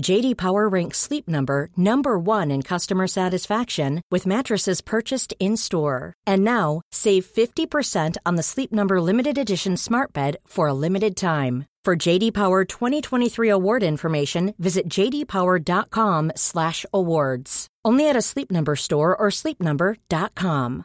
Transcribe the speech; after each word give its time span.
JD 0.00 0.36
Power 0.36 0.68
ranks 0.68 0.98
Sleep 0.98 1.28
Number 1.28 1.68
number 1.76 2.18
1 2.18 2.50
in 2.50 2.62
customer 2.62 3.06
satisfaction 3.06 4.02
with 4.10 4.26
mattresses 4.26 4.80
purchased 4.80 5.34
in-store. 5.40 6.14
And 6.26 6.42
now, 6.44 6.82
save 6.92 7.26
50% 7.26 8.16
on 8.24 8.36
the 8.36 8.42
Sleep 8.42 8.72
Number 8.72 9.00
limited 9.00 9.36
edition 9.38 9.76
Smart 9.76 10.12
Bed 10.12 10.36
for 10.46 10.68
a 10.68 10.74
limited 10.74 11.16
time. 11.16 11.66
For 11.84 11.96
JD 11.96 12.32
Power 12.34 12.64
2023 12.64 13.48
award 13.48 13.82
information, 13.84 14.54
visit 14.58 14.88
jdpower.com/awards. 14.88 17.66
Only 17.84 18.08
at 18.08 18.16
a 18.16 18.22
Sleep 18.22 18.50
Number 18.50 18.74
store 18.74 19.14
or 19.16 19.30
sleepnumber.com. 19.30 20.84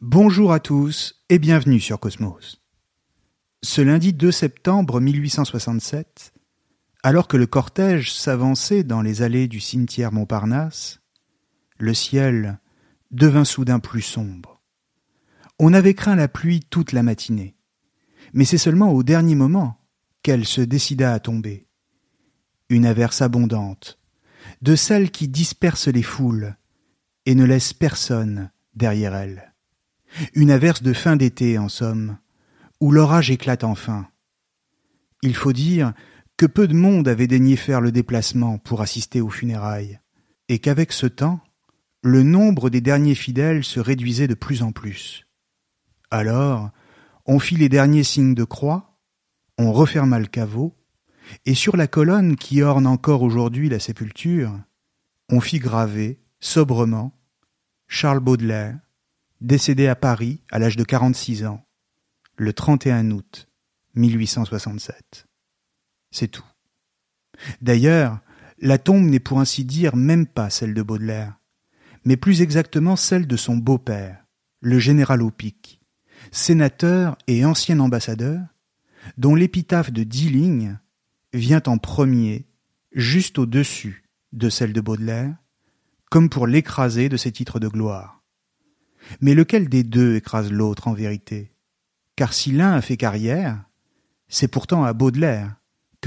Bonjour 0.00 0.52
à 0.52 0.60
tous 0.60 1.14
et 1.28 1.40
bienvenue 1.40 1.80
sur 1.80 1.98
Cosmos. 1.98 2.60
Ce 3.64 3.80
lundi 3.80 4.12
2 4.12 4.30
septembre 4.30 5.00
1867, 5.00 6.32
alors 7.06 7.28
que 7.28 7.36
le 7.36 7.46
cortège 7.46 8.12
s'avançait 8.12 8.82
dans 8.82 9.00
les 9.00 9.22
allées 9.22 9.46
du 9.46 9.60
cimetière 9.60 10.10
Montparnasse, 10.10 10.98
le 11.78 11.94
ciel 11.94 12.58
devint 13.12 13.44
soudain 13.44 13.78
plus 13.78 14.02
sombre. 14.02 14.60
On 15.60 15.72
avait 15.72 15.94
craint 15.94 16.16
la 16.16 16.26
pluie 16.26 16.66
toute 16.68 16.90
la 16.90 17.04
matinée, 17.04 17.54
mais 18.32 18.44
c'est 18.44 18.58
seulement 18.58 18.90
au 18.90 19.04
dernier 19.04 19.36
moment 19.36 19.78
qu'elle 20.24 20.44
se 20.44 20.60
décida 20.60 21.12
à 21.12 21.20
tomber. 21.20 21.68
Une 22.70 22.84
averse 22.84 23.22
abondante, 23.22 24.00
de 24.60 24.74
celle 24.74 25.12
qui 25.12 25.28
disperse 25.28 25.86
les 25.86 26.02
foules 26.02 26.56
et 27.24 27.36
ne 27.36 27.44
laisse 27.44 27.72
personne 27.72 28.50
derrière 28.74 29.14
elle. 29.14 29.54
Une 30.34 30.50
averse 30.50 30.82
de 30.82 30.92
fin 30.92 31.14
d'été, 31.14 31.56
en 31.56 31.68
somme, 31.68 32.18
où 32.80 32.90
l'orage 32.90 33.30
éclate 33.30 33.62
enfin. 33.62 34.08
Il 35.22 35.36
faut 35.36 35.52
dire 35.52 35.92
que 36.36 36.46
peu 36.46 36.68
de 36.68 36.74
monde 36.74 37.08
avait 37.08 37.26
daigné 37.26 37.56
faire 37.56 37.80
le 37.80 37.92
déplacement 37.92 38.58
pour 38.58 38.82
assister 38.82 39.20
aux 39.20 39.30
funérailles, 39.30 40.00
et 40.48 40.58
qu'avec 40.58 40.92
ce 40.92 41.06
temps, 41.06 41.40
le 42.02 42.22
nombre 42.22 42.70
des 42.70 42.80
derniers 42.80 43.14
fidèles 43.14 43.64
se 43.64 43.80
réduisait 43.80 44.28
de 44.28 44.34
plus 44.34 44.62
en 44.62 44.72
plus. 44.72 45.26
Alors, 46.10 46.70
on 47.24 47.38
fit 47.38 47.56
les 47.56 47.68
derniers 47.68 48.04
signes 48.04 48.34
de 48.34 48.44
croix, 48.44 48.98
on 49.58 49.72
referma 49.72 50.18
le 50.18 50.26
caveau, 50.26 50.76
et 51.44 51.54
sur 51.54 51.76
la 51.76 51.88
colonne 51.88 52.36
qui 52.36 52.62
orne 52.62 52.86
encore 52.86 53.22
aujourd'hui 53.22 53.68
la 53.68 53.80
sépulture, 53.80 54.52
on 55.28 55.40
fit 55.40 55.58
graver, 55.58 56.20
sobrement, 56.38 57.18
Charles 57.88 58.20
Baudelaire, 58.20 58.78
décédé 59.40 59.88
à 59.88 59.96
Paris 59.96 60.42
à 60.50 60.58
l'âge 60.58 60.76
de 60.76 60.84
46 60.84 61.46
ans, 61.46 61.64
le 62.36 62.52
31 62.52 63.10
août 63.10 63.48
1867. 63.94 65.26
C'est 66.16 66.28
tout. 66.28 66.46
D'ailleurs, 67.60 68.20
la 68.58 68.78
tombe 68.78 69.04
n'est 69.04 69.20
pour 69.20 69.38
ainsi 69.38 69.66
dire 69.66 69.96
même 69.96 70.26
pas 70.26 70.48
celle 70.48 70.72
de 70.72 70.80
Baudelaire, 70.80 71.38
mais 72.06 72.16
plus 72.16 72.40
exactement 72.40 72.96
celle 72.96 73.26
de 73.26 73.36
son 73.36 73.58
beau-père, 73.58 74.24
le 74.62 74.78
général 74.78 75.20
Opic, 75.20 75.78
sénateur 76.32 77.18
et 77.26 77.44
ancien 77.44 77.80
ambassadeur, 77.80 78.40
dont 79.18 79.34
l'épitaphe 79.34 79.92
de 79.92 80.04
dix 80.04 80.30
lignes 80.30 80.78
vient 81.34 81.62
en 81.66 81.76
premier, 81.76 82.46
juste 82.92 83.38
au-dessus 83.38 84.08
de 84.32 84.48
celle 84.48 84.72
de 84.72 84.80
Baudelaire, 84.80 85.36
comme 86.10 86.30
pour 86.30 86.46
l'écraser 86.46 87.10
de 87.10 87.18
ses 87.18 87.30
titres 87.30 87.60
de 87.60 87.68
gloire. 87.68 88.22
Mais 89.20 89.34
lequel 89.34 89.68
des 89.68 89.84
deux 89.84 90.16
écrase 90.16 90.50
l'autre 90.50 90.88
en 90.88 90.94
vérité? 90.94 91.52
Car 92.16 92.32
si 92.32 92.52
l'un 92.52 92.72
a 92.72 92.80
fait 92.80 92.96
carrière, 92.96 93.62
c'est 94.28 94.48
pourtant 94.48 94.82
à 94.82 94.94
Baudelaire 94.94 95.56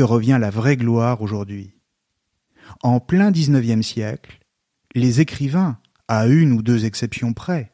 revient 0.03 0.37
la 0.39 0.49
vraie 0.49 0.77
gloire 0.77 1.21
aujourd'hui. 1.21 1.75
En 2.81 2.99
plein 2.99 3.31
XIXe 3.31 3.85
siècle, 3.85 4.39
les 4.95 5.21
écrivains, 5.21 5.79
à 6.07 6.27
une 6.27 6.53
ou 6.53 6.61
deux 6.61 6.85
exceptions 6.85 7.33
près, 7.33 7.73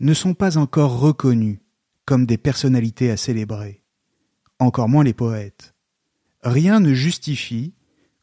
ne 0.00 0.14
sont 0.14 0.34
pas 0.34 0.58
encore 0.58 0.98
reconnus 0.98 1.58
comme 2.04 2.26
des 2.26 2.38
personnalités 2.38 3.10
à 3.10 3.16
célébrer, 3.16 3.82
encore 4.58 4.88
moins 4.88 5.04
les 5.04 5.14
poètes. 5.14 5.74
Rien 6.42 6.80
ne 6.80 6.94
justifie 6.94 7.74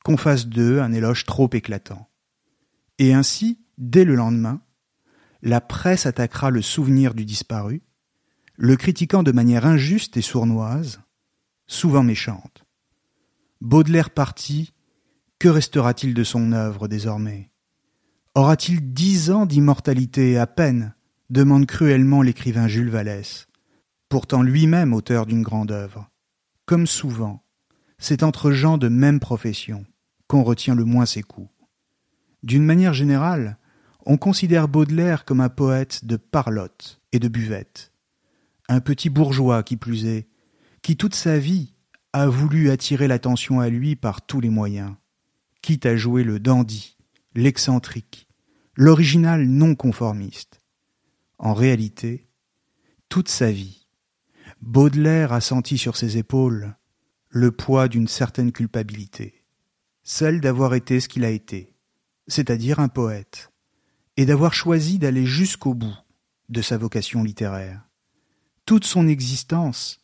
qu'on 0.04 0.18
fasse 0.18 0.48
d'eux 0.48 0.82
un 0.82 0.94
éloge 0.94 1.26
trop 1.26 1.50
éclatant. 1.54 2.10
Et 2.98 3.14
ainsi, 3.14 3.60
dès 3.78 4.06
le 4.06 4.16
lendemain, 4.16 4.62
la 5.42 5.62
presse 5.62 6.06
attaquera 6.06 6.50
le 6.50 6.62
souvenir 6.62 7.14
du 7.14 7.26
disparu, 7.26 7.84
le 8.56 8.76
critiquant 8.78 9.22
de 9.22 9.32
manière 9.32 9.66
injuste 9.66 10.18
et 10.18 10.22
sournoise, 10.22 11.02
souvent 11.68 12.04
méchante. 12.04 12.65
Baudelaire 13.66 14.12
parti, 14.12 14.76
que 15.40 15.48
restera-t-il 15.48 16.14
de 16.14 16.24
son 16.24 16.52
œuvre 16.52 16.88
désormais? 16.88 17.50
Aura-t-il 18.36 18.94
dix 18.94 19.32
ans 19.32 19.48
d'immortalité 19.48 20.38
à 20.38 20.46
peine? 20.46 20.94
demande 21.32 21.66
cruellement 21.66 22.22
l'écrivain 22.22 22.68
Jules 22.68 22.92
Vallès, 22.92 23.48
pourtant 24.08 24.44
lui-même 24.44 24.94
auteur 24.94 25.26
d'une 25.26 25.42
grande 25.42 25.72
œuvre. 25.72 26.12
Comme 26.68 26.86
souvent, 26.86 27.44
c'est 27.98 28.22
entre 28.22 28.52
gens 28.52 28.78
de 28.78 28.88
même 28.88 29.20
profession 29.20 29.84
qu'on 30.28 30.44
retient 30.44 30.76
le 30.76 30.86
moins 30.86 31.08
ses 31.08 31.24
coups. 31.24 31.50
D'une 32.44 32.66
manière 32.66 32.94
générale, 32.94 33.58
on 34.06 34.18
considère 34.18 34.68
Baudelaire 34.68 35.26
comme 35.26 35.42
un 35.42 35.50
poète 35.50 36.06
de 36.06 36.18
parlotte 36.18 37.02
et 37.14 37.18
de 37.18 37.28
buvette, 37.28 37.92
un 38.70 38.80
petit 38.80 39.10
bourgeois 39.10 39.64
qui 39.64 39.76
plus 39.76 40.06
est, 40.06 40.28
qui 40.84 40.98
toute 40.98 41.16
sa 41.16 41.40
vie 41.40 41.75
a 42.16 42.28
voulu 42.28 42.70
attirer 42.70 43.10
l'attention 43.10 43.60
à 43.60 43.68
lui 43.68 43.98
par 43.98 44.26
tous 44.26 44.40
les 44.40 44.50
moyens, 44.50 44.94
quitte 45.62 45.86
à 45.86 45.98
jouer 45.98 46.24
le 46.24 46.40
dandy, 46.40 46.96
l'excentrique, 47.34 48.30
l'original 48.74 49.46
non 49.46 49.76
conformiste. 49.76 50.62
En 51.40 51.54
réalité, 51.54 52.30
toute 53.10 53.28
sa 53.28 53.52
vie, 53.52 53.90
Baudelaire 54.62 55.34
a 55.34 55.42
senti 55.42 55.78
sur 55.78 55.98
ses 55.98 56.16
épaules 56.18 56.78
le 57.28 57.52
poids 57.52 57.90
d'une 57.90 58.08
certaine 58.08 58.54
culpabilité, 58.54 59.44
celle 60.04 60.40
d'avoir 60.40 60.74
été 60.74 61.02
ce 61.02 61.10
qu'il 61.10 61.26
a 61.26 61.32
été, 61.32 61.76
c'est-à-dire 62.30 62.80
un 62.80 62.88
poète, 62.88 63.52
et 64.16 64.26
d'avoir 64.26 64.54
choisi 64.54 65.00
d'aller 65.00 65.26
jusqu'au 65.26 65.74
bout 65.74 65.98
de 66.48 66.62
sa 66.62 66.78
vocation 66.78 67.26
littéraire. 67.26 67.82
Toute 68.66 68.86
son 68.86 69.06
existence, 69.10 70.00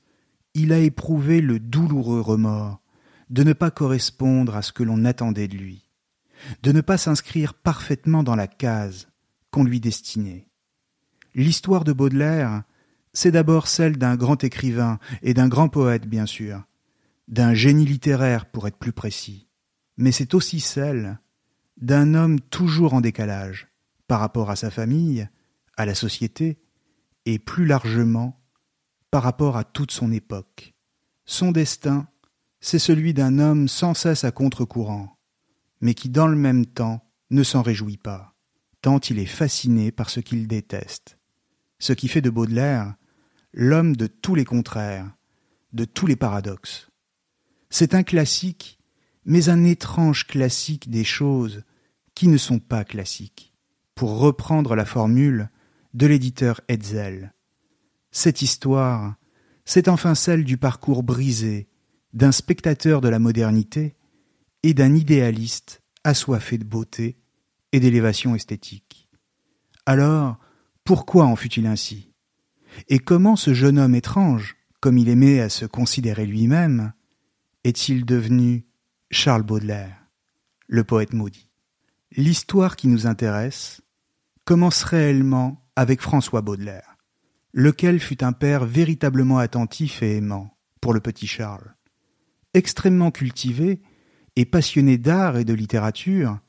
il 0.54 0.74
a 0.74 0.80
éprouvé 0.80 1.42
le 1.42 1.60
douloureux 1.60 2.22
remords 2.22 2.82
de 3.30 3.44
ne 3.44 3.54
pas 3.54 3.72
correspondre 3.72 4.56
à 4.56 4.62
ce 4.62 4.74
que 4.74 4.84
l'on 4.84 5.06
attendait 5.06 5.48
de 5.48 5.56
lui, 5.56 5.90
de 6.64 6.72
ne 6.72 6.82
pas 6.82 6.98
s'inscrire 6.98 7.54
parfaitement 7.54 8.24
dans 8.24 8.36
la 8.36 8.48
case 8.48 9.08
qu'on 9.52 9.64
lui 9.64 9.80
destinait. 9.80 10.48
L'histoire 11.34 11.86
de 11.86 11.94
Baudelaire, 11.94 12.64
c'est 13.14 13.32
d'abord 13.32 13.68
celle 13.68 13.98
d'un 13.98 14.18
grand 14.18 14.44
écrivain 14.44 15.00
et 15.22 15.34
d'un 15.34 15.48
grand 15.48 15.70
poète, 15.70 16.08
bien 16.08 16.26
sûr, 16.26 16.64
d'un 17.30 17.54
génie 17.54 17.86
littéraire 17.86 18.46
pour 18.46 18.68
être 18.68 18.78
plus 18.78 18.92
précis, 18.92 19.48
mais 19.98 20.12
c'est 20.12 20.34
aussi 20.34 20.60
celle 20.60 21.20
d'un 21.78 22.14
homme 22.14 22.40
toujours 22.40 22.94
en 22.94 23.02
décalage, 23.02 23.70
par 24.08 24.20
rapport 24.20 24.50
à 24.50 24.58
sa 24.58 24.70
famille, 24.70 25.28
à 25.78 25.86
la 25.86 25.96
société, 25.96 26.60
et 27.26 27.40
plus 27.40 27.66
largement 27.66 28.41
par 29.12 29.24
rapport 29.24 29.58
à 29.58 29.64
toute 29.64 29.92
son 29.92 30.12
époque. 30.12 30.74
Son 31.26 31.52
destin, 31.52 32.08
c'est 32.62 32.80
celui 32.80 33.14
d'un 33.14 33.40
homme 33.40 33.68
sans 33.68 33.94
cesse 33.94 34.24
à 34.24 34.32
contre-courant, 34.32 35.18
mais 35.82 35.94
qui 35.94 36.10
dans 36.10 36.28
le 36.28 36.38
même 36.38 36.66
temps 36.66 37.04
ne 37.30 37.44
s'en 37.44 37.62
réjouit 37.62 37.98
pas, 37.98 38.34
tant 38.82 39.00
il 39.00 39.20
est 39.20 39.26
fasciné 39.26 39.92
par 39.92 40.10
ce 40.10 40.22
qu'il 40.22 40.48
déteste. 40.48 41.18
Ce 41.80 41.94
qui 41.94 42.08
fait 42.08 42.22
de 42.22 42.30
Baudelaire 42.30 42.96
l'homme 43.54 43.96
de 43.96 44.08
tous 44.08 44.36
les 44.36 44.46
contraires, 44.46 45.12
de 45.74 45.84
tous 45.86 46.08
les 46.08 46.16
paradoxes. 46.16 46.90
C'est 47.70 47.96
un 47.96 48.04
classique, 48.04 48.80
mais 49.26 49.50
un 49.50 49.66
étrange 49.66 50.26
classique 50.26 50.90
des 50.90 51.04
choses 51.04 51.64
qui 52.16 52.28
ne 52.28 52.38
sont 52.38 52.60
pas 52.60 52.86
classiques, 52.86 53.54
pour 53.96 54.20
reprendre 54.20 54.76
la 54.76 54.86
formule 54.86 55.50
de 55.94 56.08
l'éditeur 56.08 56.62
Hetzel. 56.70 57.34
Cette 58.12 58.42
histoire, 58.42 59.16
c'est 59.66 59.88
enfin 59.88 60.16
celle 60.16 60.44
du 60.44 60.58
parcours 60.58 61.04
brisé 61.04 61.70
d'un 62.14 62.32
spectateur 62.32 63.00
de 63.00 63.08
la 63.08 63.20
modernité 63.20 63.96
et 64.64 64.74
d'un 64.74 64.94
idéaliste 64.94 65.82
assoiffé 66.04 66.58
de 66.58 66.66
beauté 66.66 67.18
et 67.72 67.80
d'élévation 67.80 68.36
esthétique. 68.36 69.10
Alors, 69.86 70.38
pourquoi 70.84 71.26
en 71.26 71.36
fut-il 71.36 71.66
ainsi? 71.68 72.12
Et 72.90 73.00
comment 73.00 73.36
ce 73.36 73.54
jeune 73.54 73.80
homme 73.80 73.96
étrange, 73.96 74.58
comme 74.82 74.98
il 74.98 75.10
aimait 75.10 75.40
à 75.40 75.50
se 75.50 75.66
considérer 75.66 76.26
lui-même, 76.26 76.94
est-il 77.64 78.06
devenu 78.06 78.66
Charles 79.10 79.44
Baudelaire, 79.44 80.08
le 80.68 80.84
poète 80.84 81.14
maudit? 81.14 81.50
L'histoire 82.16 82.76
qui 82.76 82.88
nous 82.88 83.08
intéresse 83.08 83.82
commence 84.44 84.84
réellement 84.84 85.66
avec 85.76 86.02
François 86.02 86.42
Baudelaire, 86.42 86.91
lequel 87.54 88.00
fut 88.00 88.24
un 88.24 88.32
père 88.32 88.66
véritablement 88.66 89.38
attentif 89.38 90.02
et 90.04 90.18
aimant 90.18 90.58
pour 90.80 90.94
le 90.94 91.00
petit 91.00 91.28
Charles. 91.28 91.76
Extrêmement 92.54 93.12
cultivé 93.12 93.82
et 94.36 94.46
passionné 94.46 94.98
d'art 94.98 95.38
et 95.38 95.46
de 95.46 95.54
littérature, 95.54 96.40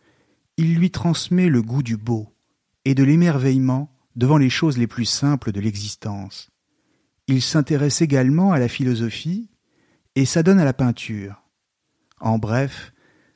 il 0.57 0.75
lui 0.75 0.91
transmet 0.91 1.49
le 1.49 1.63
goût 1.63 1.83
du 1.83 1.97
beau 1.97 2.35
et 2.85 2.95
de 2.95 3.03
l'émerveillement 3.03 3.93
devant 4.17 4.37
les 4.37 4.51
choses 4.51 4.79
les 4.79 4.87
plus 4.87 5.05
simples 5.05 5.53
de 5.53 5.61
l'existence. 5.61 6.51
Il 7.29 7.43
s'intéresse 7.43 8.03
également 8.03 8.53
à 8.53 8.59
la 8.59 8.69
philosophie 8.69 9.49
et 10.15 10.27
s'adonne 10.27 10.59
à 10.59 10.65
la 10.65 10.73
peinture. 10.73 11.43
En 12.21 12.39
bref, 12.39 12.93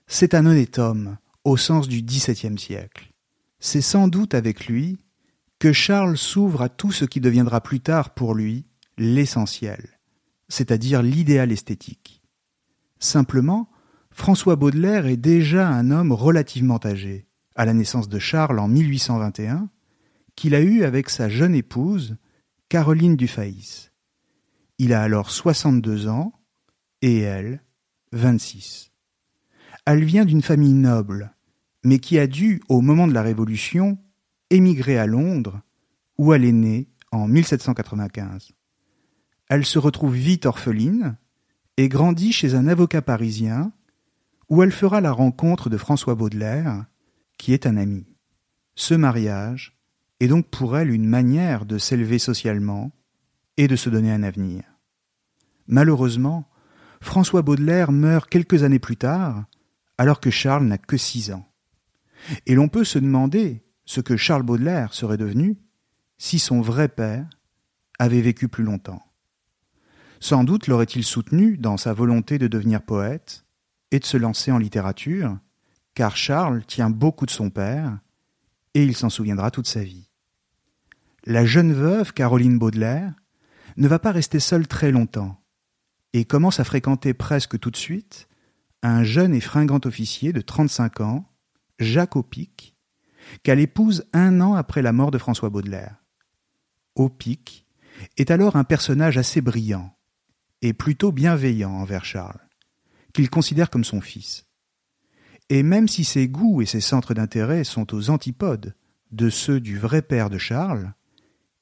c'est 0.06 0.34
un 0.34 0.46
honnête 0.46 0.78
homme 0.78 1.18
au 1.44 1.56
sens 1.56 1.88
du 1.88 2.02
XVIIe 2.02 2.58
siècle. 2.58 3.12
C'est 3.58 3.80
sans 3.80 4.08
doute 4.08 4.34
avec 4.34 4.66
lui 4.66 4.98
que 5.58 5.72
Charles 5.72 6.18
s'ouvre 6.18 6.62
à 6.62 6.68
tout 6.68 6.92
ce 6.92 7.04
qui 7.04 7.20
deviendra 7.20 7.60
plus 7.60 7.80
tard 7.80 8.14
pour 8.14 8.34
lui 8.34 8.66
l'essentiel, 8.98 9.98
c'est-à-dire 10.48 11.02
l'idéal 11.02 11.52
esthétique. 11.52 12.22
Simplement, 12.98 13.70
François 14.10 14.56
Baudelaire 14.56 15.06
est 15.06 15.16
déjà 15.16 15.68
un 15.68 15.90
homme 15.90 16.12
relativement 16.12 16.80
âgé, 16.84 17.26
à 17.54 17.64
la 17.64 17.74
naissance 17.74 18.08
de 18.08 18.18
Charles 18.18 18.58
en 18.58 18.68
1821, 18.68 19.68
qu'il 20.34 20.54
a 20.54 20.60
eu 20.60 20.84
avec 20.84 21.10
sa 21.10 21.28
jeune 21.28 21.54
épouse, 21.54 22.16
Caroline 22.68 23.16
Dufayis. 23.16 23.90
Il 24.78 24.92
a 24.92 25.02
alors 25.02 25.30
62 25.30 26.08
ans 26.08 26.32
et 27.00 27.20
elle, 27.20 27.62
26. 28.12 28.92
Elle 29.86 30.04
vient 30.04 30.24
d'une 30.24 30.42
famille 30.42 30.74
noble, 30.74 31.34
mais 31.84 31.98
qui 31.98 32.18
a 32.18 32.26
dû, 32.26 32.60
au 32.68 32.80
moment 32.80 33.06
de 33.06 33.12
la 33.12 33.22
Révolution, 33.22 33.98
émigrer 34.50 34.98
à 34.98 35.06
Londres, 35.06 35.60
où 36.18 36.32
elle 36.32 36.44
est 36.44 36.52
née 36.52 36.88
en 37.12 37.28
1795. 37.28 38.52
Elle 39.48 39.64
se 39.64 39.78
retrouve 39.78 40.14
vite 40.14 40.46
orpheline 40.46 41.16
et 41.76 41.88
grandit 41.88 42.32
chez 42.32 42.54
un 42.54 42.66
avocat 42.66 43.02
parisien, 43.02 43.72
où 44.48 44.62
elle 44.62 44.72
fera 44.72 45.00
la 45.00 45.12
rencontre 45.12 45.68
de 45.68 45.76
François 45.76 46.14
Baudelaire, 46.14 46.86
qui 47.38 47.52
est 47.52 47.66
un 47.66 47.76
ami. 47.76 48.06
Ce 48.74 48.94
mariage 48.94 49.78
est 50.20 50.28
donc 50.28 50.48
pour 50.48 50.76
elle 50.76 50.90
une 50.90 51.06
manière 51.06 51.66
de 51.66 51.78
s'élever 51.78 52.18
socialement 52.18 52.92
et 53.56 53.68
de 53.68 53.76
se 53.76 53.90
donner 53.90 54.12
un 54.12 54.22
avenir. 54.22 54.62
Malheureusement, 55.66 56.48
François 57.00 57.42
Baudelaire 57.42 57.92
meurt 57.92 58.28
quelques 58.28 58.62
années 58.62 58.78
plus 58.78 58.96
tard, 58.96 59.44
alors 59.98 60.20
que 60.20 60.30
Charles 60.30 60.66
n'a 60.66 60.78
que 60.78 60.96
six 60.96 61.32
ans. 61.32 61.48
Et 62.46 62.54
l'on 62.54 62.68
peut 62.68 62.84
se 62.84 62.98
demander 62.98 63.62
ce 63.86 64.00
que 64.00 64.16
Charles 64.16 64.42
Baudelaire 64.42 64.92
serait 64.92 65.16
devenu 65.16 65.56
si 66.18 66.38
son 66.38 66.60
vrai 66.60 66.88
père 66.88 67.28
avait 67.98 68.20
vécu 68.20 68.48
plus 68.48 68.64
longtemps. 68.64 69.02
Sans 70.20 70.44
doute 70.44 70.66
l'aurait-il 70.66 71.04
soutenu 71.04 71.56
dans 71.56 71.76
sa 71.76 71.92
volonté 71.92 72.38
de 72.38 72.48
devenir 72.48 72.82
poète 72.82 73.44
et 73.90 73.98
de 73.98 74.04
se 74.04 74.16
lancer 74.16 74.50
en 74.50 74.58
littérature, 74.58 75.38
car 75.94 76.16
Charles 76.16 76.64
tient 76.66 76.90
beaucoup 76.90 77.26
de 77.26 77.30
son 77.30 77.50
père, 77.50 77.98
et 78.74 78.84
il 78.84 78.96
s'en 78.96 79.08
souviendra 79.08 79.50
toute 79.50 79.66
sa 79.66 79.82
vie. 79.82 80.10
La 81.24 81.46
jeune 81.46 81.72
veuve 81.72 82.12
Caroline 82.12 82.58
Baudelaire 82.58 83.14
ne 83.76 83.88
va 83.88 83.98
pas 83.98 84.12
rester 84.12 84.40
seule 84.40 84.66
très 84.66 84.90
longtemps, 84.90 85.40
et 86.12 86.24
commence 86.24 86.60
à 86.60 86.64
fréquenter 86.64 87.14
presque 87.14 87.58
tout 87.58 87.70
de 87.70 87.76
suite 87.76 88.28
un 88.82 89.04
jeune 89.04 89.34
et 89.34 89.40
fringant 89.40 89.80
officier 89.84 90.32
de 90.32 90.40
trente-cinq 90.40 91.00
ans, 91.00 91.30
Jacques 91.78 92.16
Opic, 92.16 92.75
qu'elle 93.42 93.60
épouse 93.60 94.04
un 94.12 94.40
an 94.40 94.54
après 94.54 94.82
la 94.82 94.92
mort 94.92 95.10
de 95.10 95.18
François 95.18 95.50
Baudelaire. 95.50 95.96
Opic 96.94 97.66
est 98.16 98.30
alors 98.30 98.56
un 98.56 98.64
personnage 98.64 99.18
assez 99.18 99.40
brillant 99.40 99.96
et 100.62 100.72
plutôt 100.72 101.12
bienveillant 101.12 101.72
envers 101.72 102.04
Charles, 102.04 102.40
qu'il 103.12 103.30
considère 103.30 103.70
comme 103.70 103.84
son 103.84 104.00
fils. 104.00 104.46
Et 105.48 105.62
même 105.62 105.88
si 105.88 106.04
ses 106.04 106.28
goûts 106.28 106.60
et 106.60 106.66
ses 106.66 106.80
centres 106.80 107.14
d'intérêt 107.14 107.64
sont 107.64 107.94
aux 107.94 108.10
antipodes 108.10 108.74
de 109.12 109.30
ceux 109.30 109.60
du 109.60 109.78
vrai 109.78 110.02
père 110.02 110.30
de 110.30 110.38
Charles, 110.38 110.92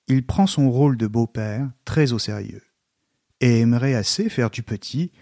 il 0.09 0.25
prend 0.25 0.47
son 0.47 0.71
rôle 0.71 0.97
de 0.97 1.07
beau-père 1.07 1.71
très 1.85 2.13
au 2.13 2.19
sérieux, 2.19 2.63
et 3.41 3.61
aimerait 3.61 3.95
assez 3.95 4.29
faire 4.29 4.51
du 4.51 4.63
petit 4.63 5.13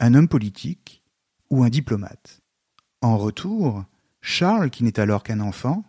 un 0.00 0.14
homme 0.14 0.28
politique 0.28 1.02
ou 1.50 1.62
un 1.62 1.68
diplomate. 1.68 2.42
En 3.00 3.16
retour, 3.16 3.84
Charles, 4.22 4.70
qui 4.70 4.84
n'est 4.84 5.00
alors 5.00 5.24
qu'un 5.24 5.40
enfant, 5.40 5.84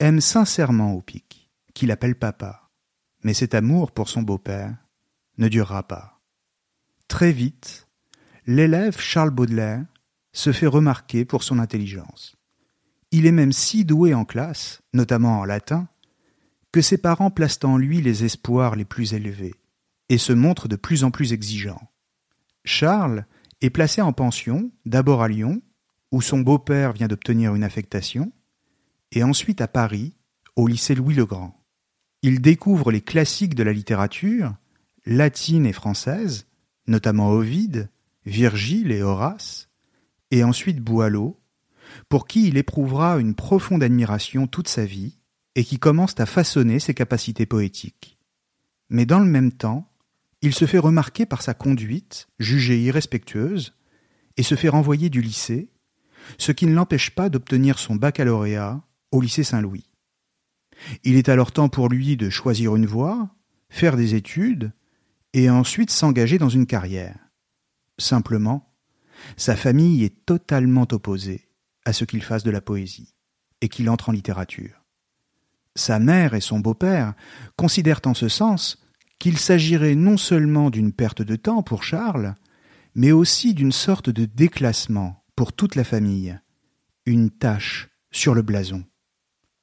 aime 0.00 0.20
sincèrement 0.20 0.94
Opic, 0.94 1.50
qu'il 1.74 1.90
appelle 1.90 2.16
papa, 2.16 2.70
mais 3.22 3.34
cet 3.34 3.54
amour 3.54 3.92
pour 3.92 4.08
son 4.08 4.22
beau-père 4.22 4.74
ne 5.38 5.48
durera 5.48 5.86
pas. 5.86 6.20
Très 7.06 7.32
vite, 7.32 7.86
l'élève 8.46 8.98
Charles 8.98 9.30
Baudelaire 9.30 9.84
se 10.32 10.52
fait 10.52 10.66
remarquer 10.66 11.24
pour 11.24 11.42
son 11.42 11.58
intelligence. 11.58 12.36
Il 13.10 13.26
est 13.26 13.32
même 13.32 13.52
si 13.52 13.84
doué 13.84 14.14
en 14.14 14.24
classe, 14.24 14.80
notamment 14.94 15.40
en 15.40 15.44
latin, 15.44 15.88
que 16.72 16.80
ses 16.80 16.98
parents 16.98 17.30
placent 17.30 17.64
en 17.64 17.76
lui 17.76 18.00
les 18.00 18.24
espoirs 18.24 18.76
les 18.76 18.84
plus 18.84 19.12
élevés 19.12 19.54
et 20.08 20.18
se 20.18 20.32
montrent 20.32 20.68
de 20.68 20.76
plus 20.76 21.04
en 21.04 21.10
plus 21.10 21.32
exigeants. 21.32 21.90
Charles 22.64 23.26
est 23.60 23.70
placé 23.70 24.00
en 24.00 24.12
pension, 24.12 24.70
d'abord 24.86 25.22
à 25.22 25.28
Lyon, 25.28 25.60
où 26.12 26.20
son 26.22 26.40
beau-père 26.40 26.92
vient 26.92 27.08
d'obtenir 27.08 27.54
une 27.54 27.64
affectation, 27.64 28.32
et 29.12 29.22
ensuite 29.22 29.60
à 29.60 29.68
Paris, 29.68 30.14
au 30.56 30.66
lycée 30.66 30.94
Louis-le-Grand. 30.94 31.56
Il 32.22 32.40
découvre 32.40 32.92
les 32.92 33.00
classiques 33.00 33.54
de 33.54 33.62
la 33.62 33.72
littérature, 33.72 34.54
latine 35.06 35.66
et 35.66 35.72
française, 35.72 36.46
notamment 36.86 37.30
Ovide, 37.30 37.88
Virgile 38.26 38.92
et 38.92 39.02
Horace, 39.02 39.68
et 40.30 40.44
ensuite 40.44 40.80
Boileau, 40.80 41.40
pour 42.08 42.26
qui 42.26 42.48
il 42.48 42.56
éprouvera 42.56 43.18
une 43.18 43.34
profonde 43.34 43.82
admiration 43.82 44.46
toute 44.46 44.68
sa 44.68 44.84
vie 44.84 45.18
et 45.54 45.64
qui 45.64 45.78
commence 45.78 46.18
à 46.18 46.26
façonner 46.26 46.78
ses 46.78 46.94
capacités 46.94 47.46
poétiques. 47.46 48.18
Mais 48.88 49.06
dans 49.06 49.18
le 49.18 49.26
même 49.26 49.52
temps, 49.52 49.90
il 50.42 50.54
se 50.54 50.66
fait 50.66 50.78
remarquer 50.78 51.26
par 51.26 51.42
sa 51.42 51.54
conduite, 51.54 52.28
jugée 52.38 52.80
irrespectueuse, 52.80 53.74
et 54.36 54.42
se 54.42 54.54
fait 54.54 54.68
renvoyer 54.68 55.10
du 55.10 55.20
lycée, 55.20 55.70
ce 56.38 56.52
qui 56.52 56.66
ne 56.66 56.74
l'empêche 56.74 57.10
pas 57.10 57.28
d'obtenir 57.28 57.78
son 57.78 57.96
baccalauréat 57.96 58.82
au 59.12 59.20
lycée 59.20 59.44
Saint-Louis. 59.44 59.86
Il 61.04 61.16
est 61.16 61.28
alors 61.28 61.52
temps 61.52 61.68
pour 61.68 61.88
lui 61.88 62.16
de 62.16 62.30
choisir 62.30 62.76
une 62.76 62.86
voie, 62.86 63.30
faire 63.68 63.96
des 63.96 64.14
études, 64.14 64.72
et 65.32 65.50
ensuite 65.50 65.90
s'engager 65.90 66.38
dans 66.38 66.48
une 66.48 66.66
carrière. 66.66 67.18
Simplement, 67.98 68.72
sa 69.36 69.56
famille 69.56 70.04
est 70.04 70.24
totalement 70.24 70.86
opposée 70.90 71.48
à 71.84 71.92
ce 71.92 72.04
qu'il 72.04 72.22
fasse 72.22 72.42
de 72.42 72.50
la 72.50 72.60
poésie, 72.60 73.14
et 73.60 73.68
qu'il 73.68 73.90
entre 73.90 74.08
en 74.08 74.12
littérature. 74.12 74.84
Sa 75.76 75.98
mère 75.98 76.34
et 76.34 76.40
son 76.40 76.58
beau-père 76.58 77.14
considèrent 77.56 78.00
en 78.06 78.14
ce 78.14 78.28
sens 78.28 78.82
qu'il 79.18 79.38
s'agirait 79.38 79.94
non 79.94 80.16
seulement 80.16 80.70
d'une 80.70 80.92
perte 80.92 81.22
de 81.22 81.36
temps 81.36 81.62
pour 81.62 81.84
Charles, 81.84 82.34
mais 82.94 83.12
aussi 83.12 83.54
d'une 83.54 83.72
sorte 83.72 84.10
de 84.10 84.24
déclassement 84.24 85.19
toute 85.46 85.74
la 85.74 85.84
famille, 85.84 86.38
une 87.06 87.30
tache 87.30 87.90
sur 88.10 88.34
le 88.34 88.42
blason. 88.42 88.84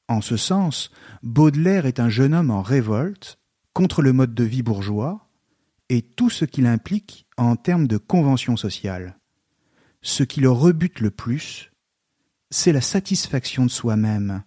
En 0.08 0.22
ce 0.22 0.38
sens, 0.38 0.92
Baudelaire 1.22 1.86
est 1.86 2.00
un 2.00 2.10
jeune 2.10 2.34
homme 2.34 2.52
en 2.52 2.62
révolte 2.62 3.40
contre 3.74 4.02
le 4.02 4.14
mode 4.14 4.34
de 4.34 4.44
vie 4.44 4.64
bourgeois 4.64 5.30
et 5.90 6.02
tout 6.02 6.30
ce 6.30 6.46
qu'il 6.46 6.66
implique 6.66 7.28
en 7.38 7.56
termes 7.56 7.88
de 7.88 7.98
convention 7.98 8.58
sociale. 8.58 9.18
Ce 10.02 10.24
qui 10.24 10.42
le 10.42 10.50
rebute 10.50 11.00
le 11.00 11.12
plus, 11.12 11.72
c'est 12.50 12.72
la 12.72 12.82
satisfaction 12.82 13.66
de 13.66 13.72
soi-même, 13.72 14.44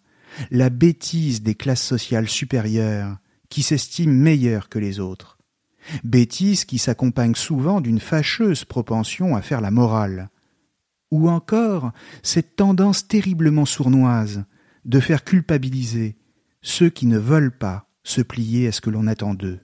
la 0.51 0.71
bêtise 0.71 1.43
des 1.43 1.55
classes 1.55 1.83
sociales 1.83 2.29
supérieures 2.29 3.19
qui 3.49 3.63
s'estiment 3.63 4.15
meilleures 4.15 4.69
que 4.69 4.79
les 4.79 5.01
autres, 5.01 5.39
bêtise 6.05 6.65
qui 6.65 6.79
s'accompagne 6.79 7.35
souvent 7.35 7.81
d'une 7.81 8.01
fâcheuse 8.01 8.65
propension 8.65 9.37
à 9.37 9.43
faire 9.43 9.61
la 9.61 9.71
morale, 9.71 10.31
ou 11.11 11.29
encore 11.29 11.93
cette 12.23 12.57
tendance 12.57 13.07
terriblement 13.07 13.65
sournoise 13.65 14.45
de 14.85 15.01
faire 15.01 15.25
culpabiliser 15.25 16.17
ceux 16.63 16.91
qui 16.91 17.07
ne 17.07 17.19
veulent 17.19 17.57
pas 17.57 17.89
se 18.03 18.23
plier 18.23 18.69
à 18.69 18.73
ce 18.73 18.81
que 18.81 18.91
l'on 18.91 19.07
attend 19.07 19.35
d'eux. 19.35 19.61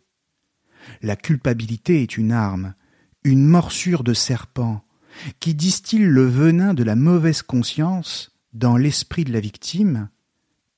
La 1.02 1.16
culpabilité 1.16 2.02
est 2.02 2.16
une 2.16 2.32
arme, 2.32 2.74
une 3.24 3.46
morsure 3.46 4.04
de 4.04 4.14
serpent, 4.14 4.84
qui 5.40 5.54
distille 5.54 6.04
le 6.04 6.26
venin 6.26 6.74
de 6.74 6.84
la 6.84 6.94
mauvaise 6.94 7.42
conscience 7.42 8.36
dans 8.52 8.76
l'esprit 8.76 9.24
de 9.24 9.32
la 9.32 9.40
victime, 9.40 10.10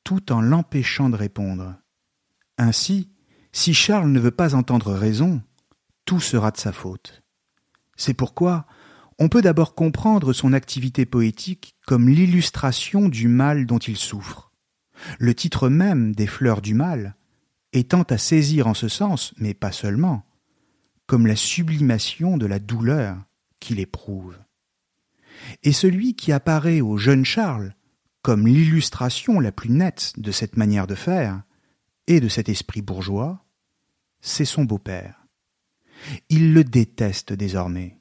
tout 0.04 0.32
en 0.32 0.40
l'empêchant 0.40 1.10
de 1.10 1.16
répondre. 1.16 1.74
Ainsi, 2.56 3.10
si 3.52 3.74
Charles 3.74 4.10
ne 4.10 4.20
veut 4.20 4.30
pas 4.30 4.54
entendre 4.54 4.92
raison, 4.92 5.42
tout 6.04 6.20
sera 6.20 6.50
de 6.50 6.56
sa 6.56 6.72
faute. 6.72 7.22
C'est 7.96 8.14
pourquoi 8.14 8.66
on 9.18 9.28
peut 9.28 9.42
d'abord 9.42 9.74
comprendre 9.74 10.32
son 10.32 10.52
activité 10.52 11.06
poétique 11.06 11.74
comme 11.86 12.08
l'illustration 12.08 13.08
du 13.08 13.28
mal 13.28 13.66
dont 13.66 13.78
il 13.78 13.96
souffre. 13.96 14.52
Le 15.18 15.34
titre 15.34 15.68
même 15.68 16.14
des 16.14 16.26
fleurs 16.26 16.62
du 16.62 16.74
mal 16.74 17.16
étant 17.72 18.02
à 18.02 18.18
saisir 18.18 18.66
en 18.66 18.74
ce 18.74 18.88
sens, 18.88 19.34
mais 19.38 19.54
pas 19.54 19.72
seulement, 19.72 20.24
comme 21.06 21.26
la 21.26 21.36
sublimation 21.36 22.36
de 22.36 22.46
la 22.46 22.58
douleur 22.58 23.16
qu'il 23.60 23.80
éprouve. 23.80 24.36
Et 25.62 25.72
celui 25.72 26.14
qui 26.14 26.32
apparaît 26.32 26.80
au 26.80 26.96
jeune 26.96 27.24
Charles 27.24 27.74
comme 28.22 28.46
l'illustration 28.46 29.40
la 29.40 29.52
plus 29.52 29.70
nette 29.70 30.12
de 30.16 30.32
cette 30.32 30.56
manière 30.56 30.86
de 30.86 30.94
faire 30.94 31.42
et 32.06 32.20
de 32.20 32.28
cet 32.28 32.48
esprit 32.48 32.82
bourgeois, 32.82 33.44
c'est 34.20 34.44
son 34.44 34.64
beau-père. 34.64 35.26
Il 36.28 36.52
le 36.52 36.64
déteste 36.64 37.32
désormais, 37.32 37.97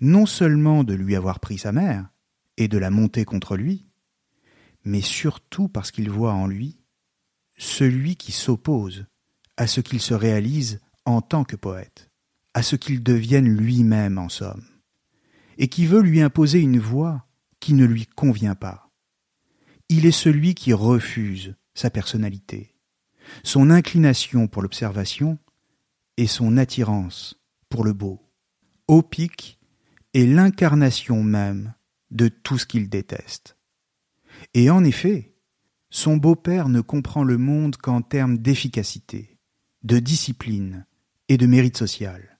non 0.00 0.26
seulement 0.26 0.84
de 0.84 0.94
lui 0.94 1.16
avoir 1.16 1.40
pris 1.40 1.58
sa 1.58 1.72
mère 1.72 2.08
et 2.56 2.68
de 2.68 2.78
la 2.78 2.90
monter 2.90 3.24
contre 3.24 3.56
lui, 3.56 3.86
mais 4.84 5.00
surtout 5.00 5.68
parce 5.68 5.90
qu'il 5.90 6.10
voit 6.10 6.32
en 6.32 6.46
lui 6.46 6.78
celui 7.56 8.16
qui 8.16 8.32
s'oppose 8.32 9.06
à 9.56 9.66
ce 9.66 9.80
qu'il 9.80 10.00
se 10.00 10.14
réalise 10.14 10.80
en 11.04 11.20
tant 11.20 11.44
que 11.44 11.56
poète, 11.56 12.10
à 12.54 12.62
ce 12.62 12.76
qu'il 12.76 13.02
devienne 13.02 13.48
lui-même 13.48 14.18
en 14.18 14.28
somme, 14.28 14.64
et 15.58 15.68
qui 15.68 15.86
veut 15.86 16.02
lui 16.02 16.20
imposer 16.20 16.58
une 16.60 16.78
voie 16.78 17.26
qui 17.60 17.74
ne 17.74 17.84
lui 17.84 18.06
convient 18.06 18.54
pas. 18.54 18.90
Il 19.88 20.06
est 20.06 20.10
celui 20.10 20.54
qui 20.54 20.72
refuse 20.72 21.54
sa 21.74 21.90
personnalité, 21.90 22.74
son 23.44 23.70
inclination 23.70 24.48
pour 24.48 24.62
l'observation 24.62 25.38
et 26.16 26.26
son 26.26 26.56
attirance 26.56 27.40
pour 27.68 27.84
le 27.84 27.92
beau. 27.92 28.20
Opic 28.88 29.58
est 30.14 30.26
l'incarnation 30.26 31.22
même 31.22 31.74
de 32.10 32.28
tout 32.28 32.58
ce 32.58 32.66
qu'il 32.66 32.88
déteste. 32.88 33.56
Et 34.54 34.70
en 34.70 34.84
effet, 34.84 35.34
son 35.90 36.16
beau-père 36.16 36.68
ne 36.68 36.80
comprend 36.80 37.24
le 37.24 37.38
monde 37.38 37.76
qu'en 37.76 38.02
termes 38.02 38.38
d'efficacité, 38.38 39.38
de 39.82 39.98
discipline 39.98 40.86
et 41.28 41.36
de 41.36 41.46
mérite 41.46 41.76
social. 41.76 42.38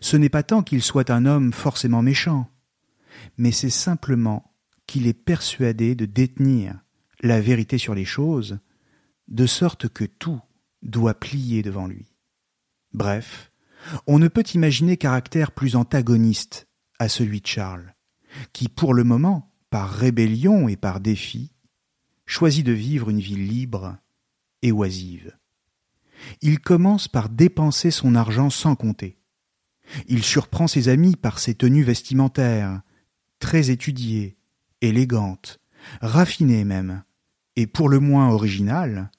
Ce 0.00 0.16
n'est 0.16 0.28
pas 0.28 0.42
tant 0.42 0.62
qu'il 0.62 0.82
soit 0.82 1.10
un 1.10 1.26
homme 1.26 1.52
forcément 1.52 2.02
méchant, 2.02 2.50
mais 3.36 3.52
c'est 3.52 3.70
simplement 3.70 4.54
qu'il 4.86 5.06
est 5.06 5.12
persuadé 5.12 5.94
de 5.94 6.06
détenir 6.06 6.80
la 7.20 7.40
vérité 7.40 7.78
sur 7.78 7.94
les 7.94 8.04
choses, 8.04 8.58
de 9.28 9.46
sorte 9.46 9.88
que 9.88 10.04
tout 10.04 10.40
doit 10.82 11.14
plier 11.14 11.62
devant 11.62 11.86
lui. 11.86 12.12
Bref, 12.92 13.50
on 14.06 14.18
ne 14.18 14.28
peut 14.28 14.44
imaginer 14.54 14.96
caractère 14.96 15.52
plus 15.52 15.76
antagoniste 15.76 16.68
à 16.98 17.08
celui 17.08 17.40
de 17.40 17.46
Charles, 17.46 17.94
qui 18.52 18.68
pour 18.68 18.94
le 18.94 19.04
moment, 19.04 19.52
par 19.70 19.90
rébellion 19.90 20.68
et 20.68 20.76
par 20.76 21.00
défi, 21.00 21.52
choisit 22.26 22.64
de 22.64 22.72
vivre 22.72 23.10
une 23.10 23.20
vie 23.20 23.36
libre 23.36 23.96
et 24.62 24.72
oisive. 24.72 25.36
Il 26.40 26.60
commence 26.60 27.08
par 27.08 27.28
dépenser 27.28 27.90
son 27.90 28.14
argent 28.14 28.50
sans 28.50 28.76
compter. 28.76 29.18
Il 30.06 30.22
surprend 30.22 30.66
ses 30.66 30.88
amis 30.88 31.16
par 31.16 31.38
ses 31.38 31.54
tenues 31.54 31.82
vestimentaires, 31.82 32.80
très 33.38 33.70
étudiées, 33.70 34.38
élégantes, 34.80 35.60
raffinées 36.00 36.64
même, 36.64 37.04
et 37.56 37.66
pour 37.66 37.88
le 37.88 38.00
moins 38.00 38.30
originales, 38.30 39.10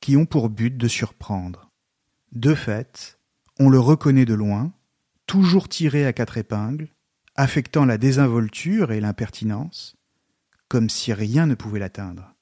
qui 0.00 0.16
ont 0.16 0.26
pour 0.26 0.48
but 0.48 0.76
de 0.76 0.88
surprendre. 0.88 1.70
De 2.32 2.54
fait, 2.54 3.18
on 3.58 3.68
le 3.68 3.78
reconnaît 3.78 4.24
de 4.24 4.34
loin, 4.34 4.72
toujours 5.26 5.68
tiré 5.68 6.06
à 6.06 6.12
quatre 6.12 6.38
épingles, 6.38 6.88
affectant 7.38 7.84
la 7.84 7.98
désinvolture 7.98 8.90
et 8.90 9.00
l'impertinence, 9.00 9.96
comme 10.66 10.90
si 10.90 11.12
rien 11.12 11.46
ne 11.46 11.54
pouvait 11.54 11.78
l'atteindre. 11.78 12.34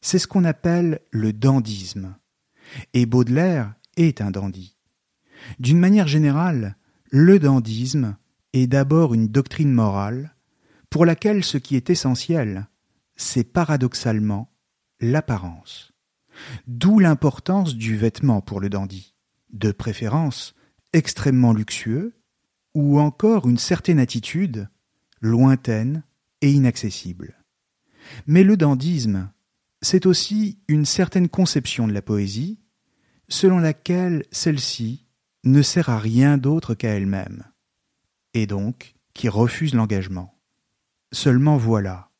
C'est 0.00 0.20
ce 0.20 0.28
qu'on 0.28 0.44
appelle 0.44 1.00
le 1.10 1.32
dandisme. 1.32 2.16
Et 2.94 3.04
Baudelaire 3.04 3.74
est 3.96 4.20
un 4.20 4.30
dandy. 4.30 4.76
D'une 5.58 5.80
manière 5.80 6.06
générale, 6.06 6.76
le 7.10 7.40
dandisme 7.40 8.16
est 8.52 8.68
d'abord 8.68 9.12
une 9.12 9.26
doctrine 9.26 9.72
morale 9.72 10.36
pour 10.88 11.04
laquelle 11.04 11.42
ce 11.42 11.58
qui 11.58 11.74
est 11.74 11.90
essentiel, 11.90 12.68
c'est 13.16 13.44
paradoxalement 13.44 14.52
l'apparence. 15.00 15.92
D'où 16.68 17.00
l'importance 17.00 17.74
du 17.74 17.96
vêtement 17.96 18.40
pour 18.40 18.60
le 18.60 18.70
dandy, 18.70 19.16
de 19.50 19.72
préférence 19.72 20.54
extrêmement 20.92 21.52
luxueux, 21.52 22.15
ou 22.76 23.00
encore 23.00 23.48
une 23.48 23.56
certaine 23.56 23.98
attitude 23.98 24.68
lointaine 25.22 26.02
et 26.42 26.52
inaccessible. 26.52 27.42
Mais 28.26 28.44
le 28.44 28.58
dandisme 28.58 29.30
c'est 29.80 30.04
aussi 30.04 30.58
une 30.68 30.84
certaine 30.84 31.28
conception 31.28 31.86
de 31.86 31.92
la 31.92 32.02
poésie, 32.02 32.60
selon 33.28 33.58
laquelle 33.58 34.24
celle-ci 34.30 35.06
ne 35.44 35.62
sert 35.62 35.90
à 35.90 35.98
rien 35.98 36.38
d'autre 36.38 36.74
qu'à 36.74 36.90
elle-même, 36.90 37.44
et 38.34 38.46
donc 38.46 38.94
qui 39.14 39.28
refuse 39.28 39.74
l'engagement. 39.74 40.38
Seulement 41.12 41.56
voilà, 41.56 42.10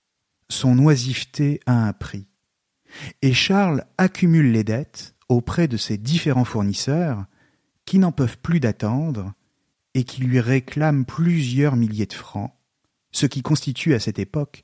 son 0.48 0.78
oisiveté 0.78 1.60
a 1.66 1.86
un 1.86 1.92
prix. 1.92 2.28
Et 3.20 3.32
Charles 3.32 3.84
accumule 3.98 4.52
les 4.52 4.64
dettes 4.64 5.16
auprès 5.28 5.66
de 5.66 5.76
ses 5.76 5.98
différents 5.98 6.44
fournisseurs 6.44 7.26
qui 7.84 7.98
n'en 7.98 8.12
peuvent 8.12 8.38
plus 8.38 8.60
d'attendre 8.60 9.34
et 9.96 10.04
qui 10.04 10.20
lui 10.20 10.40
réclament 10.40 11.06
plusieurs 11.06 11.74
milliers 11.74 12.04
de 12.04 12.12
francs, 12.12 12.52
ce 13.12 13.24
qui 13.24 13.40
constitue 13.40 13.94
à 13.94 13.98
cette 13.98 14.18
époque 14.18 14.62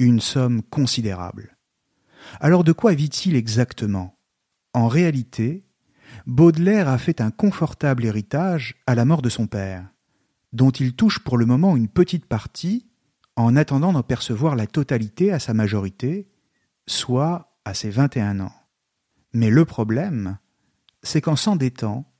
une 0.00 0.18
somme 0.18 0.60
considérable. 0.60 1.56
Alors 2.40 2.64
de 2.64 2.72
quoi 2.72 2.92
vit-il 2.92 3.36
exactement? 3.36 4.18
En 4.74 4.88
réalité, 4.88 5.64
Baudelaire 6.26 6.88
a 6.88 6.98
fait 6.98 7.20
un 7.20 7.30
confortable 7.30 8.04
héritage 8.04 8.74
à 8.88 8.96
la 8.96 9.04
mort 9.04 9.22
de 9.22 9.28
son 9.28 9.46
père, 9.46 9.88
dont 10.52 10.70
il 10.70 10.96
touche 10.96 11.20
pour 11.20 11.38
le 11.38 11.46
moment 11.46 11.76
une 11.76 11.88
petite 11.88 12.26
partie 12.26 12.88
en 13.36 13.54
attendant 13.54 13.92
d'en 13.92 14.02
percevoir 14.02 14.56
la 14.56 14.66
totalité 14.66 15.30
à 15.30 15.38
sa 15.38 15.54
majorité, 15.54 16.28
soit 16.88 17.56
à 17.64 17.72
ses 17.72 17.90
21 17.90 18.40
ans. 18.40 18.52
Mais 19.32 19.48
le 19.48 19.64
problème, 19.64 20.38
c'est 21.04 21.20
qu'en 21.20 21.36
s'endettant, 21.36 22.12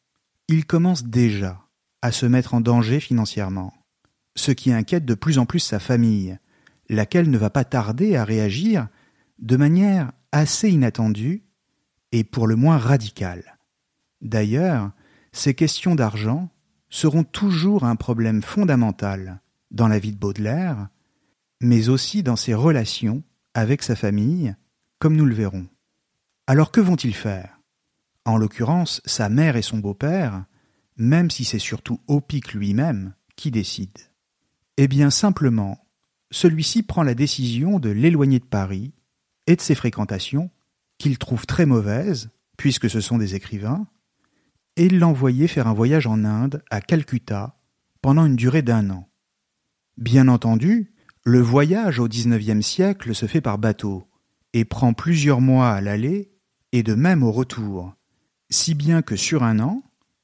il 0.47 0.65
commence 0.65 1.03
déjà 1.03 1.62
à 2.03 2.13
se 2.13 2.27
mettre 2.27 2.55
en 2.55 2.61
danger 2.61 3.01
financièrement, 3.01 3.73
ce 4.37 4.51
qui 4.51 4.73
inquiète 4.73 5.05
de 5.05 5.15
plus 5.15 5.39
en 5.39 5.47
plus 5.47 5.61
sa 5.61 5.79
famille, 5.79 6.39
laquelle 6.89 7.31
ne 7.31 7.39
va 7.39 7.51
pas 7.51 7.65
tarder 7.65 8.17
à 8.17 8.25
réagir 8.25 8.89
de 9.39 9.57
manière 9.57 10.13
assez 10.33 10.69
inattendue 10.71 11.45
et 12.11 12.25
pour 12.25 12.47
le 12.47 12.57
moins 12.57 12.79
radicale. 12.79 13.59
D'ailleurs, 14.21 14.91
ces 15.33 15.55
questions 15.55 15.95
d'argent 15.95 16.51
seront 16.91 17.25
toujours 17.25 17.85
un 17.85 17.97
problème 17.97 18.43
fondamental 18.43 19.41
dans 19.71 19.89
la 19.89 19.99
vie 19.99 20.13
de 20.13 20.19
Baudelaire, 20.19 20.89
mais 21.61 21.89
aussi 21.89 22.23
dans 22.23 22.37
ses 22.37 22.55
relations 22.55 23.23
avec 23.55 23.83
sa 23.83 23.97
famille, 23.97 24.55
comme 24.99 25.17
nous 25.17 25.25
le 25.25 25.35
verrons. 25.35 25.67
Alors 26.47 26.71
que 26.71 26.81
vont-ils 26.81 27.15
faire? 27.15 27.59
En 28.25 28.37
l'occurrence, 28.37 29.01
sa 29.05 29.29
mère 29.29 29.57
et 29.57 29.63
son 29.63 29.79
beau-père, 29.79 30.45
même 31.03 31.33
si 31.33 31.45
c'est 31.45 31.59
surtout 31.59 32.01
Opic 32.07 32.55
lui-même 32.55 33.15
qui 33.35 33.51
décide. 33.51 33.99
Eh 34.77 34.87
bien 34.87 35.11
simplement, 35.11 35.85
celui-ci 36.31 36.85
prend 36.85 37.03
la 37.03 37.15
décision 37.15 37.81
de 37.81 37.91
l'éloigner 37.91 38.39
de 38.39 38.45
Paris 38.45 38.95
et 39.49 39.57
de 39.57 39.61
ses 39.61 39.75
fréquentations, 39.75 40.51
qu'il 40.99 41.19
trouve 41.19 41.45
très 41.45 41.67
mauvaises, 41.67 42.31
puisque 42.57 42.89
ce 42.89 43.01
sont 43.01 43.19
des 43.19 43.35
écrivains, 43.35 43.89
et 44.77 44.89
l'envoyer 44.89 45.49
faire 45.49 45.67
un 45.67 45.75
voyage 45.75 46.07
en 46.07 46.25
Inde, 46.25 46.63
à 46.71 46.81
Calcutta, 46.81 47.59
pendant 48.01 48.25
une 48.25 48.37
durée 48.37 48.63
d'un 48.63 48.89
an. 48.91 49.09
Bien 49.99 50.29
entendu, 50.29 50.95
le 51.25 51.41
voyage 51.41 51.99
au 51.99 52.07
XIXe 52.07 52.65
siècle 52.65 53.13
se 53.13 53.27
fait 53.27 53.41
par 53.41 53.59
bateau, 53.59 54.07
et 54.53 54.65
prend 54.65 54.93
plusieurs 54.93 55.41
mois 55.41 55.71
à 55.71 55.81
l'aller, 55.81 56.31
et 56.71 56.85
de 56.85 56.95
même 56.95 57.25
au 57.25 57.33
retour, 57.33 57.93
si 58.51 58.75
bien 58.75 59.03
que 59.03 59.17
sur 59.17 59.43
un 59.43 59.59
an, 59.59 59.83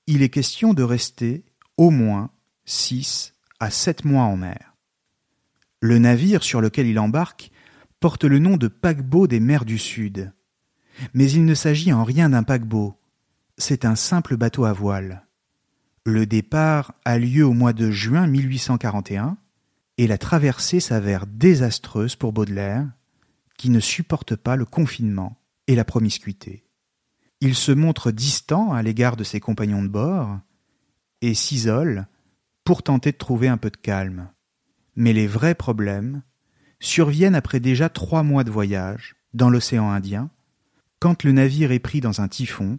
il 0.09 0.23
est 0.23 0.31
question 0.31 0.73
de 0.73 0.83
rester 0.83 1.45
au 1.77 1.91
moins 1.91 2.31
six 2.65 3.35
à 3.61 3.71
sept 3.71 4.07
mois 4.07 4.23
en 4.23 4.39
mer. 4.39 4.75
Le 5.81 5.99
navire 5.99 6.43
sur 6.43 6.63
lequel 6.63 6.87
il 6.87 6.99
embarque 6.99 7.53
porte 8.01 8.25
le 8.25 8.39
nom 8.39 8.57
de 8.57 8.69
paquebot 8.69 9.27
des 9.27 9.39
mers 9.39 9.67
du 9.67 9.77
Sud. 9.77 10.33
Mais 11.13 11.31
il 11.31 11.45
ne 11.45 11.55
s'agit 11.55 11.93
en 11.93 12.05
rien 12.05 12.31
d'un 12.31 12.43
paquebot, 12.43 12.99
c'est 13.59 13.85
un 13.85 13.97
simple 13.97 14.39
bateau 14.39 14.65
à 14.65 14.73
voile. 14.73 15.27
Le 16.07 16.25
départ 16.25 16.95
a 17.05 17.19
lieu 17.19 17.45
au 17.45 17.53
mois 17.53 17.75
de 17.75 17.91
juin 17.91 18.27
1841 18.27 19.37
et 19.99 20.07
la 20.07 20.17
traversée 20.17 20.81
s'avère 20.81 21.27
désastreuse 21.27 22.17
pour 22.17 22.33
Baudelaire, 22.33 22.89
qui 23.59 23.69
ne 23.69 23.81
supporte 23.81 24.37
pas 24.37 24.57
le 24.57 24.65
confinement 24.65 25.37
et 25.67 25.75
la 25.75 25.85
promiscuité. 25.85 26.65
Il 27.41 27.55
se 27.55 27.73
montre 27.73 28.11
distant 28.11 28.73
à 28.73 28.83
l'égard 28.83 29.17
de 29.17 29.25
ses 29.25 29.41
compagnons 29.41 29.83
de 29.83 29.89
bord 29.89 30.39
et 31.21 31.35
s'isole 31.35 32.07
pour 32.65 32.83
tenter 32.83 33.13
de 33.13 33.17
trouver 33.17 33.49
un 33.49 33.57
peu 33.57 33.71
de 33.71 33.77
calme. 33.77 34.29
Mais 34.97 35.13
les 35.13 35.27
vrais 35.27 35.55
problèmes 35.55 36.23
surviennent 36.81 37.35
après 37.35 37.61
déjà 37.61 37.89
trois 37.89 38.23
mois 38.23 38.45
de 38.45 38.51
voyage 38.51 39.17
dans 39.35 39.51
l'océan 39.51 39.91
Indien, 39.91 40.31
quand 40.99 41.23
le 41.23 41.33
navire 41.33 41.73
est 41.73 41.79
pris 41.79 42.01
dans 42.01 42.21
un 42.21 42.29
typhon, 42.29 42.79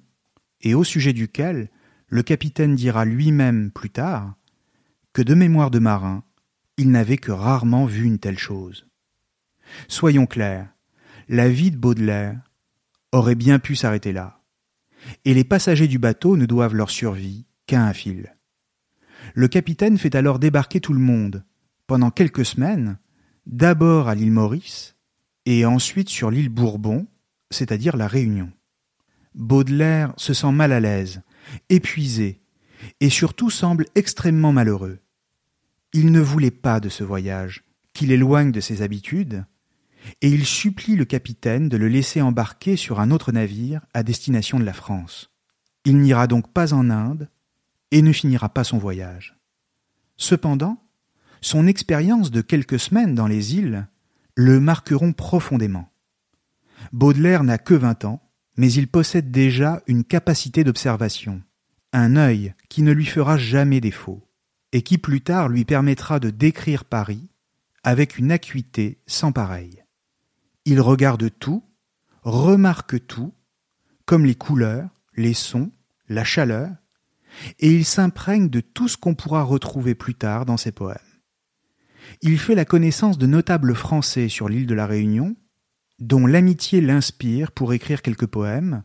et 0.61 0.73
au 0.73 0.83
sujet 0.83 1.13
duquel 1.13 1.69
le 2.07 2.23
capitaine 2.23 2.75
dira 2.75 3.05
lui-même 3.05 3.71
plus 3.71 3.89
tard 3.89 4.35
que 5.13 5.21
de 5.21 5.33
mémoire 5.33 5.71
de 5.71 5.79
marin, 5.79 6.23
il 6.77 6.91
n'avait 6.91 7.17
que 7.17 7.31
rarement 7.31 7.85
vu 7.85 8.05
une 8.05 8.19
telle 8.19 8.37
chose. 8.37 8.87
Soyons 9.87 10.25
clairs, 10.25 10.69
la 11.27 11.49
vie 11.49 11.71
de 11.71 11.77
Baudelaire 11.77 12.41
aurait 13.11 13.35
bien 13.35 13.59
pu 13.59 13.75
s'arrêter 13.75 14.11
là, 14.11 14.38
et 15.25 15.33
les 15.33 15.43
passagers 15.43 15.87
du 15.87 15.99
bateau 15.99 16.37
ne 16.37 16.45
doivent 16.45 16.75
leur 16.75 16.89
survie 16.89 17.45
qu'à 17.65 17.83
un 17.83 17.93
fil. 17.93 18.35
Le 19.35 19.47
capitaine 19.47 19.97
fait 19.97 20.15
alors 20.15 20.39
débarquer 20.39 20.79
tout 20.79 20.93
le 20.93 20.99
monde, 20.99 21.43
pendant 21.87 22.11
quelques 22.11 22.45
semaines, 22.45 22.99
d'abord 23.45 24.07
à 24.07 24.15
l'île 24.15 24.31
Maurice, 24.31 24.95
et 25.45 25.65
ensuite 25.65 26.09
sur 26.09 26.31
l'île 26.31 26.49
Bourbon, 26.49 27.07
c'est-à-dire 27.49 27.97
la 27.97 28.07
Réunion. 28.07 28.51
Baudelaire 29.35 30.13
se 30.17 30.33
sent 30.33 30.51
mal 30.51 30.71
à 30.71 30.79
l'aise, 30.79 31.21
épuisé, 31.69 32.41
et 32.99 33.09
surtout 33.09 33.49
semble 33.49 33.85
extrêmement 33.95 34.51
malheureux. 34.51 34.99
Il 35.93 36.11
ne 36.11 36.19
voulait 36.19 36.51
pas 36.51 36.79
de 36.79 36.89
ce 36.89 37.03
voyage, 37.03 37.63
qui 37.93 38.05
l'éloigne 38.05 38.51
de 38.51 38.59
ses 38.59 38.81
habitudes, 38.81 39.45
et 40.21 40.29
il 40.29 40.45
supplie 40.45 40.95
le 40.95 41.05
capitaine 41.05 41.69
de 41.69 41.77
le 41.77 41.87
laisser 41.87 42.21
embarquer 42.21 42.75
sur 42.75 42.99
un 42.99 43.11
autre 43.11 43.31
navire 43.31 43.81
à 43.93 44.03
destination 44.03 44.59
de 44.59 44.65
la 44.65 44.73
France. 44.73 45.31
Il 45.85 45.99
n'ira 45.99 46.27
donc 46.27 46.51
pas 46.51 46.73
en 46.73 46.89
Inde 46.89 47.29
et 47.91 48.01
ne 48.01 48.11
finira 48.11 48.49
pas 48.49 48.63
son 48.63 48.77
voyage. 48.77 49.37
Cependant, 50.17 50.81
son 51.41 51.67
expérience 51.67 52.31
de 52.31 52.41
quelques 52.41 52.79
semaines 52.79 53.15
dans 53.15 53.27
les 53.27 53.55
îles 53.55 53.87
le 54.35 54.59
marqueront 54.59 55.13
profondément. 55.13 55.89
Baudelaire 56.91 57.43
n'a 57.43 57.57
que 57.57 57.73
vingt 57.73 58.05
ans, 58.05 58.21
mais 58.57 58.71
il 58.71 58.87
possède 58.87 59.31
déjà 59.31 59.81
une 59.87 60.03
capacité 60.03 60.63
d'observation, 60.63 61.41
un 61.93 62.15
œil 62.15 62.53
qui 62.67 62.83
ne 62.83 62.91
lui 62.91 63.05
fera 63.05 63.37
jamais 63.37 63.81
défaut, 63.81 64.27
et 64.71 64.81
qui 64.81 64.97
plus 64.97 65.21
tard 65.21 65.49
lui 65.49 65.65
permettra 65.65 66.19
de 66.19 66.29
décrire 66.29 66.85
Paris 66.85 67.29
avec 67.83 68.17
une 68.17 68.31
acuité 68.31 69.01
sans 69.07 69.31
pareille. 69.31 69.83
Il 70.65 70.81
regarde 70.81 71.29
tout, 71.39 71.63
remarque 72.23 73.05
tout, 73.07 73.33
comme 74.05 74.25
les 74.25 74.35
couleurs, 74.35 74.89
les 75.15 75.33
sons, 75.33 75.71
la 76.07 76.23
chaleur, 76.23 76.69
et 77.59 77.71
il 77.71 77.85
s'imprègne 77.85 78.49
de 78.49 78.59
tout 78.59 78.87
ce 78.87 78.97
qu'on 78.97 79.15
pourra 79.15 79.43
retrouver 79.43 79.95
plus 79.95 80.15
tard 80.15 80.45
dans 80.45 80.57
ses 80.57 80.71
poèmes. 80.71 80.97
Il 82.21 82.39
fait 82.39 82.55
la 82.55 82.65
connaissance 82.65 83.17
de 83.17 83.27
notables 83.27 83.75
français 83.75 84.29
sur 84.29 84.49
l'île 84.49 84.65
de 84.65 84.73
la 84.73 84.87
Réunion, 84.87 85.35
dont 85.99 86.25
l'amitié 86.25 86.81
l'inspire 86.81 87.51
pour 87.51 87.73
écrire 87.73 88.01
quelques 88.01 88.27
poèmes, 88.27 88.83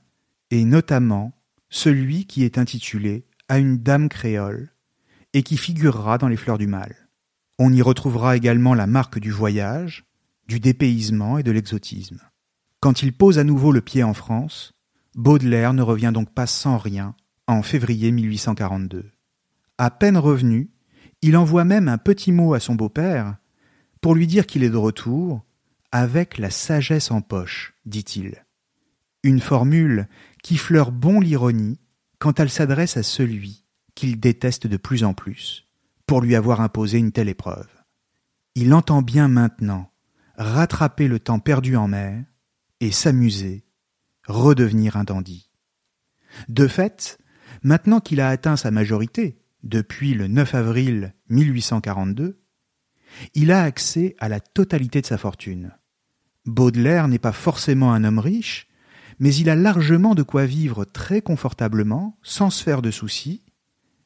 et 0.51 0.65
notamment 0.65 1.33
celui 1.71 2.27
qui 2.27 2.45
est 2.45 2.59
intitulé 2.59 3.27
À 3.49 3.59
une 3.59 3.79
dame 3.79 4.09
créole, 4.09 4.75
et 5.33 5.43
qui 5.43 5.57
figurera 5.57 6.19
dans 6.19 6.29
les 6.29 6.37
fleurs 6.37 6.59
du 6.59 6.67
mal. 6.67 7.09
On 7.59 7.73
y 7.73 7.83
retrouvera 7.83 8.37
également 8.37 8.75
la 8.75 8.87
marque 8.87 9.19
du 9.19 9.31
voyage, 9.31 10.05
du 10.49 10.61
dépaysement 10.61 11.39
et 11.39 11.43
de 11.43 11.51
l'exotisme. 11.51 12.21
Quand 12.81 13.03
il 13.03 13.13
pose 13.13 13.39
à 13.39 13.45
nouveau 13.45 13.73
le 13.73 13.81
pied 13.81 14.03
en 14.03 14.15
France, 14.15 14.75
Baudelaire 15.15 15.73
ne 15.75 15.83
revient 15.83 16.11
donc 16.13 16.31
pas 16.33 16.47
sans 16.47 16.77
rien 16.77 17.15
en 17.47 17.63
février 17.63 18.11
1842. 18.11 19.11
À 19.79 19.91
peine 19.91 20.19
revenu, 20.19 20.71
il 21.23 21.37
envoie 21.37 21.65
même 21.65 21.89
un 21.89 21.99
petit 21.99 22.33
mot 22.33 22.55
à 22.55 22.61
son 22.61 22.75
beau-père 22.75 23.37
pour 24.01 24.15
lui 24.15 24.27
dire 24.27 24.47
qu'il 24.47 24.63
est 24.63 24.71
de 24.71 24.77
retour 24.77 25.45
avec 25.93 26.39
la 26.39 26.51
sagesse 26.51 27.11
en 27.11 27.23
poche, 27.23 27.75
dit-il. 27.87 28.45
Une 29.23 29.41
formule 29.41 30.09
qui 30.43 30.57
fleure 30.57 30.93
bon 30.93 31.21
l'ironie 31.21 31.79
quand 32.19 32.41
elle 32.41 32.51
s'adresse 32.51 32.97
à 32.97 33.03
celui 33.03 33.65
qu'il 33.95 34.21
déteste 34.21 34.67
de 34.67 34.77
plus 34.77 35.05
en 35.05 35.15
plus, 35.15 35.67
pour 36.07 36.21
lui 36.21 36.35
avoir 36.35 36.61
imposé 36.61 36.99
une 36.99 37.13
telle 37.13 37.29
épreuve. 37.29 37.69
Il 38.55 38.75
entend 38.75 39.03
bien 39.03 39.29
maintenant 39.29 39.91
rattraper 40.37 41.09
le 41.09 41.19
temps 41.19 41.39
perdu 41.39 41.77
en 41.77 41.89
mer 41.89 42.25
et 42.81 42.91
s'amuser, 42.91 43.65
redevenir 44.27 44.97
un 44.97 45.05
dandy. 45.05 45.51
De 46.49 46.67
fait, 46.67 47.19
Maintenant 47.63 48.01
qu'il 48.01 48.21
a 48.21 48.29
atteint 48.29 48.57
sa 48.57 48.71
majorité, 48.71 49.39
depuis 49.63 50.13
le 50.13 50.29
9 50.29 50.55
avril 50.55 51.15
1842, 51.31 52.43
il 53.35 53.53
a 53.53 53.63
accès 53.63 54.17
à 54.19 54.29
la 54.29 54.41
totalité 54.41 55.01
de 55.01 55.07
sa 55.07 55.17
fortune. 55.17 55.73
Baudelaire 56.45 57.09
n'est 57.09 57.19
pas 57.19 57.33
forcément 57.33 57.95
un 57.95 58.05
homme 58.05 58.19
riche, 58.19 58.69
mais 59.19 59.35
il 59.35 59.49
a 59.49 59.57
largement 59.57 60.15
de 60.15 60.23
quoi 60.23 60.45
vivre 60.45 60.85
très 60.85 61.23
confortablement, 61.23 62.19
sans 62.23 62.51
se 62.51 62.63
faire 62.63 62.83
de 62.83 62.91
soucis, 62.91 63.47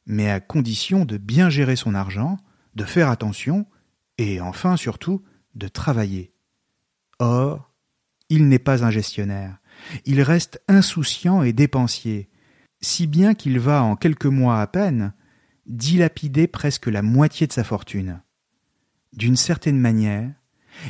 mais 0.07 0.31
à 0.31 0.39
condition 0.39 1.05
de 1.05 1.17
bien 1.17 1.51
gérer 1.51 1.75
son 1.75 1.95
argent, 1.95 2.37
de 2.77 2.85
faire 2.85 3.09
attention, 3.09 3.67
et 4.19 4.41
enfin 4.41 4.77
surtout 4.77 5.25
de 5.59 5.69
travailler. 5.69 6.33
Or, 7.19 7.73
il 8.29 8.49
n'est 8.49 8.59
pas 8.59 8.85
un 8.85 8.91
gestionnaire, 8.91 9.59
il 10.05 10.23
reste 10.23 10.63
insouciant 10.69 11.43
et 11.43 11.53
dépensier, 11.53 12.29
si 12.81 13.07
bien 13.07 13.35
qu'il 13.35 13.59
va, 13.59 13.83
en 13.83 13.97
quelques 13.97 14.27
mois 14.27 14.61
à 14.61 14.67
peine, 14.67 15.13
dilapider 15.67 16.47
presque 16.47 16.87
la 16.87 17.03
moitié 17.03 17.47
de 17.47 17.53
sa 17.53 17.65
fortune. 17.65 18.21
D'une 19.13 19.37
certaine 19.37 19.79
manière, 19.79 20.31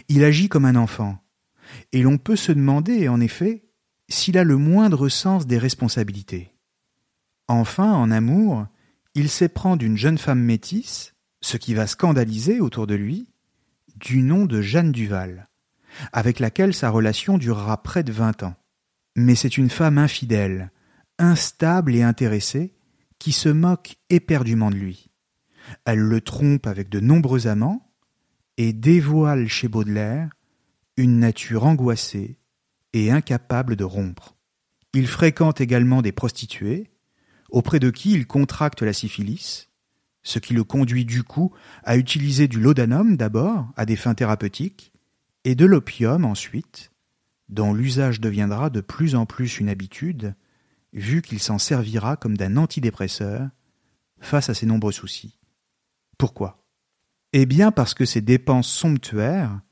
il 0.09 0.25
agit 0.25 0.49
comme 0.49 0.65
un 0.65 0.77
enfant, 0.77 1.19
et 1.93 2.03
l'on 2.03 2.19
peut 2.19 2.37
se 2.37 2.53
demander, 2.53 3.09
en 3.09 3.21
effet, 3.21 3.65
s'il 4.09 4.39
a 4.39 4.45
le 4.45 4.57
moindre 4.57 5.09
sens 5.09 5.47
des 5.47 5.59
responsabilités. 5.59 6.55
Enfin, 7.47 7.93
en 7.93 8.11
amour, 8.11 8.67
il 9.15 9.29
s'éprend 9.29 9.77
d'une 9.77 9.97
jeune 9.97 10.19
femme 10.19 10.41
métisse, 10.41 11.15
ce 11.41 11.57
qui 11.57 11.75
va 11.75 11.87
scandaliser 11.87 12.61
autour 12.61 12.87
de 12.87 12.95
lui, 12.95 13.29
du 14.01 14.23
nom 14.23 14.47
de 14.47 14.61
Jeanne 14.61 14.93
Duval, 14.93 15.49
avec 16.13 16.41
laquelle 16.41 16.75
sa 16.75 16.91
relation 16.91 17.39
durera 17.39 17.83
près 17.83 18.03
de 18.03 18.13
vingt 18.13 18.43
ans. 18.43 18.55
Mais 19.17 19.35
c'est 19.35 19.59
une 19.59 19.71
femme 19.71 19.99
infidèle, 19.99 20.71
instable 21.19 21.95
et 21.95 22.03
intéressée, 22.03 22.75
qui 23.19 23.33
se 23.33 23.49
moque 23.49 23.97
éperdument 24.11 24.71
de 24.71 24.77
lui. 24.77 25.11
Elle 25.85 25.99
le 25.99 26.21
trompe 26.21 26.67
avec 26.67 26.89
de 26.89 27.01
nombreux 27.01 27.47
amants 27.47 27.93
et 28.57 28.73
dévoile 28.73 29.49
chez 29.49 29.69
Baudelaire 29.69 30.31
une 30.97 31.19
nature 31.19 31.65
angoissée 31.65 32.39
et 32.93 33.11
incapable 33.11 33.77
de 33.77 33.85
rompre. 33.85 34.37
Il 34.95 35.07
fréquente 35.07 35.61
également 35.61 36.03
des 36.03 36.13
prostituées, 36.13 36.91
auprès 37.51 37.79
de 37.79 37.91
qui 37.91 38.13
il 38.13 38.27
contracte 38.27 38.83
la 38.83 38.93
syphilis, 38.93 39.68
ce 40.29 40.39
qui 40.39 40.53
le 40.53 40.63
conduit 40.63 41.07
du 41.07 41.23
coup 41.23 41.55
à 41.85 41.97
utiliser 41.97 42.49
du 42.49 42.61
laudanum 42.61 43.17
d'abord 43.17 43.67
à 43.77 43.87
des 43.87 43.97
fins 43.97 44.15
thérapeutiques, 44.15 44.93
et 45.45 45.55
de 45.55 45.65
l'opium 45.65 46.27
ensuite, 46.27 46.93
dont 47.49 47.73
l'usage 47.73 48.21
deviendra 48.21 48.69
de 48.69 48.83
plus 48.83 49.15
en 49.15 49.25
plus 49.25 49.59
une 49.59 49.71
habitude, 49.71 50.35
vu 50.93 51.23
qu'il 51.23 51.41
s'en 51.41 51.59
servira 51.59 52.17
comme 52.17 52.37
d'un 52.37 52.59
antidépresseur 52.59 53.49
face 54.21 54.51
à 54.51 54.55
ses 54.55 54.67
nombreux 54.67 54.93
soucis. 54.93 55.39
Pourquoi? 56.19 56.63
Eh 57.33 57.47
bien 57.47 57.73
parce 57.73 57.95
que 57.95 58.05
ces 58.05 58.21
dépenses 58.21 58.71
somptuaires 58.71 59.63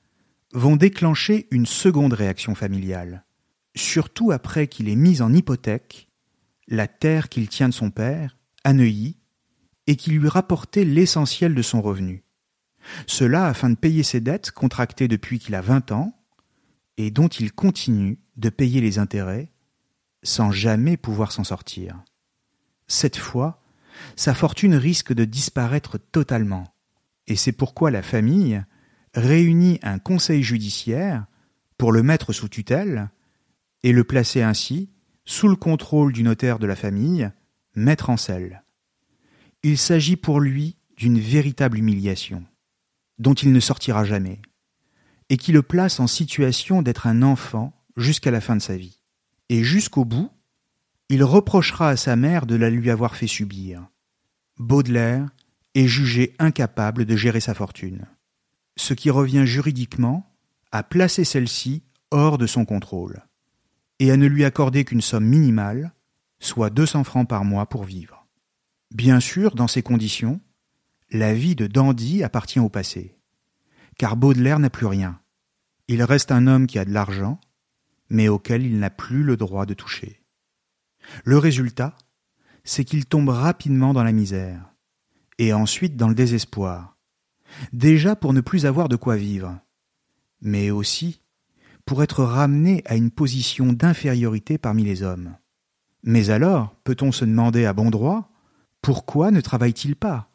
vont 0.55 0.77
déclencher 0.77 1.49
une 1.51 1.66
seconde 1.66 2.14
réaction 2.14 2.55
familiale, 2.55 3.27
surtout 3.75 4.31
après 4.31 4.69
qu'il 4.69 4.88
ait 4.88 4.97
mis 4.97 5.21
en 5.21 5.35
hypothèque 5.35 6.09
la 6.66 6.88
terre 6.88 7.29
qu'il 7.29 7.49
tient 7.49 7.69
de 7.69 7.75
son 7.75 7.90
père, 7.90 8.38
à 8.64 8.73
et 9.87 9.96
qui 9.96 10.11
lui 10.11 10.29
rapportait 10.29 10.85
l'essentiel 10.85 11.55
de 11.55 11.62
son 11.62 11.81
revenu. 11.81 12.25
Cela 13.07 13.46
afin 13.46 13.70
de 13.70 13.75
payer 13.75 14.03
ses 14.03 14.20
dettes 14.20 14.51
contractées 14.51 15.09
depuis 15.09 15.38
qu'il 15.38 15.55
a 15.55 15.61
vingt 15.61 15.90
ans, 15.92 16.16
et 16.96 17.11
dont 17.11 17.29
il 17.29 17.53
continue 17.53 18.18
de 18.37 18.49
payer 18.49 18.81
les 18.81 18.99
intérêts 18.99 19.51
sans 20.22 20.51
jamais 20.51 20.96
pouvoir 20.96 21.31
s'en 21.31 21.44
sortir. 21.44 22.03
Cette 22.88 23.16
fois, 23.16 23.62
sa 24.16 24.35
fortune 24.35 24.75
risque 24.75 25.12
de 25.12 25.25
disparaître 25.25 25.99
totalement. 25.99 26.64
Et 27.27 27.37
c'est 27.37 27.53
pourquoi 27.53 27.90
la 27.90 28.03
famille 28.03 28.62
réunit 29.14 29.79
un 29.83 29.99
conseil 29.99 30.42
judiciaire 30.42 31.27
pour 31.79 31.92
le 31.92 32.03
mettre 32.03 32.33
sous 32.33 32.49
tutelle 32.49 33.11
et 33.83 33.92
le 33.92 34.05
placer 34.05 34.42
ainsi 34.42 34.90
sous 35.25 35.49
le 35.49 35.57
contrôle 35.57 36.12
du 36.12 36.22
notaire 36.22 36.59
de 36.59 36.66
la 36.66 36.77
famille, 36.77 37.31
maître 37.75 38.11
en 38.11 38.16
selle. 38.16 38.62
Il 39.68 39.79
s'agit 39.79 40.14
pour 40.14 40.38
lui 40.38 40.76
d'une 40.96 41.18
véritable 41.18 41.79
humiliation, 41.79 42.44
dont 43.18 43.35
il 43.35 43.50
ne 43.50 43.59
sortira 43.59 44.05
jamais, 44.05 44.40
et 45.29 45.37
qui 45.37 45.50
le 45.50 45.61
place 45.61 45.98
en 45.98 46.07
situation 46.07 46.83
d'être 46.83 47.09
un 47.09 47.20
enfant 47.22 47.72
jusqu'à 47.96 48.31
la 48.31 48.40
fin 48.40 48.55
de 48.55 48.62
sa 48.62 48.76
vie. 48.76 49.00
Et 49.48 49.64
jusqu'au 49.64 50.05
bout, 50.05 50.31
il 51.09 51.24
reprochera 51.24 51.88
à 51.88 51.96
sa 51.96 52.14
mère 52.14 52.46
de 52.46 52.55
la 52.55 52.70
lui 52.70 52.90
avoir 52.90 53.16
fait 53.16 53.26
subir. 53.26 53.85
Baudelaire 54.57 55.29
est 55.74 55.88
jugé 55.88 56.37
incapable 56.38 57.05
de 57.05 57.16
gérer 57.16 57.40
sa 57.40 57.52
fortune, 57.52 58.07
ce 58.76 58.94
qui 58.94 59.11
revient 59.11 59.46
juridiquement 59.46 60.33
à 60.70 60.85
placer 60.85 61.24
celle-ci 61.24 61.83
hors 62.12 62.38
de 62.38 62.46
son 62.46 62.64
contrôle, 62.64 63.24
et 63.98 64.12
à 64.12 64.16
ne 64.16 64.29
lui 64.29 64.44
accorder 64.44 64.85
qu'une 64.85 65.00
somme 65.00 65.26
minimale, 65.26 65.92
soit 66.38 66.70
200 66.70 67.02
francs 67.02 67.29
par 67.29 67.44
mois 67.44 67.66
pour 67.66 67.83
vivre. 67.83 68.15
Bien 68.96 69.20
sûr, 69.20 69.54
dans 69.54 69.68
ces 69.68 69.82
conditions, 69.82 70.40
la 71.11 71.35
vie 71.35 71.54
de 71.54 71.66
Dandy 71.66 72.24
appartient 72.24 72.61
au 72.61 72.70
passé, 72.70 73.14
car 73.98 74.16
Baudelaire 74.16 74.59
n'a 74.59 74.70
plus 74.70 74.87
rien. 74.87 75.20
Il 75.87 76.02
reste 76.02 76.32
un 76.32 76.46
homme 76.46 76.66
qui 76.66 76.78
a 76.78 76.87
de 76.87 76.94
l'argent, 76.94 77.38
mais 78.09 78.28
auquel 78.28 78.64
il 78.64 78.78
n'a 78.78 78.88
plus 78.88 79.22
le 79.22 79.37
droit 79.37 79.66
de 79.66 79.74
toucher. 79.74 80.22
Le 81.24 81.37
résultat, 81.37 81.94
c'est 82.64 82.85
qu'il 82.85 83.04
tombe 83.04 83.28
rapidement 83.28 83.92
dans 83.92 84.02
la 84.02 84.12
misère, 84.12 84.72
et 85.37 85.52
ensuite 85.52 85.98
dans 85.98 86.09
le 86.09 86.14
désespoir, 86.14 86.96
déjà 87.74 88.16
pour 88.16 88.32
ne 88.32 88.40
plus 88.40 88.64
avoir 88.64 88.88
de 88.88 88.96
quoi 88.96 89.16
vivre, 89.16 89.59
mais 90.40 90.70
aussi 90.70 91.20
pour 91.85 92.02
être 92.02 92.24
ramené 92.24 92.82
à 92.87 92.96
une 92.96 93.11
position 93.11 93.74
d'infériorité 93.74 94.56
parmi 94.56 94.85
les 94.85 95.02
hommes. 95.02 95.37
Mais 96.02 96.30
alors, 96.30 96.74
peut-on 96.82 97.12
se 97.12 97.26
demander 97.26 97.66
à 97.66 97.74
bon 97.74 97.90
droit, 97.90 98.32
pourquoi 98.87 99.33
ne 99.33 99.40
travaille-t-il 99.40 99.96
pas? 99.96 100.31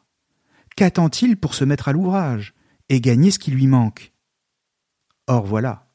Qu'attend-il 0.76 1.38
pour 1.38 1.56
se 1.56 1.64
mettre 1.64 1.88
à 1.88 1.94
l'ouvrage 1.94 2.54
et 2.90 3.00
gagner 3.00 3.32
ce 3.32 3.40
qui 3.40 3.50
lui 3.50 3.66
manque? 3.66 4.12
Or 5.28 5.46
voilà, 5.46 5.90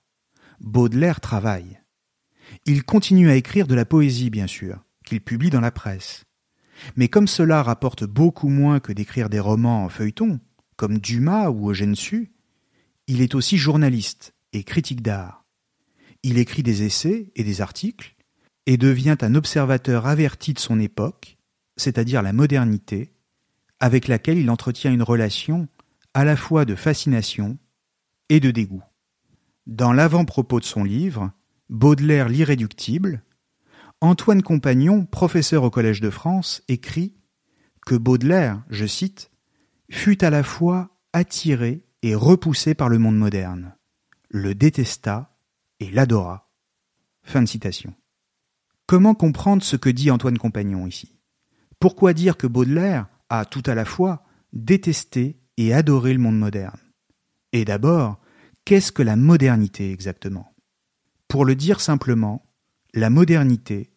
Baudelaire 0.61 1.21
travaille. 1.21 1.83
Il 2.65 2.83
continue 2.83 3.29
à 3.29 3.37
écrire 3.37 3.67
de 3.67 3.75
la 3.75 3.85
poésie, 3.85 4.31
bien 4.31 4.47
sûr, 4.47 4.83
qu'il 5.05 5.21
publie 5.21 5.51
dans 5.51 5.61
la 5.61 5.71
presse. 5.71 6.25
Mais 6.97 7.09
comme 7.09 7.27
cela 7.27 7.63
rapporte 7.63 8.05
beaucoup 8.05 8.49
moins 8.49 8.81
que 8.81 8.95
d'écrire 8.95 9.29
des 9.29 9.39
romans 9.39 9.85
en 9.85 9.91
feuilleton, 9.91 10.41
comme 10.77 10.97
Dumas 10.97 11.51
ou 11.51 11.69
Eugène 11.71 11.95
Sue, 11.95 12.33
il 13.07 13.21
est 13.21 13.35
aussi 13.35 13.59
journaliste 13.59 14.33
et 14.55 14.65
critique 14.65 15.03
d'art. 15.03 15.45
Il 16.23 16.39
écrit 16.39 16.63
des 16.63 16.85
essais 16.85 17.31
et 17.37 17.45
des 17.45 17.61
articles, 17.61 18.17
et 18.65 18.79
devient 18.79 19.19
un 19.21 19.35
observateur 19.35 20.07
averti 20.07 20.55
de 20.55 20.59
son 20.59 20.81
époque, 20.81 21.36
c'est-à-dire 21.77 22.23
la 22.23 22.33
modernité, 22.33 23.13
avec 23.81 24.09
laquelle 24.09 24.39
il 24.39 24.51
entretient 24.51 24.93
une 24.93 25.03
relation 25.03 25.69
à 26.15 26.25
la 26.25 26.37
fois 26.37 26.65
de 26.65 26.75
fascination 26.75 27.59
et 28.29 28.41
de 28.41 28.51
dégoût. 28.51 28.83
Dans 29.67 29.93
l'avant-propos 29.93 30.61
de 30.61 30.65
son 30.65 30.85
livre, 30.85 31.33
Baudelaire 31.69 32.29
l'irréductible, 32.29 33.23
Antoine 34.01 34.43
Compagnon, 34.43 35.05
professeur 35.05 35.65
au 35.65 35.71
Collège 35.71 36.01
de 36.01 36.11
France, 36.11 36.63
écrit 36.69 37.15
que 37.85 37.95
Baudelaire, 37.95 38.63
je 38.71 38.87
cite, 38.87 39.31
fut 39.91 40.25
à 40.25 40.31
la 40.31 40.43
fois 40.43 40.97
attiré 41.13 41.85
et 42.03 42.15
repoussé 42.15 42.75
par 42.75 42.89
le 42.89 42.99
monde 42.99 43.17
moderne, 43.17 43.75
le 44.29 44.55
détesta 44.55 45.37
et 45.81 45.91
l'adora. 45.91 46.51
Fin 47.23 47.43
de 47.43 47.49
citation. 47.49 47.95
Comment 48.87 49.15
comprendre 49.15 49.63
ce 49.63 49.77
que 49.77 49.89
dit 49.89 50.11
Antoine 50.11 50.39
Compagnon 50.39 50.87
ici? 50.87 51.16
Pourquoi 51.79 52.15
dire 52.15 52.37
que 52.37 52.47
Baudelaire 52.47 53.07
a 53.29 53.45
tout 53.45 53.63
à 53.67 53.75
la 53.75 53.85
fois 53.85 54.25
détesté 54.53 55.39
et 55.57 55.75
adoré 55.75 56.13
le 56.13 56.19
monde 56.19 56.39
moderne? 56.39 56.79
Et 57.53 57.65
d'abord, 57.65 58.19
qu'est-ce 58.65 58.93
que 58.93 59.03
la 59.03 59.17
modernité 59.17 59.93
exactement? 59.93 60.53
Pour 61.29 61.45
le 61.45 61.55
dire 61.55 61.81
simplement, 61.81 62.47
la 62.95 63.11
modernité, 63.11 63.91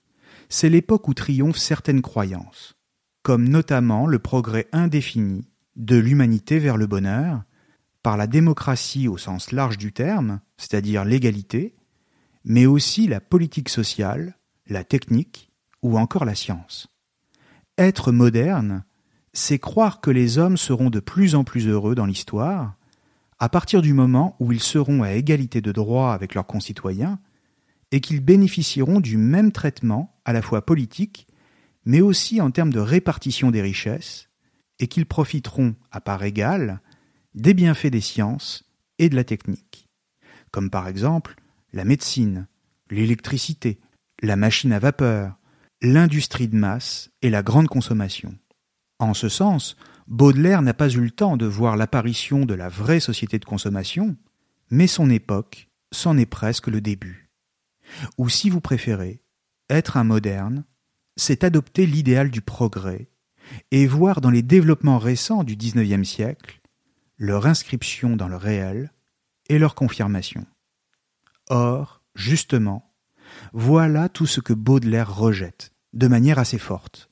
c'est 0.50 0.70
l'époque 0.70 1.08
où 1.08 1.14
triomphent 1.14 1.58
certaines 1.58 2.02
croyances, 2.02 2.76
comme 3.24 3.48
notamment 3.48 4.08
le 4.08 4.20
progrès 4.20 4.68
indéfini 4.72 5.48
de 5.76 5.96
l'humanité 5.96 6.60
vers 6.60 6.76
le 6.76 6.88
bonheur, 6.88 7.44
par 8.04 8.18
la 8.18 8.28
démocratie 8.28 9.08
au 9.08 9.18
sens 9.18 9.52
large 9.52 9.78
du 9.78 9.94
terme, 9.94 10.42
c'est-à-dire 10.58 11.06
l'égalité, 11.06 11.76
mais 12.44 12.66
aussi 12.66 13.08
la 13.08 13.22
politique 13.22 13.70
sociale, 13.70 14.38
la 14.68 14.84
technique 14.84 15.52
ou 15.82 15.98
encore 15.98 16.26
la 16.26 16.36
science. 16.36 16.88
Être 17.80 18.12
moderne, 18.12 18.84
c'est 19.32 19.58
croire 19.58 20.02
que 20.02 20.12
les 20.12 20.38
hommes 20.38 20.58
seront 20.58 20.90
de 20.90 21.00
plus 21.00 21.34
en 21.34 21.46
plus 21.46 21.66
heureux 21.66 21.96
dans 21.96 22.06
l'histoire, 22.06 22.76
à 23.40 23.48
partir 23.48 23.82
du 23.82 23.94
moment 23.94 24.36
où 24.42 24.52
ils 24.52 24.60
seront 24.60 25.02
à 25.02 25.14
égalité 25.14 25.62
de 25.62 25.72
droits 25.72 26.14
avec 26.14 26.36
leurs 26.36 26.46
concitoyens, 26.46 27.22
et 27.94 28.02
qu'ils 28.02 28.20
bénéficieront 28.20 29.00
du 29.00 29.16
même 29.16 29.54
traitement 29.54 30.20
à 30.26 30.34
la 30.34 30.42
fois 30.42 30.66
politique, 30.66 31.26
mais 31.86 32.02
aussi 32.02 32.42
en 32.42 32.52
termes 32.52 32.74
de 32.74 32.82
répartition 32.82 33.50
des 33.50 33.62
richesses, 33.62 34.28
et 34.80 34.88
qu'ils 34.88 35.06
profiteront 35.06 35.74
à 35.90 36.02
part 36.02 36.26
égale 36.26 36.82
des 37.34 37.54
bienfaits 37.54 37.88
des 37.88 38.02
sciences 38.02 38.70
et 38.98 39.08
de 39.08 39.16
la 39.16 39.24
technique, 39.24 39.88
comme 40.52 40.70
par 40.70 40.90
exemple 40.90 41.36
la 41.72 41.86
médecine, 41.86 42.46
l'électricité, 42.90 43.80
la 44.22 44.36
machine 44.36 44.74
à 44.74 44.80
vapeur, 44.80 45.39
l'industrie 45.82 46.48
de 46.48 46.56
masse 46.56 47.10
et 47.22 47.30
la 47.30 47.44
grande 47.44 47.68
consommation. 47.68 48.38
En 49.00 49.14
ce 49.14 49.30
sens, 49.30 49.78
Baudelaire 50.08 50.62
n'a 50.62 50.74
pas 50.74 50.90
eu 50.90 51.02
le 51.02 51.12
temps 51.12 51.38
de 51.38 51.46
voir 51.46 51.78
l'apparition 51.78 52.46
de 52.46 52.54
la 52.54 52.68
vraie 52.68 53.00
société 53.00 53.40
de 53.40 53.46
consommation, 53.46 54.18
mais 54.72 54.88
son 54.88 55.10
époque 55.10 55.70
c'en 55.92 56.18
est 56.18 56.26
presque 56.26 56.68
le 56.68 56.82
début. 56.82 57.30
Ou 58.18 58.30
si 58.30 58.50
vous 58.50 58.62
préférez, 58.62 59.24
être 59.70 59.98
un 59.98 60.04
moderne, 60.04 60.66
c'est 61.16 61.44
adopter 61.44 61.86
l'idéal 61.86 62.30
du 62.30 62.42
progrès 62.42 63.10
et 63.72 63.88
voir 63.88 64.22
dans 64.22 64.30
les 64.30 64.44
développements 64.44 65.00
récents 65.00 65.44
du 65.44 65.56
XIXe 65.56 66.08
siècle 66.08 66.62
leur 67.18 67.48
inscription 67.48 68.16
dans 68.16 68.28
le 68.28 68.38
réel 68.38 68.94
et 69.50 69.60
leur 69.60 69.76
confirmation. 69.76 70.46
Or, 71.50 72.02
justement, 72.16 72.89
voilà 73.54 74.10
tout 74.10 74.28
ce 74.28 74.42
que 74.42 74.54
Baudelaire 74.54 75.16
rejette, 75.16 75.74
de 75.94 76.08
manière 76.08 76.40
assez 76.40 76.60
forte 76.60 77.10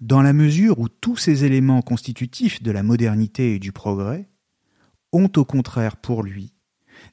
dans 0.00 0.22
la 0.22 0.32
mesure 0.32 0.78
où 0.78 0.88
tous 0.88 1.16
ces 1.16 1.44
éléments 1.44 1.82
constitutifs 1.82 2.62
de 2.62 2.70
la 2.70 2.82
modernité 2.82 3.54
et 3.54 3.58
du 3.58 3.72
progrès 3.72 4.28
ont 5.12 5.30
au 5.36 5.44
contraire 5.44 5.96
pour 5.96 6.22
lui 6.22 6.52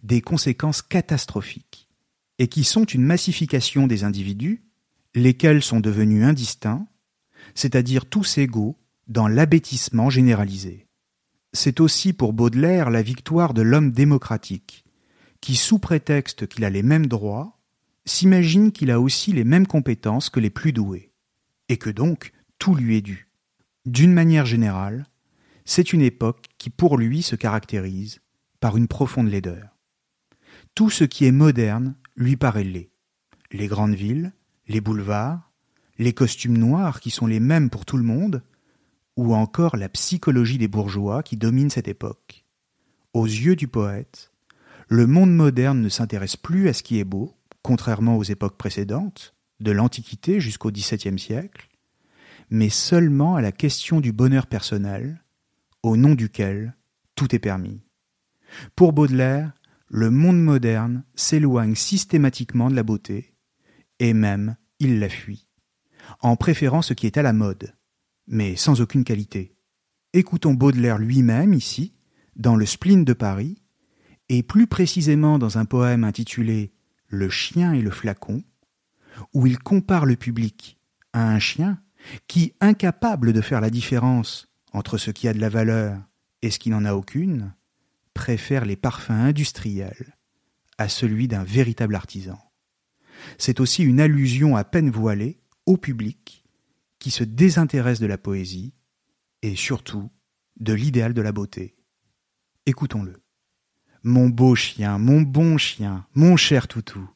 des 0.03 0.21
conséquences 0.21 0.81
catastrophiques, 0.81 1.89
et 2.39 2.47
qui 2.47 2.63
sont 2.63 2.83
une 2.83 3.03
massification 3.03 3.87
des 3.87 4.03
individus, 4.03 4.63
lesquels 5.15 5.63
sont 5.63 5.79
devenus 5.79 6.23
indistincts, 6.23 6.85
c'est-à-dire 7.55 8.05
tous 8.05 8.37
égaux 8.37 8.77
dans 9.07 9.27
l'abêtissement 9.27 10.09
généralisé. 10.09 10.87
C'est 11.53 11.79
aussi 11.79 12.13
pour 12.13 12.33
Baudelaire 12.33 12.89
la 12.89 13.01
victoire 13.01 13.53
de 13.53 13.61
l'homme 13.61 13.91
démocratique, 13.91 14.83
qui, 15.39 15.55
sous 15.55 15.79
prétexte 15.79 16.47
qu'il 16.47 16.65
a 16.65 16.69
les 16.69 16.83
mêmes 16.83 17.07
droits, 17.07 17.56
s'imagine 18.07 18.71
qu'il 18.71 18.91
a 18.91 18.99
aussi 18.99 19.33
les 19.33 19.43
mêmes 19.43 19.67
compétences 19.67 20.29
que 20.29 20.39
les 20.39 20.49
plus 20.49 20.73
doués, 20.73 21.11
et 21.69 21.77
que 21.77 21.89
donc 21.89 22.31
tout 22.57 22.75
lui 22.75 22.97
est 22.97 23.01
dû. 23.01 23.29
D'une 23.85 24.13
manière 24.13 24.45
générale, 24.45 25.05
c'est 25.65 25.93
une 25.93 26.01
époque 26.01 26.45
qui 26.57 26.69
pour 26.69 26.97
lui 26.97 27.21
se 27.21 27.35
caractérise 27.35 28.21
par 28.59 28.77
une 28.77 28.87
profonde 28.87 29.29
laideur. 29.29 29.77
Tout 30.75 30.89
ce 30.89 31.03
qui 31.03 31.25
est 31.25 31.31
moderne 31.31 31.95
lui 32.15 32.37
paraît 32.37 32.63
laid. 32.63 32.89
Les 33.51 33.67
grandes 33.67 33.95
villes, 33.95 34.33
les 34.67 34.81
boulevards, 34.81 35.51
les 35.97 36.13
costumes 36.13 36.57
noirs 36.57 36.99
qui 36.99 37.11
sont 37.11 37.27
les 37.27 37.39
mêmes 37.39 37.69
pour 37.69 37.85
tout 37.85 37.97
le 37.97 38.03
monde, 38.03 38.43
ou 39.15 39.33
encore 39.33 39.75
la 39.75 39.89
psychologie 39.89 40.57
des 40.57 40.67
bourgeois 40.67 41.23
qui 41.23 41.37
domine 41.37 41.69
cette 41.69 41.87
époque. 41.87 42.45
Aux 43.13 43.25
yeux 43.25 43.55
du 43.55 43.67
poète, 43.67 44.31
le 44.87 45.07
monde 45.07 45.33
moderne 45.33 45.81
ne 45.81 45.89
s'intéresse 45.89 46.37
plus 46.37 46.69
à 46.69 46.73
ce 46.73 46.83
qui 46.83 46.99
est 46.99 47.03
beau, 47.03 47.37
contrairement 47.67 48.15
aux 48.15 48.23
époques 48.23 48.56
précédentes, 48.56 49.36
de 49.60 49.71
l'Antiquité 49.71 50.39
jusqu'au 50.39 50.71
XVIIe 50.71 51.19
siècle, 51.19 51.67
mais 52.49 52.69
seulement 52.69 53.36
à 53.36 53.41
la 53.41 53.51
question 53.51 53.99
du 53.99 54.13
bonheur 54.13 54.47
personnel, 54.47 55.21
au 55.84 55.97
nom 55.97 56.15
duquel 56.15 56.77
tout 57.15 57.36
est 57.36 57.39
permis. 57.39 57.82
Pour 58.77 58.93
Baudelaire, 58.93 59.51
le 59.89 60.10
monde 60.10 60.41
moderne 60.41 61.03
s'éloigne 61.15 61.75
systématiquement 61.75 62.69
de 62.69 62.75
la 62.75 62.84
beauté, 62.84 63.34
et 63.99 64.13
même 64.13 64.56
il 64.80 64.99
la 65.01 65.10
fuit, 65.10 65.49
en 66.21 66.38
préférant 66.38 66.82
ce 66.82 66.93
qui 66.93 67.06
est 67.06 67.17
à 67.17 67.21
la 67.21 67.34
mode, 67.34 67.75
mais 68.27 68.56
sans 68.56 68.80
aucune 68.80 69.03
qualité. 69.03 69.58
Écoutons 70.13 70.53
Baudelaire 70.53 70.99
lui-même 70.99 71.53
ici, 71.53 71.97
dans 72.38 72.56
le 72.56 72.65
spleen 72.65 73.03
de 73.03 73.12
Paris, 73.12 73.62
et 74.30 74.41
plus 74.41 74.67
précisément 74.67 75.38
dans 75.38 75.58
un 75.58 75.65
poème 75.65 76.06
intitulé 76.06 76.71
Le 77.07 77.29
chien 77.29 77.73
et 77.73 77.81
le 77.81 77.91
flacon, 77.91 78.43
où 79.33 79.47
il 79.47 79.59
compare 79.59 80.05
le 80.05 80.15
public 80.15 80.77
à 81.13 81.29
un 81.29 81.39
chien 81.39 81.81
qui, 82.27 82.53
incapable 82.61 83.33
de 83.33 83.41
faire 83.41 83.61
la 83.61 83.69
différence 83.69 84.49
entre 84.73 84.97
ce 84.97 85.11
qui 85.11 85.27
a 85.27 85.33
de 85.33 85.39
la 85.39 85.49
valeur 85.49 85.99
et 86.41 86.51
ce 86.51 86.59
qui 86.59 86.69
n'en 86.69 86.85
a 86.85 86.93
aucune, 86.93 87.53
préfère 88.13 88.65
les 88.65 88.75
parfums 88.75 89.11
industriels 89.11 90.17
à 90.77 90.89
celui 90.89 91.27
d'un 91.27 91.43
véritable 91.43 91.95
artisan. 91.95 92.39
C'est 93.37 93.59
aussi 93.59 93.83
une 93.83 93.99
allusion 93.99 94.55
à 94.55 94.63
peine 94.63 94.89
voilée 94.89 95.39
au 95.65 95.77
public 95.77 96.43
qui 96.99 97.11
se 97.11 97.23
désintéresse 97.23 97.99
de 97.99 98.05
la 98.05 98.17
poésie 98.17 98.73
et 99.41 99.55
surtout 99.55 100.09
de 100.59 100.73
l'idéal 100.73 101.13
de 101.13 101.21
la 101.21 101.31
beauté. 101.31 101.75
Écoutons-le. 102.65 103.21
Mon 104.09 104.29
beau 104.29 104.55
chien, 104.55 104.99
mon 104.99 105.21
bon 105.21 105.57
chien, 105.57 106.05
mon 106.15 106.37
cher 106.37 106.69
toutou, 106.69 107.09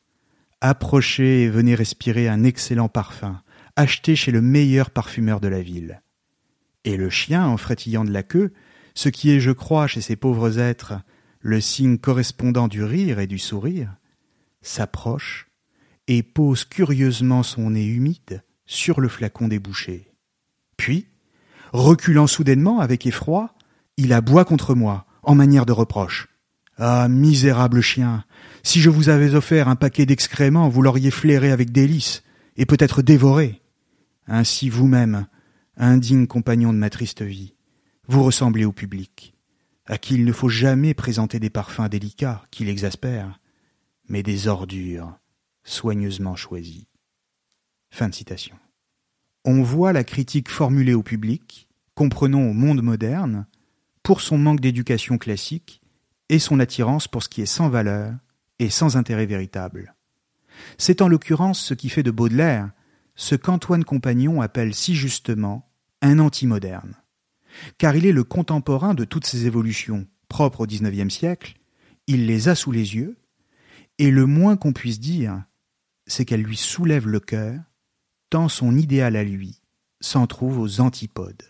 approchez 0.60 1.44
et 1.44 1.50
venez 1.50 1.74
respirer 1.74 2.28
un 2.28 2.44
excellent 2.44 2.90
parfum, 2.90 3.42
acheté 3.78 4.18
chez 4.18 4.34
le 4.34 4.42
meilleur 4.42 4.90
parfumeur 4.90 5.40
de 5.40 5.48
la 5.48 5.62
ville. 5.62 6.02
Et 6.84 6.98
le 6.98 7.10
chien, 7.10 7.46
en 7.46 7.56
frétillant 7.56 8.04
de 8.04 8.12
la 8.12 8.24
queue, 8.24 8.52
ce 8.94 9.08
qui 9.08 9.32
est, 9.32 9.40
je 9.40 9.52
crois, 9.52 9.88
chez 9.88 10.02
ces 10.02 10.18
pauvres 10.18 10.60
êtres, 10.60 10.96
le 11.40 11.62
signe 11.62 11.98
correspondant 11.98 12.68
du 12.68 12.84
rire 12.84 13.20
et 13.20 13.28
du 13.28 13.40
sourire, 13.40 13.96
s'approche 14.62 15.48
et 16.10 16.24
pose 16.24 16.66
curieusement 16.66 17.42
son 17.42 17.70
nez 17.70 17.86
humide 17.86 18.44
sur 18.66 19.00
le 19.00 19.08
flacon 19.08 19.48
débouché. 19.48 20.12
Puis, 20.76 21.08
reculant 21.72 22.28
soudainement 22.28 22.82
avec 22.82 23.06
effroi, 23.06 23.56
il 23.96 24.12
aboie 24.12 24.44
contre 24.44 24.76
moi, 24.76 25.06
en 25.24 25.36
manière 25.36 25.66
de 25.66 25.72
reproche. 25.72 26.28
Ah, 26.78 27.08
misérable 27.10 27.82
chien, 27.82 28.24
si 28.64 28.82
je 28.82 28.90
vous 28.90 29.10
avais 29.10 29.36
offert 29.36 29.68
un 29.68 29.76
paquet 29.76 30.06
d'excréments, 30.06 30.70
vous 30.70 30.82
l'auriez 30.82 31.12
flairé 31.12 31.52
avec 31.52 31.72
délice, 31.72 32.24
et 32.58 32.66
peut-être 32.66 33.02
dévoré. 33.02 33.62
Ainsi 34.28 34.70
vous-même, 34.70 35.28
indigne 35.78 36.28
compagnon 36.28 36.74
de 36.74 36.78
ma 36.78 36.90
triste 36.90 37.22
vie, 37.22 37.54
vous 38.08 38.24
ressemblez 38.24 38.66
au 38.66 38.72
public, 38.72 39.34
à 39.86 39.98
qui 39.98 40.16
il 40.16 40.26
ne 40.26 40.32
faut 40.32 40.50
jamais 40.50 40.94
présenter 40.94 41.40
des 41.40 41.50
parfums 41.50 41.90
délicats 41.90 42.44
qui 42.52 42.66
l'exaspèrent, 42.66 43.40
mais 44.08 44.24
des 44.24 44.48
ordures 44.48 45.18
soigneusement 45.64 46.36
choisies. 46.36 46.88
Fin 47.90 48.10
de 48.10 48.16
citation. 48.16 48.56
On 49.44 49.64
voit 49.64 49.94
la 49.94 50.04
critique 50.04 50.50
formulée 50.50 50.94
au 50.94 51.04
public, 51.04 51.68
comprenons 51.96 52.50
au 52.50 52.54
monde 52.54 52.82
moderne, 52.82 53.48
pour 54.04 54.22
son 54.22 54.38
manque 54.38 54.60
d'éducation 54.60 55.18
classique 55.18 55.81
et 56.32 56.40
son 56.40 56.60
attirance 56.62 57.08
pour 57.08 57.22
ce 57.22 57.30
qui 57.30 57.42
est 57.42 57.46
sans 57.46 57.70
valeur 57.70 58.14
et 58.58 58.70
sans 58.70 58.96
intérêt 58.96 59.26
véritable. 59.26 59.96
C'est 60.78 61.02
en 61.02 61.10
l'occurrence 61.10 61.60
ce 61.60 61.74
qui 61.74 61.90
fait 61.90 62.04
de 62.04 62.10
Baudelaire 62.10 62.72
ce 63.16 63.36
qu'Antoine 63.36 63.84
Compagnon 63.84 64.42
appelle 64.42 64.74
si 64.74 64.96
justement 64.96 65.70
un 66.02 66.20
anti-moderne. 66.20 66.96
Car 67.78 67.98
il 67.98 68.06
est 68.06 68.14
le 68.14 68.24
contemporain 68.24 68.94
de 68.94 69.04
toutes 69.04 69.28
ces 69.28 69.46
évolutions 69.46 70.08
propres 70.30 70.62
au 70.62 70.66
XIXe 70.66 71.14
siècle, 71.14 71.58
il 72.08 72.26
les 72.26 72.48
a 72.48 72.56
sous 72.56 72.72
les 72.72 72.96
yeux, 72.96 73.18
et 73.98 74.10
le 74.10 74.26
moins 74.26 74.56
qu'on 74.56 74.72
puisse 74.72 75.02
dire, 75.02 75.44
c'est 76.08 76.24
qu'elle 76.24 76.44
lui 76.44 76.56
soulève 76.56 77.08
le 77.08 77.20
cœur, 77.20 77.60
tant 78.30 78.48
son 78.48 78.78
idéal 78.78 79.18
à 79.18 79.24
lui 79.26 79.60
s'en 80.00 80.28
trouve 80.28 80.60
aux 80.60 80.80
antipodes. 80.80 81.44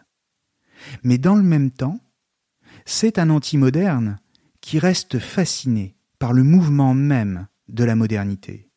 Mais 1.04 1.20
dans 1.20 1.36
le 1.36 1.44
même 1.44 1.70
temps, 1.70 2.00
c'est 2.86 3.20
un 3.20 3.30
anti-moderne 3.30 4.20
qui 4.62 4.80
reste 4.80 5.20
fasciné 5.20 5.98
par 6.20 6.34
le 6.34 6.44
mouvement 6.44 6.94
même 6.94 7.48
de 7.68 7.84
la 7.84 7.96
modernité. 7.96 8.70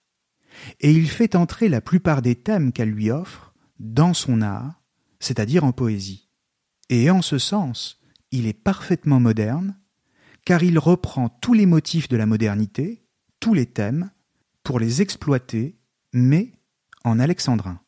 Et 0.81 0.93
il 0.93 1.09
fait 1.09 1.37
entrer 1.37 1.69
la 1.69 1.81
plupart 1.81 2.23
des 2.23 2.35
thèmes 2.35 2.73
qu'elle 2.73 2.91
lui 2.91 3.11
offre 3.11 3.55
dans 3.79 4.15
son 4.15 4.41
art, 4.41 4.83
c'est-à-dire 5.21 5.65
en 5.65 5.73
poésie. 5.73 6.31
Et 6.89 7.11
en 7.11 7.23
ce 7.23 7.39
sens, 7.39 8.01
il 8.31 8.47
est 8.47 8.53
parfaitement 8.53 9.21
moderne, 9.21 9.79
car 10.45 10.63
il 10.63 10.79
reprend 10.79 11.29
tous 11.29 11.55
les 11.55 11.67
motifs 11.67 12.09
de 12.09 12.17
la 12.17 12.27
modernité, 12.27 13.05
tous 13.41 13.55
les 13.55 13.67
thèmes, 13.67 14.11
pour 14.63 14.79
les 14.79 15.03
exploiter, 15.03 15.79
mais 16.13 16.53
en 17.05 17.19
alexandrin. 17.19 17.81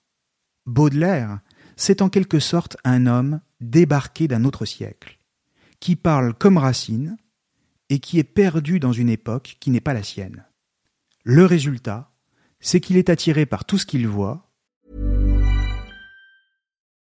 Baudelaire, 0.67 1.41
c'est 1.77 2.03
en 2.03 2.09
quelque 2.09 2.41
sorte 2.41 2.77
un 2.85 3.07
homme 3.07 3.41
débarqué 3.61 4.29
d'un 4.29 4.45
autre 4.45 4.65
siècle, 4.65 5.19
qui 5.81 5.97
parle 5.97 6.35
comme 6.35 6.59
Racine 6.59 7.17
et 7.91 7.99
qui 7.99 8.19
est 8.19 8.25
perdu 8.25 8.81
dans 8.81 8.93
une 8.93 9.09
époque 9.09 9.57
qui 9.61 9.71
n'est 9.71 9.81
pas 9.81 9.95
la 9.95 10.03
sienne. 10.03 10.45
Le 11.25 11.45
résultat, 11.45 12.11
c'est 12.61 12.81
qu'il 12.81 12.97
est 12.97 13.11
attiré 13.11 13.47
par 13.47 13.65
tout 13.65 13.79
ce 13.79 13.87
qu'il 13.87 14.07
voit. 14.07 14.43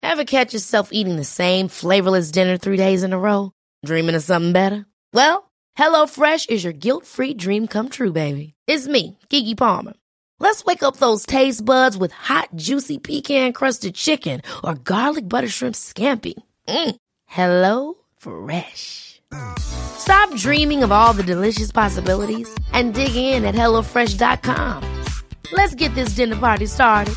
Ever 0.02 0.26
catch 0.26 0.54
yourself 0.54 0.90
eating 0.92 1.18
the 1.18 1.26
same 1.26 1.68
flavorless 1.68 2.32
dinner 2.32 2.58
three 2.58 2.78
days 2.78 3.04
in 3.04 3.12
a 3.12 3.18
row? 3.18 3.52
Dreaming 3.84 4.16
of 4.16 4.24
something 4.24 4.54
better? 4.54 4.86
Well, 5.14 5.52
HelloFresh 5.78 6.50
is 6.50 6.64
your 6.64 6.74
guilt-free 6.74 7.34
dream 7.36 7.68
come 7.68 7.90
true, 7.90 8.12
baby. 8.12 8.54
It's 8.68 8.88
me, 8.88 9.18
Kiki 9.30 9.56
Palmer. 9.56 9.94
Let's 10.40 10.66
wake 10.66 10.84
up 10.84 10.98
those 10.98 11.26
taste 11.26 11.64
buds 11.64 11.98
with 11.98 12.12
hot, 12.12 12.50
juicy 12.56 12.98
pecan-crusted 12.98 13.96
chicken 13.96 14.42
or 14.64 14.76
garlic 14.76 15.28
butter 15.28 15.48
shrimp 15.48 15.76
scampi. 15.76 16.34
Mm. 16.68 16.96
Hello 17.26 17.96
Fresh. 18.18 19.15
Stop 19.60 20.36
dreaming 20.36 20.84
of 20.84 20.92
all 20.92 21.14
the 21.14 21.24
delicious 21.24 21.72
possibilities 21.72 22.54
and 22.74 22.94
dig 22.94 23.16
in 23.16 23.46
at 23.46 23.56
HelloFresh.com. 23.56 25.04
Let's 25.52 25.76
get 25.76 25.94
this 25.96 26.16
dinner 26.16 26.36
party 26.36 26.66
started. 26.66 27.16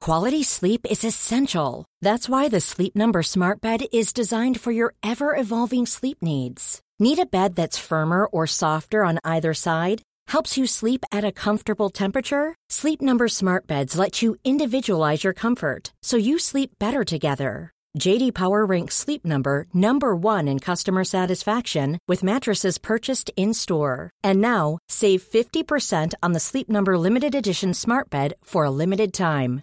Quality 0.00 0.42
sleep 0.42 0.84
is 0.90 1.04
essential. 1.04 1.84
That's 2.00 2.28
why 2.28 2.48
the 2.48 2.60
Sleep 2.60 2.96
Number 2.96 3.22
Smart 3.22 3.60
Bed 3.60 3.84
is 3.92 4.12
designed 4.12 4.60
for 4.60 4.72
your 4.72 4.94
ever 5.02 5.36
evolving 5.36 5.86
sleep 5.86 6.18
needs. 6.22 6.80
Need 6.98 7.20
a 7.20 7.26
bed 7.26 7.54
that's 7.54 7.78
firmer 7.78 8.26
or 8.26 8.46
softer 8.46 9.04
on 9.04 9.20
either 9.22 9.54
side? 9.54 10.02
Helps 10.26 10.58
you 10.58 10.66
sleep 10.66 11.04
at 11.12 11.24
a 11.24 11.32
comfortable 11.32 11.88
temperature? 11.88 12.54
Sleep 12.68 13.00
Number 13.00 13.28
Smart 13.28 13.66
Beds 13.68 13.96
let 13.96 14.22
you 14.22 14.34
individualize 14.44 15.22
your 15.22 15.34
comfort 15.34 15.92
so 16.02 16.16
you 16.16 16.38
sleep 16.38 16.70
better 16.80 17.04
together. 17.04 17.71
JD 17.98 18.34
Power 18.34 18.64
ranks 18.64 18.94
Sleep 18.96 19.24
Number 19.24 19.66
number 19.74 20.16
1 20.16 20.48
in 20.48 20.58
customer 20.58 21.04
satisfaction 21.04 21.98
with 22.08 22.22
mattresses 22.22 22.78
purchased 22.78 23.30
in-store. 23.36 24.10
And 24.24 24.40
now, 24.40 24.78
save 24.88 25.22
50% 25.22 26.14
on 26.22 26.32
the 26.32 26.40
Sleep 26.40 26.68
Number 26.68 26.98
limited 26.98 27.34
edition 27.34 27.74
Smart 27.74 28.10
Bed 28.10 28.34
for 28.42 28.64
a 28.64 28.70
limited 28.70 29.12
time. 29.12 29.62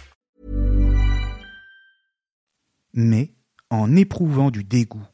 Mais 2.93 3.33
en 3.69 3.95
éprouvant 3.95 4.51
du 4.51 4.63
dégoût 4.63 5.05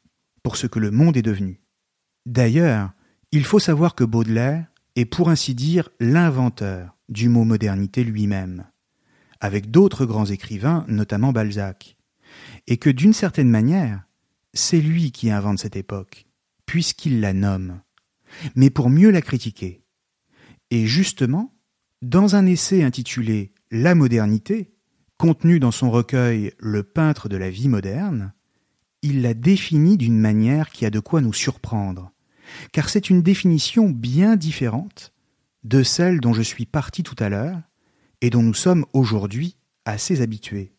pour 0.43 0.57
ce 0.57 0.67
que 0.67 0.79
le 0.79 0.91
monde 0.91 1.17
est 1.17 1.21
devenu. 1.21 1.61
D'ailleurs, 2.25 2.91
il 3.31 3.45
faut 3.45 3.59
savoir 3.59 3.95
que 3.95 4.03
Baudelaire 4.03 4.67
est 4.95 5.05
pour 5.05 5.29
ainsi 5.29 5.53
dire 5.53 5.89
l'inventeur 5.99 6.97
du 7.09 7.29
mot 7.29 7.43
modernité 7.43 8.03
lui-même, 8.03 8.65
avec 9.39 9.71
d'autres 9.71 10.05
grands 10.05 10.25
écrivains, 10.25 10.85
notamment 10.87 11.31
Balzac, 11.31 11.97
et 12.67 12.77
que 12.77 12.89
d'une 12.89 13.13
certaine 13.13 13.49
manière, 13.49 14.07
c'est 14.53 14.81
lui 14.81 15.11
qui 15.11 15.29
invente 15.29 15.59
cette 15.59 15.75
époque, 15.75 16.25
puisqu'il 16.65 17.21
la 17.21 17.33
nomme, 17.33 17.81
mais 18.55 18.69
pour 18.69 18.89
mieux 18.89 19.11
la 19.11 19.21
critiquer. 19.21 19.83
Et 20.71 20.85
justement, 20.87 21.53
dans 22.01 22.35
un 22.35 22.45
essai 22.45 22.83
intitulé 22.83 23.53
La 23.71 23.95
modernité, 23.95 24.76
contenu 25.17 25.59
dans 25.59 25.71
son 25.71 25.89
recueil 25.89 26.53
Le 26.59 26.83
peintre 26.83 27.27
de 27.27 27.37
la 27.37 27.49
vie 27.49 27.67
moderne, 27.67 28.33
il 29.01 29.21
la 29.21 29.33
définit 29.33 29.97
d'une 29.97 30.19
manière 30.19 30.69
qui 30.69 30.85
a 30.85 30.89
de 30.89 30.99
quoi 30.99 31.21
nous 31.21 31.33
surprendre, 31.33 32.11
car 32.71 32.89
c'est 32.89 33.09
une 33.09 33.21
définition 33.21 33.89
bien 33.89 34.35
différente 34.35 35.13
de 35.63 35.83
celle 35.83 36.19
dont 36.19 36.33
je 36.33 36.41
suis 36.41 36.65
parti 36.65 37.03
tout 37.03 37.15
à 37.19 37.29
l'heure 37.29 37.59
et 38.21 38.29
dont 38.29 38.43
nous 38.43 38.53
sommes 38.53 38.85
aujourd'hui 38.93 39.57
assez 39.85 40.21
habitués. 40.21 40.73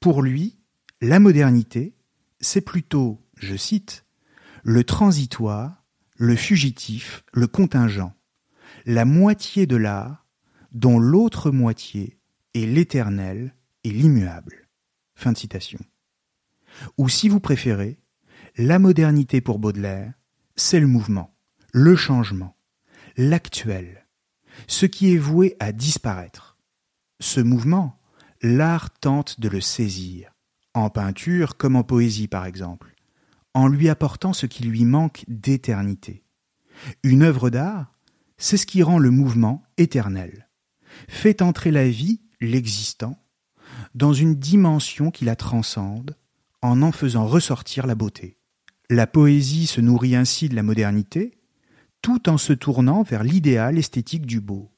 Pour 0.00 0.22
lui, 0.22 0.58
la 1.00 1.18
modernité, 1.18 1.94
c'est 2.40 2.60
plutôt, 2.60 3.24
je 3.36 3.56
cite, 3.56 4.04
le 4.62 4.84
transitoire, 4.84 5.84
le 6.16 6.34
fugitif, 6.34 7.24
le 7.32 7.46
contingent, 7.46 8.12
la 8.86 9.04
moitié 9.04 9.66
de 9.66 9.76
l'art 9.76 10.26
dont 10.72 10.98
l'autre 10.98 11.50
moitié 11.50 12.15
est 12.56 12.66
l'éternel 12.66 13.54
et 13.84 13.90
l'immuable. 13.90 14.68
Fin 15.14 15.32
de 15.32 15.38
citation. 15.38 15.78
Ou 16.98 17.08
si 17.08 17.28
vous 17.28 17.40
préférez, 17.40 17.98
la 18.56 18.78
modernité 18.78 19.40
pour 19.40 19.58
Baudelaire, 19.58 20.12
c'est 20.56 20.80
le 20.80 20.86
mouvement, 20.86 21.34
le 21.72 21.96
changement, 21.96 22.56
l'actuel, 23.16 24.06
ce 24.66 24.86
qui 24.86 25.12
est 25.12 25.18
voué 25.18 25.56
à 25.60 25.72
disparaître. 25.72 26.56
Ce 27.20 27.40
mouvement, 27.40 27.98
l'art 28.42 28.90
tente 28.90 29.40
de 29.40 29.48
le 29.48 29.60
saisir, 29.60 30.32
en 30.74 30.90
peinture 30.90 31.56
comme 31.56 31.76
en 31.76 31.84
poésie 31.84 32.28
par 32.28 32.46
exemple, 32.46 32.94
en 33.54 33.68
lui 33.68 33.88
apportant 33.88 34.32
ce 34.32 34.46
qui 34.46 34.64
lui 34.64 34.84
manque 34.84 35.24
d'éternité. 35.28 36.24
Une 37.02 37.22
œuvre 37.22 37.48
d'art, 37.48 37.92
c'est 38.36 38.58
ce 38.58 38.66
qui 38.66 38.82
rend 38.82 38.98
le 38.98 39.10
mouvement 39.10 39.62
éternel, 39.78 40.48
fait 41.08 41.40
entrer 41.40 41.70
la 41.70 41.88
vie, 41.88 42.20
l'existant, 42.46 43.22
dans 43.94 44.12
une 44.12 44.34
dimension 44.34 45.10
qui 45.10 45.24
la 45.24 45.36
transcende, 45.36 46.16
en 46.62 46.82
en 46.82 46.92
faisant 46.92 47.26
ressortir 47.26 47.86
la 47.86 47.94
beauté. 47.94 48.38
La 48.88 49.06
poésie 49.06 49.66
se 49.66 49.80
nourrit 49.80 50.16
ainsi 50.16 50.48
de 50.48 50.54
la 50.54 50.62
modernité, 50.62 51.38
tout 52.02 52.28
en 52.28 52.38
se 52.38 52.52
tournant 52.52 53.02
vers 53.02 53.24
l'idéal 53.24 53.78
esthétique 53.78 54.26
du 54.26 54.40
beau. 54.40 54.70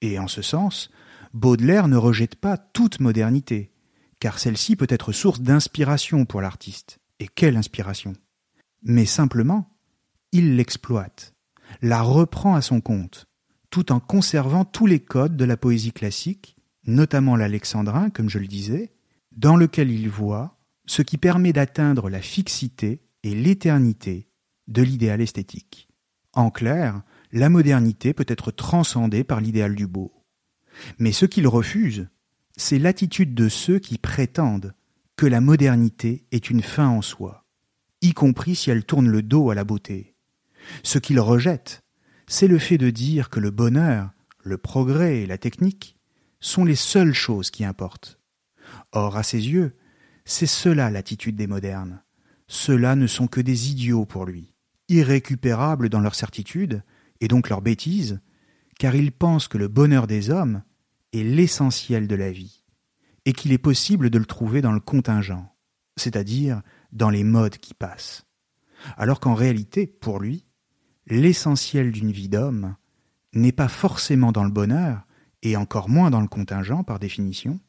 Et 0.00 0.18
en 0.18 0.28
ce 0.28 0.42
sens, 0.42 0.90
Baudelaire 1.32 1.88
ne 1.88 1.96
rejette 1.96 2.36
pas 2.36 2.56
toute 2.56 3.00
modernité, 3.00 3.72
car 4.20 4.38
celle-ci 4.38 4.76
peut 4.76 4.86
être 4.88 5.12
source 5.12 5.40
d'inspiration 5.40 6.24
pour 6.24 6.40
l'artiste. 6.40 6.98
Et 7.18 7.28
quelle 7.28 7.56
inspiration 7.56 8.12
Mais 8.82 9.06
simplement, 9.06 9.68
il 10.32 10.56
l'exploite, 10.56 11.34
la 11.82 12.02
reprend 12.02 12.54
à 12.54 12.62
son 12.62 12.80
compte, 12.80 13.26
tout 13.70 13.92
en 13.92 14.00
conservant 14.00 14.64
tous 14.64 14.86
les 14.86 15.00
codes 15.00 15.36
de 15.36 15.44
la 15.44 15.56
poésie 15.56 15.92
classique, 15.92 16.55
notamment 16.86 17.36
l'alexandrin, 17.36 18.10
comme 18.10 18.30
je 18.30 18.38
le 18.38 18.46
disais, 18.46 18.92
dans 19.32 19.56
lequel 19.56 19.90
il 19.90 20.08
voit 20.08 20.58
ce 20.86 21.02
qui 21.02 21.18
permet 21.18 21.52
d'atteindre 21.52 22.08
la 22.08 22.20
fixité 22.20 23.02
et 23.22 23.34
l'éternité 23.34 24.28
de 24.68 24.82
l'idéal 24.82 25.20
esthétique. 25.20 25.88
En 26.32 26.50
clair, 26.50 27.02
la 27.32 27.48
modernité 27.48 28.14
peut 28.14 28.26
être 28.28 28.50
transcendée 28.50 29.24
par 29.24 29.40
l'idéal 29.40 29.74
du 29.74 29.86
beau. 29.86 30.12
Mais 30.98 31.12
ce 31.12 31.26
qu'il 31.26 31.48
refuse, 31.48 32.08
c'est 32.56 32.78
l'attitude 32.78 33.34
de 33.34 33.48
ceux 33.48 33.78
qui 33.78 33.98
prétendent 33.98 34.74
que 35.16 35.26
la 35.26 35.40
modernité 35.40 36.26
est 36.30 36.50
une 36.50 36.62
fin 36.62 36.88
en 36.88 37.02
soi, 37.02 37.46
y 38.02 38.12
compris 38.12 38.54
si 38.54 38.70
elle 38.70 38.84
tourne 38.84 39.08
le 39.08 39.22
dos 39.22 39.50
à 39.50 39.54
la 39.54 39.64
beauté. 39.64 40.14
Ce 40.82 40.98
qu'il 40.98 41.20
rejette, 41.20 41.82
c'est 42.26 42.48
le 42.48 42.58
fait 42.58 42.78
de 42.78 42.90
dire 42.90 43.30
que 43.30 43.40
le 43.40 43.50
bonheur, 43.50 44.10
le 44.42 44.58
progrès 44.58 45.18
et 45.18 45.26
la 45.26 45.38
technique 45.38 45.95
sont 46.40 46.64
les 46.64 46.76
seules 46.76 47.14
choses 47.14 47.50
qui 47.50 47.64
importent. 47.64 48.18
Or, 48.92 49.16
à 49.16 49.22
ses 49.22 49.48
yeux, 49.48 49.76
c'est 50.24 50.46
cela 50.46 50.90
l'attitude 50.90 51.36
des 51.36 51.46
modernes. 51.46 52.02
Ceux-là 52.48 52.96
ne 52.96 53.06
sont 53.06 53.26
que 53.26 53.40
des 53.40 53.70
idiots 53.70 54.06
pour 54.06 54.24
lui, 54.24 54.54
irrécupérables 54.88 55.88
dans 55.88 56.00
leur 56.00 56.14
certitude, 56.14 56.82
et 57.20 57.28
donc 57.28 57.48
leur 57.48 57.62
bêtise, 57.62 58.20
car 58.78 58.94
ils 58.94 59.12
pensent 59.12 59.48
que 59.48 59.58
le 59.58 59.68
bonheur 59.68 60.06
des 60.06 60.30
hommes 60.30 60.62
est 61.12 61.22
l'essentiel 61.22 62.08
de 62.08 62.14
la 62.14 62.30
vie, 62.30 62.64
et 63.24 63.32
qu'il 63.32 63.52
est 63.52 63.58
possible 63.58 64.10
de 64.10 64.18
le 64.18 64.26
trouver 64.26 64.60
dans 64.60 64.72
le 64.72 64.80
contingent, 64.80 65.52
c'est-à-dire 65.96 66.62
dans 66.92 67.10
les 67.10 67.24
modes 67.24 67.58
qui 67.58 67.74
passent. 67.74 68.26
Alors 68.96 69.20
qu'en 69.20 69.34
réalité, 69.34 69.86
pour 69.86 70.20
lui, 70.20 70.46
l'essentiel 71.06 71.92
d'une 71.92 72.12
vie 72.12 72.28
d'homme 72.28 72.76
n'est 73.32 73.52
pas 73.52 73.68
forcément 73.68 74.32
dans 74.32 74.44
le 74.44 74.50
bonheur, 74.50 75.05
et 75.46 75.56
encore 75.56 75.88
moins 75.88 76.10
dans 76.10 76.20
le 76.20 76.26
contingent 76.26 76.82
par 76.82 76.98
définition, 76.98 77.60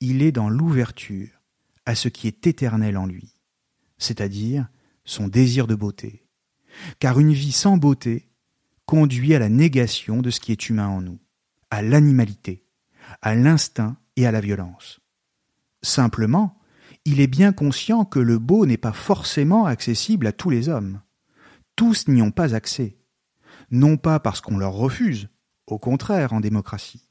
il 0.00 0.20
est 0.20 0.32
dans 0.32 0.48
l'ouverture, 0.48 1.28
à 1.86 1.94
ce 1.94 2.08
qui 2.08 2.26
est 2.26 2.46
éternel 2.48 2.96
en 2.96 3.06
lui, 3.06 3.34
c'est-à-dire 3.98 4.68
son 5.04 5.28
désir 5.28 5.68
de 5.68 5.76
beauté. 5.76 6.26
Car 6.98 7.20
une 7.20 7.32
vie 7.32 7.52
sans 7.52 7.76
beauté 7.76 8.28
conduit 8.84 9.32
à 9.34 9.38
la 9.38 9.48
négation 9.48 10.22
de 10.22 10.30
ce 10.30 10.40
qui 10.40 10.50
est 10.50 10.68
humain 10.68 10.88
en 10.88 11.00
nous, 11.00 11.20
à 11.70 11.82
l'animalité, 11.82 12.66
à 13.22 13.36
l'instinct 13.36 13.96
et 14.16 14.26
à 14.26 14.32
la 14.32 14.40
violence. 14.40 14.98
Simplement, 15.82 16.58
il 17.04 17.20
est 17.20 17.28
bien 17.28 17.52
conscient 17.52 18.04
que 18.04 18.18
le 18.18 18.40
beau 18.40 18.66
n'est 18.66 18.76
pas 18.76 18.92
forcément 18.92 19.66
accessible 19.66 20.26
à 20.26 20.32
tous 20.32 20.50
les 20.50 20.68
hommes. 20.68 21.00
Tous 21.76 22.08
n'y 22.08 22.22
ont 22.22 22.32
pas 22.32 22.56
accès, 22.56 22.98
non 23.70 23.96
pas 23.96 24.18
parce 24.18 24.40
qu'on 24.40 24.58
leur 24.58 24.72
refuse, 24.72 25.28
au 25.72 25.78
contraire 25.78 26.32
en 26.32 26.40
démocratie, 26.40 27.08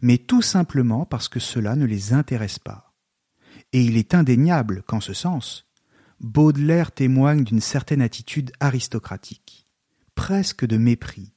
mais 0.00 0.18
tout 0.18 0.42
simplement 0.42 1.04
parce 1.04 1.28
que 1.28 1.40
cela 1.40 1.76
ne 1.76 1.84
les 1.84 2.12
intéresse 2.12 2.58
pas 2.58 2.94
et 3.74 3.82
il 3.82 3.96
est 3.96 4.14
indéniable 4.14 4.84
qu'en 4.86 5.00
ce 5.00 5.12
sens, 5.12 5.66
Baudelaire 6.20 6.92
témoigne 6.92 7.42
d'une 7.42 7.60
certaine 7.60 8.00
attitude 8.00 8.52
aristocratique, 8.60 9.66
presque 10.14 10.64
de 10.64 10.76
mépris, 10.76 11.34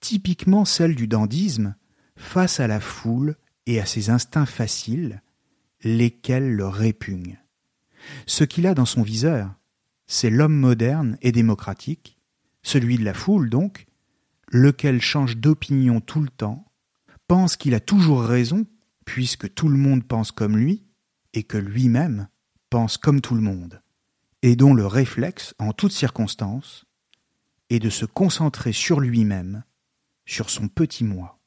typiquement 0.00 0.66
celle 0.66 0.94
du 0.94 1.08
dandysme 1.08 1.74
face 2.14 2.60
à 2.60 2.66
la 2.66 2.78
foule 2.78 3.36
et 3.66 3.80
à 3.80 3.86
ses 3.86 4.10
instincts 4.10 4.46
faciles, 4.46 5.22
lesquels 5.82 6.52
le 6.54 6.68
répugnent. 6.68 7.38
Ce 8.26 8.44
qu'il 8.44 8.66
a 8.66 8.74
dans 8.74 8.84
son 8.84 9.02
viseur, 9.02 9.54
c'est 10.06 10.30
l'homme 10.30 10.56
moderne 10.56 11.16
et 11.22 11.32
démocratique, 11.32 12.18
celui 12.62 12.98
de 12.98 13.04
la 13.04 13.14
foule 13.14 13.48
donc, 13.48 13.86
lequel 14.50 15.00
change 15.00 15.36
d'opinion 15.36 16.00
tout 16.00 16.20
le 16.20 16.28
temps, 16.28 16.64
pense 17.26 17.56
qu'il 17.56 17.74
a 17.74 17.80
toujours 17.80 18.22
raison, 18.22 18.66
puisque 19.04 19.52
tout 19.54 19.68
le 19.68 19.76
monde 19.76 20.06
pense 20.06 20.32
comme 20.32 20.56
lui, 20.56 20.84
et 21.34 21.42
que 21.42 21.58
lui-même 21.58 22.28
pense 22.70 22.96
comme 22.96 23.20
tout 23.20 23.34
le 23.34 23.40
monde, 23.40 23.82
et 24.42 24.56
dont 24.56 24.74
le 24.74 24.86
réflexe, 24.86 25.54
en 25.58 25.72
toutes 25.72 25.92
circonstances, 25.92 26.86
est 27.70 27.78
de 27.78 27.90
se 27.90 28.06
concentrer 28.06 28.72
sur 28.72 29.00
lui-même, 29.00 29.62
sur 30.24 30.50
son 30.50 30.68
petit 30.68 31.04
moi. 31.04 31.38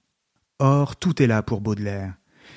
Or, 0.59 0.95
tout 0.95 1.21
est 1.21 1.27
là 1.27 1.41
pour 1.41 1.61
Baudelaire, 1.61 2.15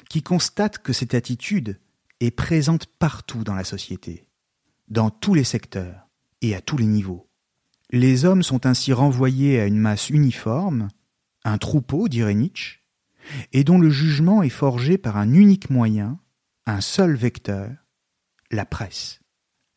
qui 0.09 0.23
constate 0.23 0.79
que 0.79 0.93
cette 0.93 1.15
attitude 1.15 1.81
est 2.21 2.31
présente 2.31 2.87
partout 2.87 3.45
dans 3.45 3.55
la 3.55 3.65
société, 3.65 4.29
dans 4.89 5.11
tous 5.11 5.35
les 5.35 5.45
secteurs 5.45 6.09
et 6.43 6.55
à 6.55 6.61
tous 6.61 6.77
les 6.77 6.87
niveaux. 6.87 7.29
Les 7.95 8.25
hommes 8.25 8.43
sont 8.43 8.67
ainsi 8.67 8.93
renvoyés 8.93 9.61
à 9.61 9.67
une 9.67 9.79
masse 9.79 10.11
uniforme, 10.11 10.89
un 11.45 11.59
troupeau, 11.59 12.09
dirait 12.09 12.35
Nietzsche, 12.35 12.81
et 13.53 13.63
dont 13.63 13.79
le 13.79 13.89
jugement 13.89 14.43
est 14.43 14.49
forgé 14.49 14.99
par 14.99 15.17
un 15.17 15.33
unique 15.33 15.71
moyen, 15.71 16.19
un 16.67 16.81
seul 16.81 17.15
vecteur, 17.15 17.71
la 18.51 18.67
presse. 18.67 19.21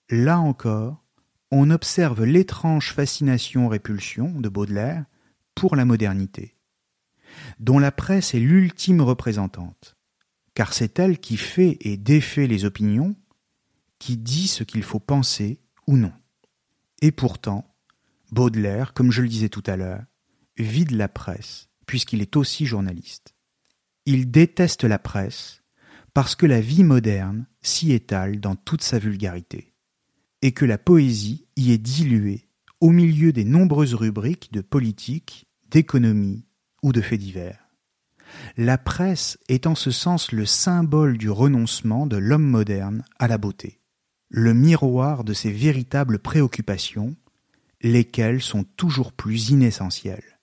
Là 0.09 0.39
encore, 0.39 1.05
on 1.51 1.69
observe 1.69 2.23
l'étrange 2.23 2.91
fascination-répulsion 2.91 4.41
de 4.41 4.49
Baudelaire 4.49 5.05
pour 5.53 5.75
la 5.75 5.85
modernité, 5.85 6.57
dont 7.59 7.77
la 7.77 7.91
presse 7.91 8.33
est 8.33 8.39
l'ultime 8.39 9.01
représentante, 9.01 9.95
car 10.55 10.73
c'est 10.73 10.97
elle 10.97 11.19
qui 11.19 11.37
fait 11.37 11.77
et 11.81 11.97
défait 11.97 12.47
les 12.47 12.65
opinions, 12.65 13.15
qui 13.99 14.17
dit 14.17 14.47
ce 14.47 14.63
qu'il 14.63 14.81
faut 14.81 14.99
penser 14.99 15.59
ou 15.85 15.97
non. 15.97 16.13
Et 17.03 17.11
pourtant, 17.11 17.76
Baudelaire, 18.31 18.93
comme 18.93 19.11
je 19.11 19.21
le 19.21 19.27
disais 19.27 19.49
tout 19.49 19.63
à 19.65 19.77
l'heure, 19.77 20.03
vide 20.57 20.91
la 20.91 21.07
presse, 21.07 21.69
puisqu'il 21.85 22.21
est 22.21 22.35
aussi 22.35 22.65
journaliste. 22.65 23.35
Il 24.05 24.31
déteste 24.31 24.83
la 24.83 24.99
presse 24.99 25.63
parce 26.13 26.35
que 26.35 26.45
la 26.45 26.61
vie 26.61 26.83
moderne 26.83 27.45
s'y 27.61 27.91
étale 27.91 28.39
dans 28.39 28.55
toute 28.55 28.81
sa 28.81 28.97
vulgarité, 28.97 29.75
et 30.41 30.51
que 30.51 30.65
la 30.65 30.77
poésie 30.77 31.47
y 31.55 31.71
est 31.71 31.77
diluée 31.77 32.49
au 32.79 32.89
milieu 32.89 33.31
des 33.31 33.43
nombreuses 33.43 33.93
rubriques 33.93 34.51
de 34.51 34.61
politique, 34.61 35.47
d'économie 35.69 36.45
ou 36.83 36.91
de 36.91 37.01
faits 37.01 37.19
divers. 37.19 37.67
La 38.55 38.77
presse 38.77 39.37
est 39.47 39.67
en 39.67 39.75
ce 39.75 39.91
sens 39.91 40.31
le 40.31 40.45
symbole 40.45 41.17
du 41.17 41.29
renoncement 41.29 42.07
de 42.07 42.17
l'homme 42.17 42.47
moderne 42.47 43.03
à 43.19 43.27
la 43.27 43.37
beauté, 43.37 43.79
le 44.29 44.53
miroir 44.53 45.23
de 45.23 45.33
ses 45.33 45.51
véritables 45.51 46.19
préoccupations, 46.19 47.15
lesquels 47.81 48.41
sont 48.41 48.63
toujours 48.63 49.13
plus 49.13 49.49
inessentiels. 49.49 50.39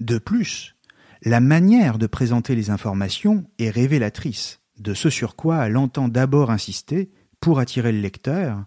De 0.00 0.18
plus, 0.18 0.74
la 1.22 1.40
manière 1.40 1.98
de 1.98 2.06
présenter 2.06 2.54
les 2.54 2.70
informations 2.70 3.44
est 3.58 3.70
révélatrice 3.70 4.60
de 4.78 4.92
ce 4.92 5.08
sur 5.10 5.36
quoi 5.36 5.66
elle 5.66 5.76
entend 5.76 6.08
d'abord 6.08 6.50
insister 6.50 7.10
pour 7.40 7.58
attirer 7.58 7.92
le 7.92 8.00
lecteur, 8.00 8.64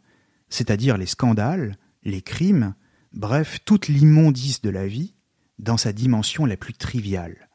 c'est-à-dire 0.50 0.98
les 0.98 1.06
scandales, 1.06 1.78
les 2.04 2.22
crimes, 2.22 2.76
bref, 3.14 3.60
toute 3.66 3.88
l'immondice 3.88 4.62
de 4.62 4.70
la 4.70 4.88
vie, 4.88 5.16
dans 5.60 5.78
sa 5.78 5.92
dimension 5.92 6.46
la 6.46 6.58
plus 6.58 6.74
triviale. 6.74 7.50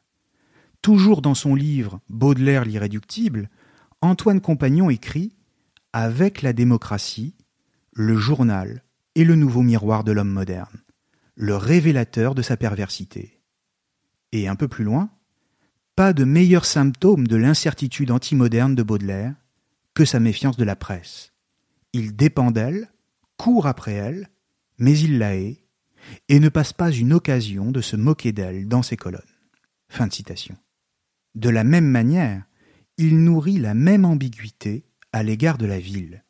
Toujours 0.81 1.21
dans 1.21 1.35
son 1.35 1.55
livre 1.55 2.01
Baudelaire 2.09 2.65
l'irréductible, 2.65 3.49
Antoine 4.01 4.41
Compagnon 4.41 4.89
écrit 4.89 5.35
Avec 5.93 6.41
la 6.41 6.53
démocratie, 6.53 7.35
le 7.93 8.17
journal 8.17 8.83
est 9.15 9.23
le 9.23 9.35
nouveau 9.35 9.61
miroir 9.61 10.03
de 10.03 10.11
l'homme 10.11 10.31
moderne, 10.31 10.81
le 11.35 11.55
révélateur 11.55 12.35
de 12.35 12.41
sa 12.41 12.57
perversité. 12.57 13.41
Et 14.31 14.47
un 14.47 14.55
peu 14.55 14.67
plus 14.67 14.83
loin, 14.83 15.11
pas 15.95 16.13
de 16.13 16.23
meilleur 16.23 16.65
symptôme 16.65 17.27
de 17.27 17.35
l'incertitude 17.35 18.11
antimoderne 18.11 18.75
de 18.75 18.83
Baudelaire 18.83 19.35
que 19.93 20.05
sa 20.05 20.19
méfiance 20.19 20.57
de 20.57 20.63
la 20.63 20.75
presse. 20.75 21.33
Il 21.93 22.15
dépend 22.15 22.49
d'elle, 22.49 22.91
court 23.37 23.67
après 23.67 23.93
elle, 23.93 24.29
mais 24.79 24.97
il 24.97 25.19
la 25.19 25.35
hait, 25.35 25.63
et 26.29 26.39
ne 26.39 26.49
passe 26.49 26.73
pas 26.73 26.91
une 26.91 27.13
occasion 27.13 27.71
de 27.71 27.81
se 27.81 27.95
moquer 27.95 28.31
d'elle 28.31 28.67
dans 28.67 28.81
ses 28.81 28.97
colonnes. 28.97 29.21
De 31.35 31.49
la 31.49 31.63
même 31.63 31.87
manière, 31.87 32.43
il 32.97 33.23
nourrit 33.23 33.57
la 33.57 33.73
même 33.73 34.05
ambiguïté 34.05 34.85
à 35.11 35.23
l'égard 35.23 35.57
de 35.57 35.65
la 35.65 35.79
ville, 35.79 36.23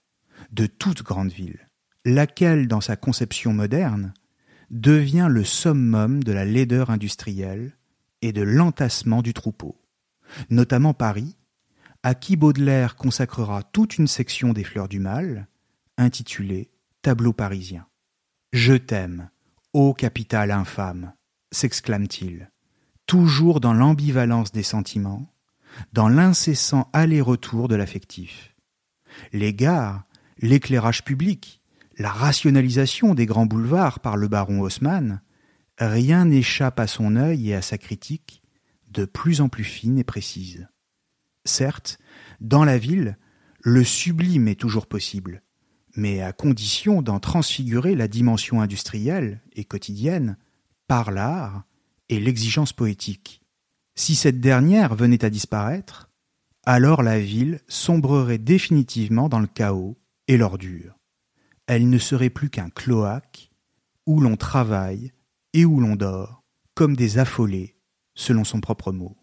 de 0.52 0.66
toute 0.66 1.04
grande 1.04 1.32
ville, 1.32 1.70
laquelle, 2.06 2.68
dans 2.68 2.82
sa 2.82 2.96
conception 2.96 3.54
moderne, 3.54 4.14
devient 4.70 5.28
le 5.30 5.44
summum 5.44 6.24
de 6.24 6.32
la 6.32 6.46
laideur 6.46 6.90
industrielle 6.90 7.78
et 8.22 8.32
de 8.32 8.42
l'entassement 8.42 9.22
du 9.22 9.34
troupeau, 9.34 9.80
notamment 10.50 10.94
Paris, 10.94 11.38
à 12.04 12.16
qui 12.16 12.36
Baudelaire 12.36 12.96
consacrera 12.96 13.64
toute 13.64 13.98
une 13.98 14.08
section 14.08 14.54
des 14.54 14.64
Fleurs 14.64 14.90
du 14.90 15.00
Mal, 15.00 15.48
intitulée 15.98 16.70
Tableau 17.02 17.34
parisien. 17.34 17.86
Je 18.52 18.74
t'aime, 18.74 19.30
ô 19.74 19.94
capitale 19.94 20.52
infâme, 20.52 21.14
s'exclame-t-il, 21.52 22.52
toujours 23.06 23.60
dans 23.60 23.74
l'ambivalence 23.74 24.52
des 24.52 24.64
sentiments, 24.64 25.34
dans 25.92 26.08
l'incessant 26.08 26.90
aller-retour 26.94 27.68
de 27.68 27.76
l'affectif. 27.76 28.56
Les 29.32 29.54
gares, 29.54 30.04
l'éclairage 30.38 31.04
public, 31.04 31.63
la 31.98 32.12
rationalisation 32.12 33.14
des 33.14 33.26
grands 33.26 33.46
boulevards 33.46 34.00
par 34.00 34.18
le 34.18 34.28
baron 34.28 34.62
Haussmann, 34.62 35.22
rien 35.78 36.26
n'échappe 36.26 36.80
à 36.80 36.88
son 36.88 37.16
œil 37.16 37.50
et 37.50 37.56
à 37.56 37.62
sa 37.62 37.78
critique, 37.78 38.42
de 38.90 39.06
plus 39.06 39.42
en 39.42 39.50
plus 39.50 39.64
fine 39.64 39.98
et 39.98 40.04
précise. 40.04 40.68
Certes, 41.46 42.00
dans 42.42 42.64
la 42.64 42.78
ville, 42.78 43.18
le 43.60 43.84
sublime 43.84 44.48
est 44.48 44.60
toujours 44.60 44.88
possible, 44.88 45.44
mais 45.96 46.22
à 46.22 46.34
condition 46.34 47.02
d'en 47.02 47.20
transfigurer 47.20 47.96
la 47.96 48.08
dimension 48.08 48.62
industrielle 48.62 49.42
et 49.54 49.66
quotidienne 49.66 50.38
par 50.88 51.12
l'art 51.12 51.64
et 52.10 52.20
l'exigence 52.20 52.74
poétique. 52.74 53.42
Si 53.96 54.16
cette 54.16 54.40
dernière 54.40 54.96
venait 54.96 55.24
à 55.24 55.30
disparaître, 55.30 56.10
alors 56.66 57.04
la 57.04 57.20
ville 57.20 57.60
sombrerait 57.68 58.38
définitivement 58.38 59.30
dans 59.30 59.40
le 59.40 59.48
chaos 59.48 59.98
et 60.28 60.38
l'ordure. 60.38 60.98
Elle 61.68 61.90
ne 61.90 61.98
serait 61.98 62.30
plus 62.30 62.50
qu'un 62.50 62.70
cloaque 62.70 63.52
où 64.06 64.20
l'on 64.20 64.36
travaille 64.36 65.14
et 65.54 65.66
où 65.66 65.80
l'on 65.80 65.96
dort, 65.96 66.44
comme 66.76 66.96
des 66.96 67.18
affolés, 67.18 67.76
selon 68.16 68.44
son 68.44 68.60
propre 68.60 68.92
mot. 68.92 69.16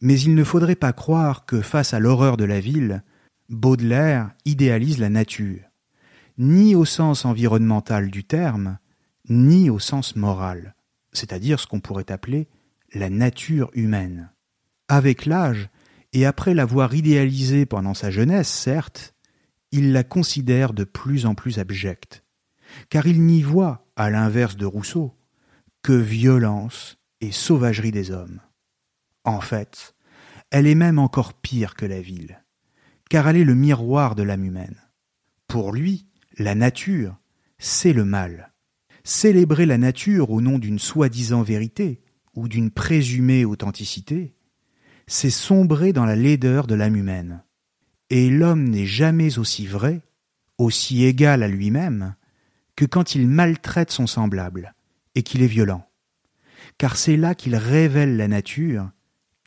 Mais 0.00 0.18
il 0.20 0.34
ne 0.34 0.44
faudrait 0.44 0.76
pas 0.76 0.92
croire 0.92 1.44
que 1.44 1.60
face 1.60 1.92
à 1.92 1.98
l'horreur 1.98 2.36
de 2.36 2.44
la 2.44 2.60
ville, 2.60 3.02
Baudelaire 3.48 4.30
idéalise 4.44 4.98
la 4.98 5.08
nature, 5.08 5.62
ni 6.38 6.74
au 6.74 6.84
sens 6.84 7.24
environnemental 7.24 8.10
du 8.10 8.24
terme, 8.24 8.78
ni 9.28 9.70
au 9.70 9.78
sens 9.78 10.16
moral, 10.16 10.74
c'est-à-dire 11.12 11.58
ce 11.58 11.66
qu'on 11.66 11.80
pourrait 11.80 12.12
appeler 12.12 12.48
la 12.94 13.10
nature 13.10 13.70
humaine. 13.74 14.30
Avec 14.88 15.26
l'âge, 15.26 15.68
et 16.12 16.26
après 16.26 16.54
l'avoir 16.54 16.94
idéalisée 16.94 17.66
pendant 17.66 17.94
sa 17.94 18.10
jeunesse, 18.10 18.48
certes, 18.48 19.14
il 19.72 19.92
la 19.92 20.04
considère 20.04 20.72
de 20.72 20.84
plus 20.84 21.26
en 21.26 21.34
plus 21.34 21.58
abjecte, 21.58 22.24
car 22.88 23.06
il 23.06 23.22
n'y 23.22 23.42
voit, 23.42 23.86
à 23.96 24.10
l'inverse 24.10 24.56
de 24.56 24.66
Rousseau, 24.66 25.16
que 25.82 25.92
violence 25.92 26.98
et 27.20 27.32
sauvagerie 27.32 27.92
des 27.92 28.10
hommes. 28.10 28.40
En 29.24 29.40
fait, 29.40 29.94
elle 30.50 30.66
est 30.66 30.74
même 30.74 30.98
encore 30.98 31.34
pire 31.34 31.74
que 31.74 31.86
la 31.86 32.00
ville, 32.00 32.42
car 33.08 33.28
elle 33.28 33.36
est 33.36 33.44
le 33.44 33.54
miroir 33.54 34.14
de 34.14 34.22
l'âme 34.22 34.44
humaine. 34.44 34.76
Pour 35.46 35.72
lui, 35.72 36.06
la 36.38 36.54
nature, 36.54 37.18
c'est 37.58 37.92
le 37.92 38.04
mal. 38.04 38.52
Célébrer 39.04 39.66
la 39.66 39.78
nature 39.78 40.30
au 40.30 40.40
nom 40.40 40.58
d'une 40.58 40.78
soi-disant 40.78 41.42
vérité 41.42 42.02
ou 42.34 42.48
d'une 42.48 42.70
présumée 42.70 43.44
authenticité, 43.44 44.34
c'est 45.06 45.30
sombrer 45.30 45.92
dans 45.92 46.04
la 46.04 46.16
laideur 46.16 46.66
de 46.66 46.74
l'âme 46.74 46.96
humaine. 46.96 47.42
Et 48.10 48.28
l'homme 48.28 48.68
n'est 48.68 48.86
jamais 48.86 49.38
aussi 49.38 49.66
vrai, 49.66 50.02
aussi 50.58 51.04
égal 51.04 51.42
à 51.42 51.48
lui-même, 51.48 52.14
que 52.76 52.84
quand 52.84 53.14
il 53.14 53.28
maltraite 53.28 53.90
son 53.90 54.06
semblable, 54.06 54.74
et 55.14 55.22
qu'il 55.22 55.42
est 55.42 55.48
violent, 55.48 55.88
car 56.78 56.96
c'est 56.96 57.16
là 57.16 57.34
qu'il 57.34 57.56
révèle 57.56 58.16
la 58.16 58.28
nature 58.28 58.90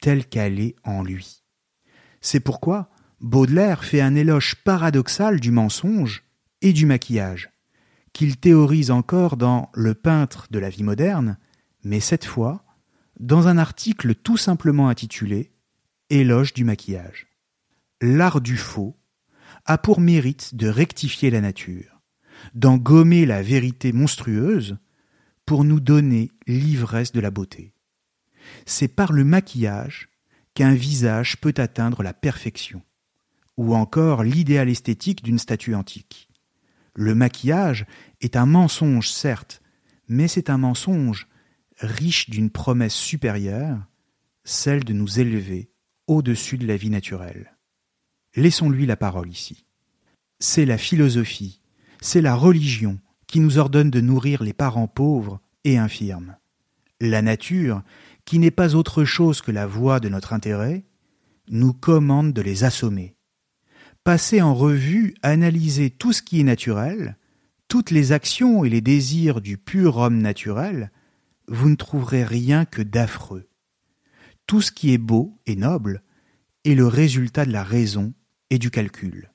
telle 0.01 0.25
qu'elle 0.25 0.59
est 0.59 0.75
en 0.83 1.03
lui. 1.03 1.43
C'est 2.21 2.39
pourquoi 2.39 2.89
Baudelaire 3.21 3.85
fait 3.85 4.01
un 4.01 4.15
éloge 4.15 4.55
paradoxal 4.63 5.39
du 5.39 5.51
mensonge 5.51 6.23
et 6.61 6.73
du 6.73 6.85
maquillage, 6.85 7.49
qu'il 8.11 8.37
théorise 8.37 8.91
encore 8.91 9.37
dans 9.37 9.69
Le 9.73 9.93
peintre 9.93 10.47
de 10.51 10.59
la 10.59 10.69
vie 10.69 10.83
moderne, 10.83 11.37
mais 11.83 11.99
cette 11.99 12.25
fois 12.25 12.65
dans 13.19 13.47
un 13.47 13.57
article 13.57 14.15
tout 14.15 14.37
simplement 14.37 14.89
intitulé 14.89 15.51
Éloge 16.09 16.53
du 16.53 16.63
maquillage. 16.63 17.32
L'art 18.05 18.41
du 18.41 18.57
faux 18.57 18.99
a 19.63 19.77
pour 19.77 20.01
mérite 20.01 20.55
de 20.55 20.67
rectifier 20.67 21.29
la 21.29 21.39
nature, 21.39 22.01
d'en 22.53 22.75
gommer 22.75 23.25
la 23.25 23.41
vérité 23.41 23.93
monstrueuse 23.93 24.77
pour 25.45 25.63
nous 25.63 25.79
donner 25.79 26.29
l'ivresse 26.45 27.13
de 27.13 27.21
la 27.21 27.31
beauté. 27.31 27.73
C'est 28.65 28.89
par 28.89 29.13
le 29.13 29.23
maquillage 29.23 30.09
qu'un 30.53 30.73
visage 30.73 31.39
peut 31.39 31.53
atteindre 31.55 32.03
la 32.03 32.13
perfection, 32.13 32.81
ou 33.55 33.73
encore 33.73 34.23
l'idéal 34.23 34.67
esthétique 34.67 35.23
d'une 35.23 35.39
statue 35.39 35.73
antique. 35.73 36.27
Le 36.95 37.15
maquillage 37.15 37.85
est 38.19 38.35
un 38.35 38.45
mensonge, 38.45 39.11
certes, 39.11 39.61
mais 40.09 40.27
c'est 40.27 40.49
un 40.49 40.57
mensonge 40.57 41.29
riche 41.79 42.29
d'une 42.29 42.49
promesse 42.49 42.95
supérieure, 42.95 43.79
celle 44.43 44.83
de 44.83 44.91
nous 44.91 45.21
élever 45.21 45.71
au-dessus 46.07 46.57
de 46.57 46.67
la 46.67 46.75
vie 46.75 46.89
naturelle. 46.89 47.52
Laissons-lui 48.35 48.85
la 48.85 48.97
parole 48.97 49.29
ici. 49.29 49.65
C'est 50.39 50.65
la 50.65 50.77
philosophie, 50.77 51.61
c'est 52.01 52.21
la 52.21 52.35
religion 52.35 52.99
qui 53.27 53.39
nous 53.39 53.57
ordonne 53.57 53.91
de 53.91 54.01
nourrir 54.01 54.43
les 54.43 54.53
parents 54.53 54.87
pauvres 54.87 55.39
et 55.63 55.77
infirmes. 55.77 56.35
La 56.99 57.21
nature, 57.21 57.83
qui 58.25 58.39
n'est 58.39 58.51
pas 58.51 58.75
autre 58.75 59.03
chose 59.03 59.41
que 59.41 59.51
la 59.51 59.67
voie 59.67 59.99
de 59.99 60.09
notre 60.09 60.33
intérêt, 60.33 60.83
nous 61.49 61.73
commande 61.73 62.33
de 62.33 62.41
les 62.41 62.63
assommer. 62.63 63.15
Passer 64.03 64.41
en 64.41 64.53
revue, 64.53 65.15
analyser 65.21 65.89
tout 65.89 66.11
ce 66.11 66.21
qui 66.21 66.39
est 66.39 66.43
naturel, 66.43 67.17
toutes 67.67 67.91
les 67.91 68.11
actions 68.11 68.63
et 68.65 68.69
les 68.69 68.81
désirs 68.81 69.41
du 69.41 69.57
pur 69.57 69.97
homme 69.97 70.17
naturel, 70.17 70.91
vous 71.47 71.69
ne 71.69 71.75
trouverez 71.75 72.23
rien 72.23 72.65
que 72.65 72.81
d'affreux. 72.81 73.47
Tout 74.47 74.61
ce 74.61 74.71
qui 74.71 74.93
est 74.93 74.97
beau 74.97 75.39
et 75.45 75.55
noble 75.55 76.03
est 76.65 76.75
le 76.75 76.87
résultat 76.87 77.45
de 77.45 77.51
la 77.51 77.63
raison 77.63 78.13
et 78.53 78.59
du 78.59 78.69
calcul 78.71 79.33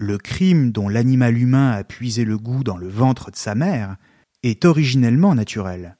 le 0.00 0.16
crime 0.16 0.72
dont 0.72 0.88
l'animal 0.88 1.36
humain 1.36 1.72
a 1.72 1.84
puisé 1.84 2.24
le 2.24 2.38
goût 2.38 2.64
dans 2.64 2.78
le 2.78 2.88
ventre 2.88 3.30
de 3.30 3.36
sa 3.36 3.54
mère 3.54 3.98
est 4.42 4.64
originellement 4.64 5.34
naturel. 5.34 5.98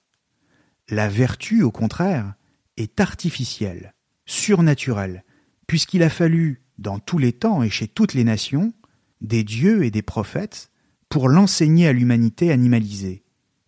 La 0.89 1.11
vertu, 1.11 1.63
au 1.63 1.71
contraire, 1.71 2.33
est 2.79 2.99
artificielle, 2.99 3.95
surnaturelle, 4.25 5.23
puisqu'il 5.67 6.03
a 6.03 6.09
fallu, 6.09 6.63
dans 6.79 6.99
tous 6.99 7.19
les 7.19 7.35
temps 7.35 7.63
et 7.63 7.69
chez 7.69 7.89
toutes 7.89 8.15
les 8.15 8.25
nations, 8.25 8.73
des 9.21 9.45
dieux 9.45 9.85
et 9.85 9.91
des 9.91 10.01
prophètes 10.01 10.71
pour 11.11 11.29
l'enseigner 11.29 11.87
à 11.87 11.93
l'humanité 11.93 12.53
animalisée, 12.53 13.23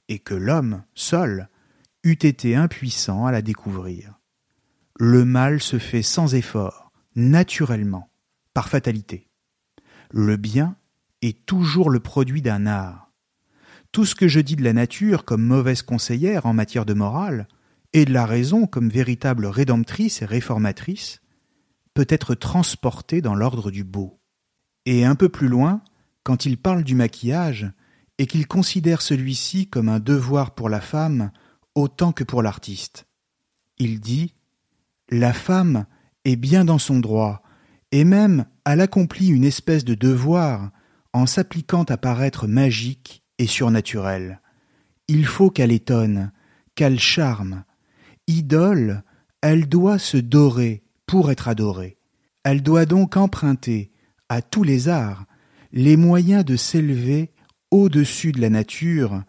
et 0.09 0.19
que 0.19 0.35
l'homme, 0.35 0.83
seul, 0.95 1.51
eût 2.05 2.13
été 2.13 2.57
impuissant 2.57 3.27
à 3.27 3.33
la 3.33 3.43
découvrir. 3.43 4.19
Le 4.99 5.27
mal 5.27 5.61
se 5.61 5.79
fait 5.79 6.01
sans 6.01 6.35
effort, 6.35 6.91
naturellement, 7.17 8.09
par 8.55 8.69
fatalité 8.69 9.29
le 10.13 10.37
bien 10.37 10.77
est 11.23 11.47
toujours 11.47 11.91
le 11.91 12.01
produit 12.01 12.43
d'un 12.43 12.67
art. 12.67 13.11
Tout 13.91 14.05
ce 14.05 14.15
que 14.15 14.29
je 14.29 14.41
dis 14.41 14.57
de 14.57 14.65
la 14.65 14.73
nature 14.73 15.25
comme 15.25 15.45
mauvaise 15.45 15.83
conseillère 15.83 16.47
en 16.47 16.53
matière 16.53 16.87
de 16.87 16.95
morale, 16.95 17.49
et 17.95 18.05
de 18.07 18.13
la 18.13 18.25
raison 18.25 18.67
comme 18.67 18.89
véritable 18.89 19.47
rédemptrice 19.47 20.23
et 20.23 20.25
réformatrice, 20.25 21.21
peut 21.93 22.07
être 22.09 22.35
transporté 22.35 23.21
dans 23.21 23.35
l'ordre 23.35 23.71
du 23.71 23.85
beau. 23.85 24.19
Et 24.87 25.05
un 25.05 25.15
peu 25.15 25.29
plus 25.29 25.49
loin, 25.49 25.83
quand 26.23 26.47
il 26.47 26.57
parle 26.57 26.85
du 26.85 26.95
maquillage, 26.95 27.71
et 28.19 28.27
qu'il 28.27 28.47
considère 28.47 29.03
celui-ci 29.03 29.69
comme 29.69 29.89
un 29.89 30.01
devoir 30.01 30.55
pour 30.55 30.69
la 30.69 30.81
femme 30.81 31.33
autant 31.75 32.13
que 32.13 32.25
pour 32.25 32.43
l'artiste. 32.43 33.07
Il 33.79 34.01
dit 34.01 34.35
La 35.11 35.33
femme 35.33 35.87
est 36.25 36.37
bien 36.37 36.65
dans 36.65 36.79
son 36.79 36.99
droit, 37.01 37.42
et 37.93 38.05
même 38.05 38.47
elle 38.65 38.81
accomplit 38.81 39.29
une 39.29 39.45
espèce 39.45 39.85
de 39.85 39.95
devoir 39.95 40.71
en 41.13 41.27
s'appliquant 41.27 41.85
à 41.85 41.97
paraître 41.97 42.47
magique 42.47 43.23
et 43.39 43.47
surnaturelle. 43.47 44.41
Il 45.09 45.27
faut 45.27 45.51
qu'elle 45.51 45.73
étonne, 45.73 46.33
qu'elle 46.75 46.99
charme. 46.99 47.65
Idole, 48.27 49.03
elle 49.43 49.69
doit 49.69 49.99
se 49.99 50.17
dorer 50.17 50.83
pour 51.07 51.31
être 51.31 51.49
adorée. 51.49 51.99
Elle 52.45 52.63
doit 52.63 52.87
donc 52.87 53.17
emprunter 53.17 53.93
à 54.29 54.41
tous 54.41 54.63
les 54.63 54.89
arts 54.89 55.27
les 55.73 55.97
moyens 55.97 56.45
de 56.45 56.57
s'élever 56.57 57.33
au-dessus 57.71 58.33
de 58.33 58.41
la 58.41 58.51
nature 58.51 59.23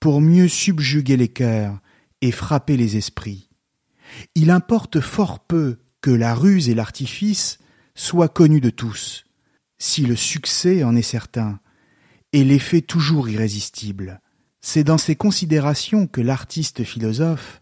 pour 0.00 0.20
mieux 0.20 0.48
subjuguer 0.48 1.16
les 1.16 1.28
cœurs 1.28 1.78
et 2.22 2.30
frapper 2.30 2.76
les 2.76 2.96
esprits. 2.96 3.50
Il 4.34 4.50
importe 4.50 5.00
fort 5.00 5.40
peu 5.40 5.78
que 6.00 6.10
la 6.10 6.34
ruse 6.34 6.68
et 6.68 6.74
l'artifice 6.74 7.58
soient 7.96 8.28
connus 8.28 8.60
de 8.60 8.70
tous, 8.70 9.24
si 9.78 10.06
le 10.06 10.14
succès 10.14 10.84
en 10.84 10.94
est 10.94 11.02
certain, 11.02 11.58
et 12.32 12.44
l'effet 12.44 12.82
toujours 12.82 13.28
irrésistible. 13.28 14.20
C'est 14.60 14.84
dans 14.84 14.98
ces 14.98 15.16
considérations 15.16 16.06
que 16.06 16.20
l'artiste 16.20 16.84
philosophe 16.84 17.60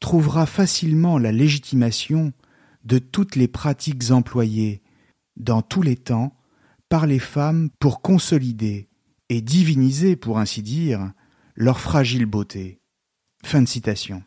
trouvera 0.00 0.44
facilement 0.44 1.18
la 1.18 1.32
légitimation 1.32 2.32
de 2.84 2.98
toutes 2.98 3.36
les 3.36 3.48
pratiques 3.48 4.10
employées, 4.10 4.82
dans 5.36 5.62
tous 5.62 5.82
les 5.82 5.96
temps, 5.96 6.36
par 6.88 7.06
les 7.06 7.18
femmes 7.18 7.70
pour 7.78 8.02
consolider 8.02 8.88
et 9.28 9.40
diviniser, 9.40 10.16
pour 10.16 10.38
ainsi 10.38 10.62
dire, 10.62 11.12
leur 11.54 11.80
fragile 11.80 12.26
beauté. 12.26 12.80
Fin 13.44 13.62
de 13.62 13.68
citation. 13.68 14.22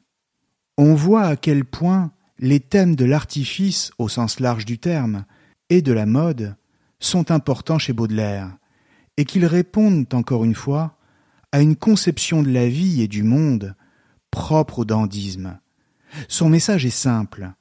On 0.78 0.94
voit 0.94 1.24
à 1.24 1.36
quel 1.36 1.66
point 1.66 2.12
les 2.38 2.60
thèmes 2.60 2.96
de 2.96 3.06
l'artifice 3.06 3.92
au 3.98 4.08
sens 4.08 4.40
large 4.40 4.66
du 4.66 4.78
terme 4.78 5.26
et 5.70 5.82
de 5.82 5.92
la 5.92 6.06
mode 6.06 6.56
sont 7.00 7.32
importants 7.32 7.80
chez 7.80 7.94
Baudelaire, 7.94 8.58
et 9.18 9.26
qu'ils 9.26 9.46
répondent 9.46 10.14
encore 10.14 10.44
une 10.44 10.56
fois 10.56 10.98
à 11.52 11.62
une 11.62 11.76
conception 11.76 12.44
de 12.44 12.52
la 12.52 12.68
vie 12.68 13.02
et 13.02 13.08
du 13.08 13.24
monde 13.24 13.76
propre 14.32 14.80
au 14.80 14.86
dandisme. 14.86 15.60
Son 16.28 16.50
message 16.50 16.86
est 16.86 16.90
simple. 16.90 17.52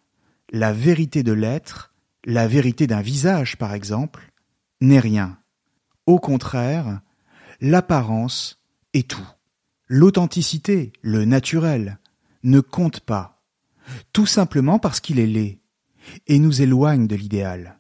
La 0.51 0.73
vérité 0.73 1.23
de 1.23 1.33
l'être, 1.33 1.93
la 2.25 2.47
vérité 2.49 2.87
d'un 2.87 3.01
visage 3.01 3.57
par 3.57 3.75
exemple, 3.75 4.31
n'est 4.81 5.01
rien. 5.01 5.39
Au 6.07 6.19
contraire, 6.19 7.01
l'apparence 7.61 8.63
est 8.95 9.09
tout. 9.09 9.29
L'authenticité, 9.87 10.93
le 11.03 11.25
naturel, 11.25 11.99
ne 12.43 12.61
compte 12.61 13.01
pas, 13.01 13.43
tout 14.13 14.27
simplement 14.27 14.79
parce 14.79 15.01
qu'il 15.01 15.19
est 15.19 15.27
laid, 15.27 15.61
et 16.27 16.39
nous 16.39 16.63
éloigne 16.63 17.07
de 17.07 17.17
l'idéal. 17.17 17.78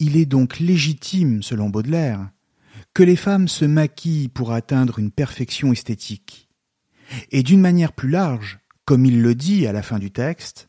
Il 0.00 0.16
est 0.16 0.26
donc 0.26 0.60
légitime, 0.60 1.42
selon 1.42 1.70
Baudelaire, 1.70 2.30
que 2.94 3.02
les 3.02 3.16
femmes 3.16 3.48
se 3.48 3.64
maquillent 3.64 4.28
pour 4.28 4.52
atteindre 4.52 4.98
une 4.98 5.10
perfection 5.10 5.72
esthétique. 5.72 6.48
Et 7.32 7.42
d'une 7.42 7.60
manière 7.60 7.92
plus 7.92 8.08
large, 8.08 8.60
comme 8.84 9.04
il 9.04 9.22
le 9.22 9.34
dit 9.34 9.66
à 9.66 9.72
la 9.72 9.82
fin 9.82 9.98
du 9.98 10.10
texte, 10.10 10.68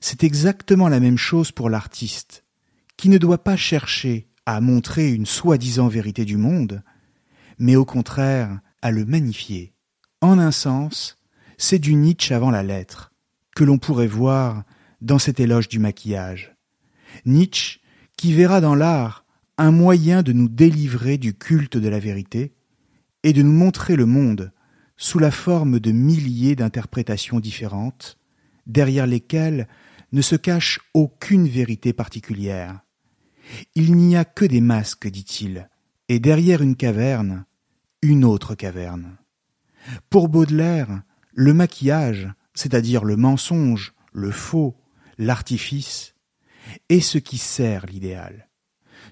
c'est 0.00 0.24
exactement 0.24 0.88
la 0.88 1.00
même 1.00 1.16
chose 1.16 1.52
pour 1.52 1.70
l'artiste, 1.70 2.44
qui 2.96 3.08
ne 3.08 3.18
doit 3.18 3.42
pas 3.42 3.56
chercher 3.56 4.28
à 4.46 4.60
montrer 4.60 5.12
une 5.12 5.26
soi-disant 5.26 5.88
vérité 5.88 6.24
du 6.24 6.36
monde, 6.36 6.82
mais 7.58 7.76
au 7.76 7.84
contraire 7.84 8.60
à 8.82 8.90
le 8.90 9.04
magnifier. 9.04 9.74
En 10.20 10.38
un 10.38 10.50
sens, 10.50 11.18
c'est 11.56 11.78
du 11.78 11.94
Nietzsche 11.94 12.34
avant 12.34 12.50
la 12.50 12.62
lettre, 12.62 13.12
que 13.54 13.64
l'on 13.64 13.78
pourrait 13.78 14.06
voir 14.06 14.64
dans 15.00 15.18
cet 15.18 15.40
éloge 15.40 15.68
du 15.68 15.78
maquillage. 15.78 16.56
Nietzsche 17.24 17.80
qui 18.16 18.32
verra 18.32 18.60
dans 18.60 18.74
l'art 18.74 19.24
un 19.58 19.70
moyen 19.70 20.22
de 20.22 20.32
nous 20.32 20.48
délivrer 20.48 21.18
du 21.18 21.34
culte 21.34 21.76
de 21.76 21.88
la 21.88 21.98
vérité 21.98 22.54
et 23.22 23.32
de 23.32 23.42
nous 23.42 23.52
montrer 23.52 23.96
le 23.96 24.06
monde 24.06 24.52
sous 24.96 25.18
la 25.18 25.30
forme 25.30 25.78
de 25.78 25.92
milliers 25.92 26.56
d'interprétations 26.56 27.40
différentes, 27.40 28.18
derrière 28.66 29.06
lesquelles 29.06 29.68
ne 30.12 30.22
se 30.22 30.36
cache 30.36 30.80
aucune 30.94 31.48
vérité 31.48 31.92
particulière. 31.92 32.80
Il 33.74 33.94
n'y 33.96 34.16
a 34.16 34.24
que 34.24 34.44
des 34.44 34.60
masques, 34.60 35.08
dit-il, 35.08 35.68
et 36.08 36.18
derrière 36.18 36.62
une 36.62 36.76
caverne, 36.76 37.44
une 38.02 38.24
autre 38.24 38.54
caverne. 38.54 39.16
Pour 40.10 40.28
Baudelaire, 40.28 41.02
le 41.34 41.52
maquillage, 41.52 42.28
c'est-à-dire 42.54 43.04
le 43.04 43.16
mensonge, 43.16 43.94
le 44.12 44.30
faux, 44.30 44.76
l'artifice, 45.18 46.14
est 46.88 47.00
ce 47.00 47.18
qui 47.18 47.38
sert 47.38 47.86
l'idéal, 47.86 48.48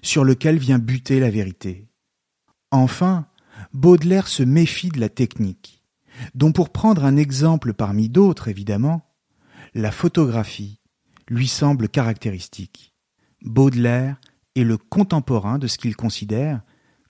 sur 0.01 0.23
lequel 0.23 0.57
vient 0.57 0.79
buter 0.79 1.19
la 1.19 1.29
vérité. 1.29 1.87
Enfin, 2.71 3.27
Baudelaire 3.73 4.27
se 4.27 4.43
méfie 4.43 4.89
de 4.89 4.99
la 4.99 5.09
technique, 5.09 5.83
dont 6.33 6.51
pour 6.51 6.71
prendre 6.71 7.05
un 7.05 7.17
exemple 7.17 7.73
parmi 7.73 8.09
d'autres 8.09 8.47
évidemment, 8.47 9.13
la 9.73 9.91
photographie 9.91 10.79
lui 11.27 11.47
semble 11.47 11.89
caractéristique. 11.89 12.93
Baudelaire 13.41 14.19
est 14.55 14.63
le 14.63 14.77
contemporain 14.77 15.59
de 15.59 15.67
ce 15.67 15.77
qu'il 15.77 15.95
considère 15.95 16.61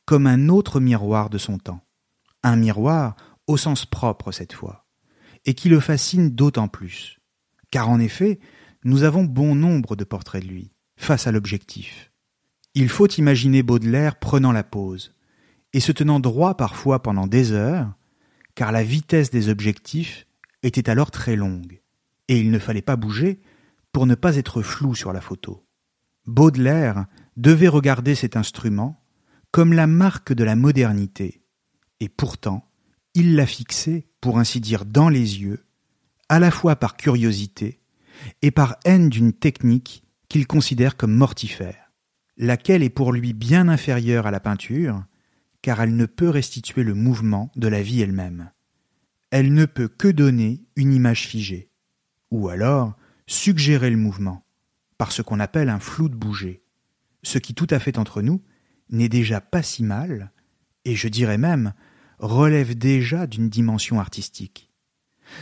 comme 0.06 0.28
un 0.28 0.50
autre 0.50 0.80
miroir 0.80 1.30
de 1.30 1.38
son 1.38 1.58
temps. 1.58 1.82
Un 2.44 2.56
miroir 2.56 3.16
au 3.48 3.58
sens 3.58 3.86
propre 3.86 4.32
cette 4.32 4.54
fois, 4.54 4.86
et 5.46 5.54
qui 5.54 5.70
le 5.70 5.80
fascine 5.80 6.30
d'autant 6.32 6.68
plus. 6.68 7.20
Car 7.72 7.90
en 7.90 8.00
effet, 8.00 8.40
nous 8.86 9.02
avons 9.02 9.24
bon 9.24 9.56
nombre 9.56 9.96
de 9.96 10.04
portraits 10.04 10.44
de 10.44 10.48
lui, 10.48 10.72
face 10.96 11.26
à 11.26 11.32
l'objectif. 11.32 12.12
Il 12.76 12.88
faut 12.88 13.08
imaginer 13.08 13.64
Baudelaire 13.64 14.20
prenant 14.20 14.52
la 14.52 14.64
pose, 14.64 15.16
et 15.74 15.80
se 15.80 15.92
tenant 15.92 16.20
droit 16.20 16.56
parfois 16.56 17.02
pendant 17.02 17.26
des 17.26 17.52
heures, 17.52 17.92
car 18.54 18.72
la 18.72 18.84
vitesse 18.84 19.32
des 19.32 19.50
objectifs 19.50 20.28
était 20.62 20.88
alors 20.88 21.10
très 21.10 21.36
longue, 21.36 21.82
et 22.28 22.40
il 22.40 22.52
ne 22.52 22.60
fallait 22.60 22.84
pas 22.84 22.96
bouger 22.96 23.42
pour 23.92 24.06
ne 24.06 24.14
pas 24.14 24.36
être 24.36 24.62
flou 24.62 24.94
sur 24.94 25.14
la 25.14 25.22
photo. 25.22 25.66
Baudelaire 26.28 27.08
devait 27.38 27.68
regarder 27.68 28.14
cet 28.14 28.38
instrument 28.38 29.04
comme 29.50 29.74
la 29.74 29.88
marque 29.88 30.32
de 30.32 30.44
la 30.44 30.56
modernité, 30.56 31.42
et 32.00 32.10
pourtant 32.10 32.70
il 33.16 33.36
l'a 33.36 33.48
fixé, 33.48 34.08
pour 34.22 34.38
ainsi 34.38 34.60
dire, 34.60 34.86
dans 34.86 35.10
les 35.10 35.42
yeux, 35.42 35.66
à 36.30 36.40
la 36.40 36.52
fois 36.52 36.76
par 36.76 36.98
curiosité 36.98 37.80
et 38.42 38.52
par 38.52 38.78
haine 38.86 39.10
d'une 39.10 39.34
technique 39.34 40.04
qu'il 40.30 40.48
considère 40.48 40.98
comme 40.98 41.14
mortifère, 41.14 41.92
laquelle 42.38 42.84
est 42.84 42.90
pour 42.90 43.14
lui 43.14 43.34
bien 43.34 43.68
inférieure 43.68 44.28
à 44.28 44.32
la 44.32 44.40
peinture, 44.40 45.04
car 45.62 45.82
elle 45.82 45.96
ne 45.96 46.06
peut 46.06 46.30
restituer 46.30 46.84
le 46.84 46.94
mouvement 46.94 47.52
de 47.56 47.68
la 47.68 47.82
vie 47.82 48.02
elle-même. 48.02 48.52
Elle 49.32 49.54
ne 49.54 49.66
peut 49.66 49.88
que 49.88 50.08
donner 50.08 50.64
une 50.76 50.94
image 50.94 51.28
figée, 51.28 51.70
ou 52.32 52.50
alors 52.50 52.96
suggérer 53.28 53.90
le 53.90 53.98
mouvement, 53.98 54.46
par 54.98 55.12
ce 55.12 55.22
qu'on 55.22 55.40
appelle 55.40 55.70
un 55.70 55.80
flou 55.80 56.10
de 56.10 56.16
bouger, 56.16 56.64
ce 57.24 57.40
qui 57.40 57.54
tout 57.54 57.68
à 57.70 57.80
fait 57.80 57.98
entre 57.98 58.22
nous 58.22 58.42
n'est 58.90 59.10
déjà 59.10 59.42
pas 59.42 59.64
si 59.64 59.84
mal, 59.84 60.32
et 60.86 60.96
je 60.96 61.08
dirais 61.08 61.38
même 61.38 61.74
relève 62.20 62.78
déjà 62.78 63.28
d'une 63.28 63.50
dimension 63.50 64.00
artistique. 64.00 64.72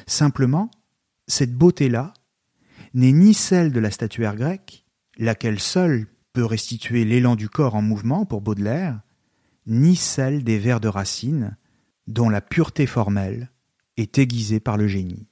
Simplement, 0.08 0.72
cette 1.28 1.54
beauté-là 1.54 2.14
n'est 2.94 3.12
ni 3.12 3.34
celle 3.34 3.72
de 3.72 3.80
la 3.80 3.92
statuaire 3.92 4.36
grecque, 4.36 4.86
laquelle 5.18 5.60
seule 5.60 6.08
peut 6.34 6.46
restituer 6.46 7.06
l'élan 7.06 7.36
du 7.36 7.50
corps 7.50 7.76
en 7.76 7.82
mouvement 7.82 8.26
pour 8.26 8.42
Baudelaire, 8.42 9.02
ni 9.66 9.96
celle 9.96 10.44
des 10.44 10.58
vers 10.58 10.80
de 10.80 10.88
Racine, 10.88 11.58
dont 12.08 12.30
la 12.30 12.42
pureté 12.42 12.86
formelle 12.86 13.52
est 13.98 14.18
aiguisée 14.18 14.60
par 14.60 14.78
le 14.78 14.88
génie. 14.88 15.28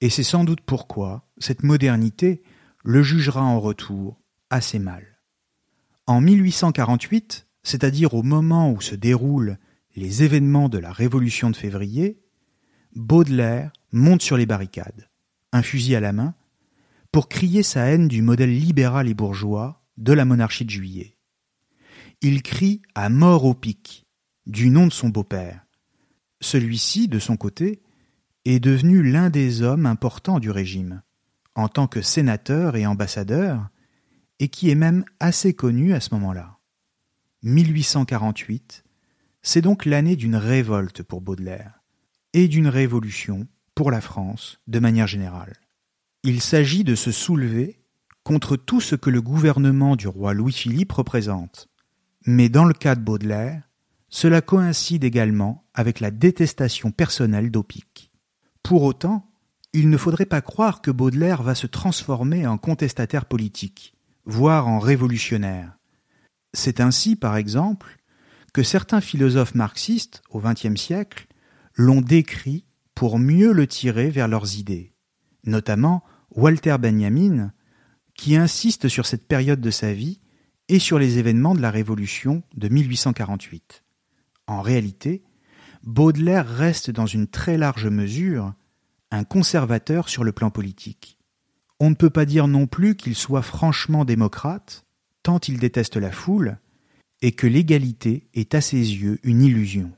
Et 0.00 0.10
c'est 0.10 0.22
sans 0.22 0.44
doute 0.44 0.60
pourquoi 0.60 1.28
cette 1.38 1.62
modernité 1.62 2.42
le 2.84 3.02
jugera 3.02 3.42
en 3.42 3.60
retour 3.60 4.20
assez 4.50 4.78
mal. 4.78 5.04
En 6.06 6.20
1848, 6.20 7.46
c'est-à-dire 7.62 8.14
au 8.14 8.22
moment 8.22 8.70
où 8.70 8.80
se 8.80 8.94
déroulent 8.94 9.58
les 9.96 10.22
événements 10.22 10.68
de 10.68 10.78
la 10.78 10.92
Révolution 10.92 11.50
de 11.50 11.56
février, 11.56 12.20
Baudelaire 12.94 13.72
monte 13.92 14.22
sur 14.22 14.36
les 14.36 14.46
barricades, 14.46 15.08
un 15.52 15.62
fusil 15.62 15.96
à 15.96 16.00
la 16.00 16.12
main, 16.12 16.34
pour 17.14 17.28
crier 17.28 17.62
sa 17.62 17.84
haine 17.84 18.08
du 18.08 18.22
modèle 18.22 18.52
libéral 18.52 19.06
et 19.06 19.14
bourgeois 19.14 19.84
de 19.98 20.12
la 20.12 20.24
monarchie 20.24 20.64
de 20.64 20.70
juillet. 20.70 21.16
Il 22.22 22.42
crie 22.42 22.82
à 22.96 23.08
mort 23.08 23.44
au 23.44 23.54
pic, 23.54 24.04
du 24.46 24.68
nom 24.68 24.88
de 24.88 24.92
son 24.92 25.10
beau-père, 25.10 25.64
Celui-ci, 26.40 27.06
de 27.06 27.20
son 27.20 27.36
côté, 27.36 27.82
est 28.44 28.58
devenu 28.58 29.08
l'un 29.08 29.30
des 29.30 29.62
hommes 29.62 29.86
importants 29.86 30.40
du 30.40 30.50
régime, 30.50 31.02
en 31.54 31.68
tant 31.68 31.86
que 31.86 32.02
sénateur 32.02 32.74
et 32.74 32.84
ambassadeur, 32.84 33.68
et 34.40 34.48
qui 34.48 34.70
est 34.70 34.74
même 34.74 35.04
assez 35.20 35.54
connu 35.54 35.94
à 35.94 36.00
ce 36.00 36.12
moment-là. 36.14 36.58
1848, 37.44 38.82
c'est 39.40 39.62
donc 39.62 39.84
l'année 39.84 40.16
d'une 40.16 40.34
révolte 40.34 41.04
pour 41.04 41.20
Baudelaire, 41.20 41.80
et 42.32 42.48
d'une 42.48 42.66
révolution 42.66 43.46
pour 43.76 43.92
la 43.92 44.00
France 44.00 44.58
de 44.66 44.80
manière 44.80 45.06
générale. 45.06 45.54
Il 46.26 46.40
s'agit 46.40 46.84
de 46.84 46.94
se 46.94 47.12
soulever 47.12 47.84
contre 48.22 48.56
tout 48.56 48.80
ce 48.80 48.96
que 48.96 49.10
le 49.10 49.20
gouvernement 49.20 49.94
du 49.94 50.08
roi 50.08 50.32
Louis-Philippe 50.32 50.92
représente. 50.92 51.68
Mais 52.24 52.48
dans 52.48 52.64
le 52.64 52.72
cas 52.72 52.94
de 52.94 53.02
Baudelaire, 53.02 53.68
cela 54.08 54.40
coïncide 54.40 55.04
également 55.04 55.66
avec 55.74 56.00
la 56.00 56.10
détestation 56.10 56.92
personnelle 56.92 57.50
d'Opic. 57.50 58.10
Pour 58.62 58.84
autant, 58.84 59.30
il 59.74 59.90
ne 59.90 59.98
faudrait 59.98 60.24
pas 60.24 60.40
croire 60.40 60.80
que 60.80 60.90
Baudelaire 60.90 61.42
va 61.42 61.54
se 61.54 61.66
transformer 61.66 62.46
en 62.46 62.56
contestataire 62.56 63.26
politique, 63.26 63.94
voire 64.24 64.66
en 64.66 64.78
révolutionnaire. 64.78 65.76
C'est 66.54 66.80
ainsi, 66.80 67.16
par 67.16 67.36
exemple, 67.36 67.98
que 68.54 68.62
certains 68.62 69.02
philosophes 69.02 69.54
marxistes, 69.54 70.22
au 70.30 70.40
XXe 70.40 70.80
siècle, 70.80 71.26
l'ont 71.74 72.00
décrit 72.00 72.64
pour 72.94 73.18
mieux 73.18 73.52
le 73.52 73.66
tirer 73.66 74.08
vers 74.08 74.28
leurs 74.28 74.56
idées, 74.56 74.94
notamment 75.44 76.02
Walter 76.36 76.76
Benjamin, 76.80 77.52
qui 78.14 78.36
insiste 78.36 78.88
sur 78.88 79.06
cette 79.06 79.26
période 79.26 79.60
de 79.60 79.70
sa 79.70 79.92
vie 79.92 80.20
et 80.68 80.78
sur 80.78 80.98
les 80.98 81.18
événements 81.18 81.54
de 81.54 81.60
la 81.60 81.70
Révolution 81.70 82.42
de 82.56 82.68
1848. 82.68 83.84
En 84.46 84.60
réalité, 84.60 85.22
Baudelaire 85.82 86.48
reste 86.48 86.90
dans 86.90 87.06
une 87.06 87.26
très 87.26 87.58
large 87.58 87.86
mesure 87.86 88.54
un 89.10 89.24
conservateur 89.24 90.08
sur 90.08 90.24
le 90.24 90.32
plan 90.32 90.50
politique. 90.50 91.18
On 91.78 91.90
ne 91.90 91.94
peut 91.94 92.10
pas 92.10 92.24
dire 92.24 92.48
non 92.48 92.66
plus 92.66 92.96
qu'il 92.96 93.14
soit 93.14 93.42
franchement 93.42 94.04
démocrate, 94.04 94.86
tant 95.22 95.38
il 95.38 95.58
déteste 95.58 95.96
la 95.96 96.10
foule, 96.10 96.58
et 97.22 97.32
que 97.32 97.46
l'égalité 97.46 98.28
est 98.34 98.54
à 98.54 98.60
ses 98.60 98.78
yeux 98.78 99.18
une 99.22 99.42
illusion. 99.42 99.92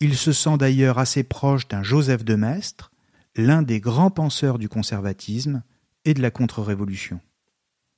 Il 0.00 0.16
se 0.16 0.32
sent 0.32 0.58
d'ailleurs 0.58 0.98
assez 0.98 1.22
proche 1.22 1.68
d'un 1.68 1.82
Joseph 1.82 2.24
de 2.24 2.34
Maistre, 2.34 2.90
l'un 3.36 3.62
des 3.62 3.80
grands 3.80 4.10
penseurs 4.10 4.58
du 4.58 4.68
conservatisme 4.68 5.62
et 6.04 6.14
de 6.14 6.22
la 6.22 6.30
contre-révolution. 6.30 7.20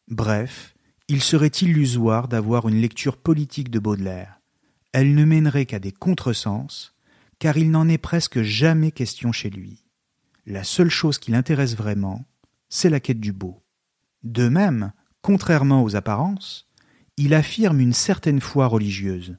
Bref, 0.08 0.74
il 1.08 1.22
serait 1.22 1.48
illusoire 1.48 2.28
d'avoir 2.28 2.68
une 2.68 2.80
lecture 2.80 3.16
politique 3.16 3.70
de 3.70 3.78
Baudelaire. 3.78 4.40
Elle 4.92 5.14
ne 5.14 5.24
mènerait 5.24 5.66
qu'à 5.66 5.78
des 5.78 5.92
contresens, 5.92 6.94
car 7.38 7.58
il 7.58 7.70
n'en 7.70 7.88
est 7.88 7.98
presque 7.98 8.42
jamais 8.42 8.92
question 8.92 9.32
chez 9.32 9.50
lui. 9.50 9.84
La 10.46 10.64
seule 10.64 10.90
chose 10.90 11.18
qui 11.18 11.32
l'intéresse 11.32 11.76
vraiment, 11.76 12.24
c'est 12.68 12.90
la 12.90 13.00
quête 13.00 13.20
du 13.20 13.32
beau. 13.32 13.62
De 14.22 14.48
même, 14.48 14.92
contrairement 15.22 15.82
aux 15.82 15.96
apparences, 15.96 16.68
il 17.16 17.34
affirme 17.34 17.80
une 17.80 17.92
certaine 17.92 18.40
foi 18.40 18.66
religieuse, 18.66 19.36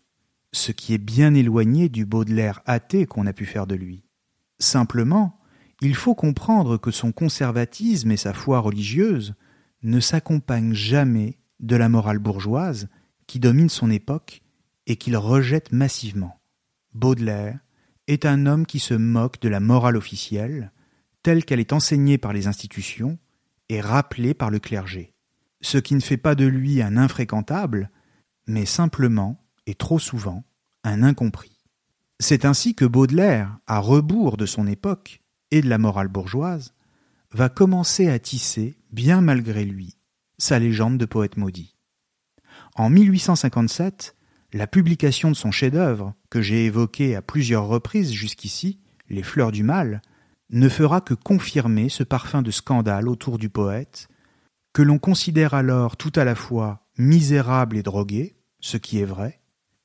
ce 0.51 0.71
qui 0.71 0.93
est 0.93 0.99
bien 0.99 1.33
éloigné 1.33 1.89
du 1.89 2.05
Baudelaire 2.05 2.61
athée 2.65 3.05
qu'on 3.05 3.25
a 3.25 3.33
pu 3.33 3.45
faire 3.45 3.67
de 3.67 3.75
lui. 3.75 4.03
Simplement, 4.59 5.36
il 5.81 5.95
faut 5.95 6.15
comprendre 6.15 6.77
que 6.77 6.91
son 6.91 7.11
conservatisme 7.11 8.11
et 8.11 8.17
sa 8.17 8.33
foi 8.33 8.59
religieuse 8.59 9.35
ne 9.83 9.99
s'accompagne 9.99 10.73
jamais 10.73 11.39
de 11.59 11.75
la 11.75 11.89
morale 11.89 12.19
bourgeoise 12.19 12.89
qui 13.27 13.39
domine 13.39 13.69
son 13.69 13.91
époque 13.91 14.41
et 14.87 14.95
qu'il 14.95 15.17
rejette 15.17 15.71
massivement. 15.71 16.39
Baudelaire 16.93 17.59
est 18.07 18.25
un 18.25 18.45
homme 18.45 18.65
qui 18.65 18.79
se 18.79 18.93
moque 18.93 19.39
de 19.41 19.49
la 19.49 19.59
morale 19.59 19.97
officielle, 19.97 20.71
telle 21.21 21.45
qu'elle 21.45 21.59
est 21.59 21.73
enseignée 21.73 22.17
par 22.17 22.33
les 22.33 22.47
institutions 22.47 23.19
et 23.69 23.81
rappelée 23.81 24.33
par 24.33 24.49
le 24.49 24.59
clergé, 24.59 25.13
ce 25.61 25.77
qui 25.77 25.93
ne 25.93 25.99
fait 25.99 26.17
pas 26.17 26.35
de 26.35 26.45
lui 26.45 26.81
un 26.81 26.97
infréquentable, 26.97 27.91
mais 28.47 28.65
simplement, 28.65 29.43
et 29.65 29.75
trop 29.75 29.99
souvent, 29.99 30.45
un 30.83 31.03
incompris. 31.03 31.57
C'est 32.19 32.45
ainsi 32.45 32.73
que 32.73 32.85
Baudelaire, 32.85 33.59
à 33.67 33.79
rebours 33.79 34.37
de 34.37 34.45
son 34.45 34.65
époque 34.65 35.21
et 35.51 35.61
de 35.61 35.69
la 35.69 35.77
morale 35.77 36.07
bourgeoise, 36.07 36.73
va 37.31 37.49
commencer 37.49 38.09
à 38.09 38.19
tisser, 38.19 38.77
bien 38.91 39.21
malgré 39.21 39.65
lui, 39.65 39.97
sa 40.37 40.59
légende 40.59 40.97
de 40.97 41.05
poète 41.05 41.37
maudit. 41.37 41.75
En 42.75 42.89
1857, 42.89 44.15
la 44.53 44.67
publication 44.67 45.29
de 45.29 45.35
son 45.35 45.51
chef-d'œuvre, 45.51 46.13
que 46.29 46.41
j'ai 46.41 46.65
évoqué 46.65 47.15
à 47.15 47.21
plusieurs 47.21 47.67
reprises 47.67 48.11
jusqu'ici, 48.11 48.79
Les 49.09 49.23
Fleurs 49.23 49.51
du 49.51 49.63
Mal, 49.63 50.01
ne 50.49 50.69
fera 50.69 51.01
que 51.01 51.13
confirmer 51.13 51.89
ce 51.89 52.03
parfum 52.03 52.41
de 52.41 52.51
scandale 52.51 53.09
autour 53.09 53.37
du 53.37 53.49
poète, 53.49 54.07
que 54.73 54.81
l'on 54.81 54.99
considère 54.99 55.53
alors 55.53 55.97
tout 55.97 56.13
à 56.15 56.23
la 56.23 56.35
fois 56.35 56.87
misérable 56.97 57.77
et 57.77 57.83
drogué, 57.83 58.37
ce 58.59 58.77
qui 58.77 58.99
est 58.99 59.05
vrai, 59.05 59.41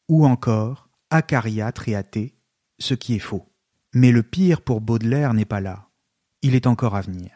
ou 0.09 0.27
encore 0.27 0.89
acariâtre 1.11 1.89
et 1.89 1.95
athée, 1.95 2.37
ce 2.79 2.95
qui 2.95 3.15
est 3.15 3.21
faux. 3.21 3.52
Mais 3.93 4.11
le 4.11 4.23
pire 4.23 4.63
pour 4.63 4.81
Baudelaire 4.81 5.35
n'est 5.35 5.45
pas 5.45 5.61
là 5.61 5.89
il 6.43 6.57
est 6.57 6.67
encore 6.67 6.97
à 6.97 7.01
venir. 7.01 7.31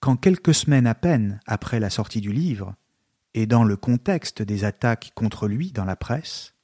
Quand 0.00 0.16
quelques 0.16 0.54
semaines 0.54 0.86
à 0.86 0.94
peine 0.94 1.40
après 1.46 1.80
la 1.80 1.90
sortie 1.90 2.20
du 2.20 2.32
livre, 2.32 2.74
et 3.32 3.46
dans 3.46 3.62
le 3.62 3.76
contexte 3.76 4.42
des 4.42 4.64
attaques 4.64 5.12
contre 5.14 5.46
lui 5.46 5.70
dans 5.70 5.84
la 5.84 5.94
presse, 5.94 6.54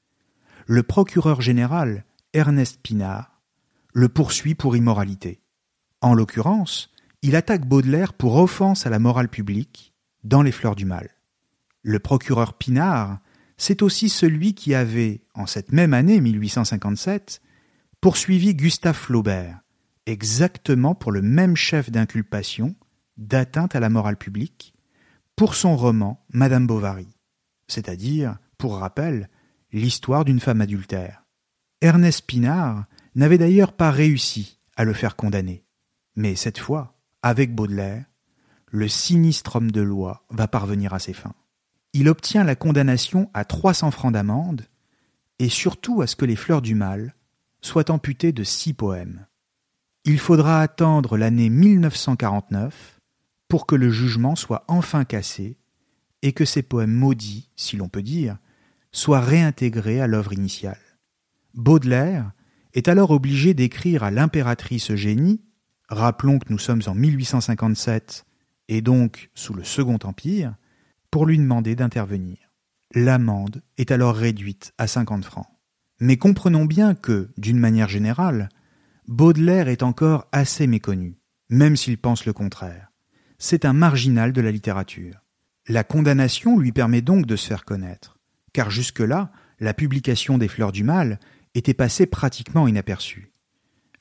le 0.66 0.82
procureur 0.82 1.41
général 1.41 2.05
Ernest 2.32 2.80
Pinard 2.82 3.41
le 3.93 4.09
poursuit 4.09 4.57
pour 4.57 4.76
immoralité. 4.76 5.41
En 6.01 6.12
l'occurrence, 6.12 6.91
il 7.22 7.37
attaque 7.37 7.66
Baudelaire 7.66 8.12
pour 8.12 8.37
offense 8.37 8.84
à 8.84 8.91
la 8.91 8.99
morale 8.99 9.28
publique 9.28 9.95
dans 10.24 10.43
Les 10.43 10.53
Fleurs 10.53 10.74
du 10.74 10.84
Mal. 10.84 11.09
Le 11.82 11.99
procureur 12.01 12.55
Pinard, 12.55 13.20
c'est 13.57 13.80
aussi 13.80 14.09
celui 14.09 14.55
qui 14.55 14.74
avait, 14.74 15.22
en 15.34 15.47
cette 15.47 15.72
même 15.72 15.95
année 15.95 16.20
1857, 16.20 17.41
poursuivi 18.01 18.55
Gustave 18.55 18.97
Flaubert, 18.97 19.61
exactement 20.07 20.94
pour 20.94 21.12
le 21.12 21.22
même 21.22 21.57
chef 21.57 21.90
d'inculpation 21.90 22.74
d'atteinte 23.16 23.74
à 23.74 23.80
la 23.80 23.88
morale 23.88 24.16
publique 24.16 24.74
pour 25.36 25.55
son 25.55 25.76
roman 25.76 26.24
Madame 26.30 26.66
Bovary, 26.66 27.09
c'est-à-dire, 27.68 28.38
pour 28.59 28.78
rappel, 28.78 29.28
l'histoire 29.72 30.24
d'une 30.24 30.40
femme 30.40 30.61
adultère. 30.61 31.24
Ernest 31.82 32.26
Pinard 32.26 32.86
n'avait 33.14 33.38
d'ailleurs 33.38 33.72
pas 33.72 33.90
réussi 33.90 34.61
à 34.76 34.84
le 34.84 34.94
faire 34.94 35.16
condamner. 35.16 35.64
Mais 36.16 36.34
cette 36.36 36.59
fois, 36.59 36.99
avec 37.22 37.55
Baudelaire, 37.55 38.05
le 38.66 38.88
sinistre 38.88 39.57
homme 39.57 39.70
de 39.70 39.82
loi 39.82 40.24
va 40.30 40.49
parvenir 40.49 40.94
à 40.94 40.99
ses 40.99 41.12
fins. 41.12 41.34
Il 41.92 42.09
obtient 42.09 42.44
la 42.44 42.57
condamnation 42.57 43.30
à 43.34 43.44
300 43.44 43.90
francs 43.90 44.12
d'amende 44.12 44.66
et 45.38 45.49
surtout 45.49 46.03
à 46.03 46.07
ce 46.07 46.16
que 46.16 46.24
les 46.24 46.36
fleurs 46.36 46.62
du 46.62 46.74
mal 46.74 47.14
soient 47.61 47.90
amputées 47.90 48.32
de 48.32 48.44
six 48.44 48.74
poèmes. 48.74 49.26
Il 50.04 50.18
faudra 50.18 50.61
attendre 50.61 51.16
l'année 51.16 51.50
1949 51.50 53.00
pour 53.48 53.66
que 53.66 53.74
le 53.74 53.90
jugement 53.90 54.36
soit 54.36 54.64
enfin 54.68 55.04
cassé 55.04 55.59
et 56.22 56.32
que 56.32 56.44
ces 56.44 56.62
poèmes 56.62 56.92
maudits, 56.92 57.50
si 57.57 57.76
l'on 57.76 57.88
peut 57.88 58.02
dire, 58.02 58.38
soient 58.92 59.20
réintégrés 59.20 60.00
à 60.00 60.07
l'œuvre 60.07 60.32
initiale. 60.32 60.78
Baudelaire 61.54 62.32
est 62.74 62.88
alors 62.88 63.11
obligé 63.11 63.54
d'écrire 63.54 64.02
à 64.02 64.11
l'impératrice 64.11 64.90
Eugénie, 64.90 65.42
rappelons 65.88 66.38
que 66.38 66.52
nous 66.52 66.59
sommes 66.59 66.82
en 66.86 66.94
1857 66.94 68.26
et 68.68 68.80
donc 68.80 69.30
sous 69.34 69.54
le 69.54 69.64
Second 69.64 69.98
Empire, 70.04 70.54
pour 71.11 71.26
lui 71.26 71.38
demander 71.38 71.74
d'intervenir. 71.74 72.38
L'amende 72.94 73.62
est 73.78 73.90
alors 73.90 74.14
réduite 74.14 74.72
à 74.78 74.86
50 74.86 75.24
francs. 75.24 75.46
Mais 76.01 76.16
comprenons 76.16 76.64
bien 76.64 76.94
que, 76.94 77.30
d'une 77.38 77.59
manière 77.59 77.88
générale, 77.88 78.49
Baudelaire 79.09 79.68
est 79.68 79.82
encore 79.82 80.26
assez 80.32 80.66
méconnu, 80.66 81.18
même 81.49 81.76
s'il 81.76 81.97
pense 81.97 82.26
le 82.26 82.32
contraire. 82.32 82.92
C'est 83.38 83.64
un 83.64 83.72
marginal 83.72 84.32
de 84.32 84.40
la 84.40 84.51
littérature. 84.51 85.22
La 85.68 85.84
condamnation 85.84 86.59
lui 86.59 86.72
permet 86.72 87.03
donc 87.03 87.26
de 87.26 87.36
se 87.36 87.47
faire 87.47 87.64
connaître, 87.64 88.18
car 88.53 88.70
jusque-là, 88.70 89.30
la 89.59 89.74
publication 89.74 90.38
des 90.38 90.49
Fleurs 90.49 90.72
du 90.72 90.84
Mal 90.84 91.18
était 91.55 91.74
passée 91.74 92.07
pratiquement 92.07 92.68
inaperçue. 92.68 93.32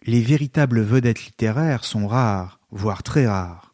Les 0.05 0.21
véritables 0.21 0.81
vedettes 0.81 1.25
littéraires 1.25 1.83
sont 1.83 2.07
rares, 2.07 2.59
voire 2.71 3.03
très 3.03 3.25
rares, 3.25 3.73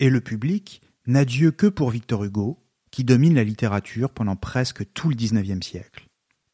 et 0.00 0.10
le 0.10 0.20
public 0.20 0.80
n'a 1.06 1.24
Dieu 1.24 1.50
que 1.50 1.66
pour 1.66 1.90
Victor 1.90 2.24
Hugo, 2.24 2.64
qui 2.90 3.04
domine 3.04 3.34
la 3.34 3.44
littérature 3.44 4.10
pendant 4.10 4.36
presque 4.36 4.92
tout 4.92 5.08
le 5.08 5.14
XIXe 5.14 5.64
siècle. 5.64 6.07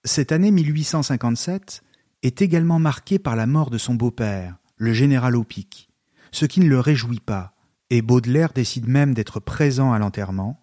Cette 0.07 0.32
année 0.32 0.50
1857 0.50 1.82
est 2.22 2.42
également 2.42 2.78
marqué 2.78 3.18
par 3.18 3.36
la 3.36 3.46
mort 3.46 3.70
de 3.70 3.78
son 3.78 3.94
beau-père, 3.94 4.59
le 4.76 4.92
général 4.92 5.34
Opic, 5.34 5.88
ce 6.30 6.44
qui 6.44 6.61
ne 6.61 6.68
le 6.68 6.78
réjouit 6.78 7.20
pas, 7.20 7.55
et 7.88 8.02
Baudelaire 8.02 8.52
décide 8.52 8.86
même 8.86 9.14
d'être 9.14 9.40
présent 9.40 9.94
à 9.94 9.98
l'enterrement, 9.98 10.61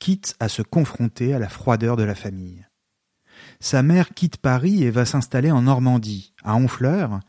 quitte 0.00 0.34
à 0.40 0.48
se 0.48 0.60
confronter 0.60 1.34
à 1.34 1.38
la 1.38 1.48
froideur 1.48 1.94
de 1.94 2.02
la 2.02 2.16
famille. 2.16 2.66
Sa 3.60 3.84
mère 3.84 4.08
quitte 4.12 4.38
Paris 4.38 4.82
et 4.82 4.90
va 4.90 5.04
s'installer 5.04 5.52
en 5.52 5.62
Normandie, 5.62 6.34
à 6.42 6.56
Honfleur, 6.56 7.20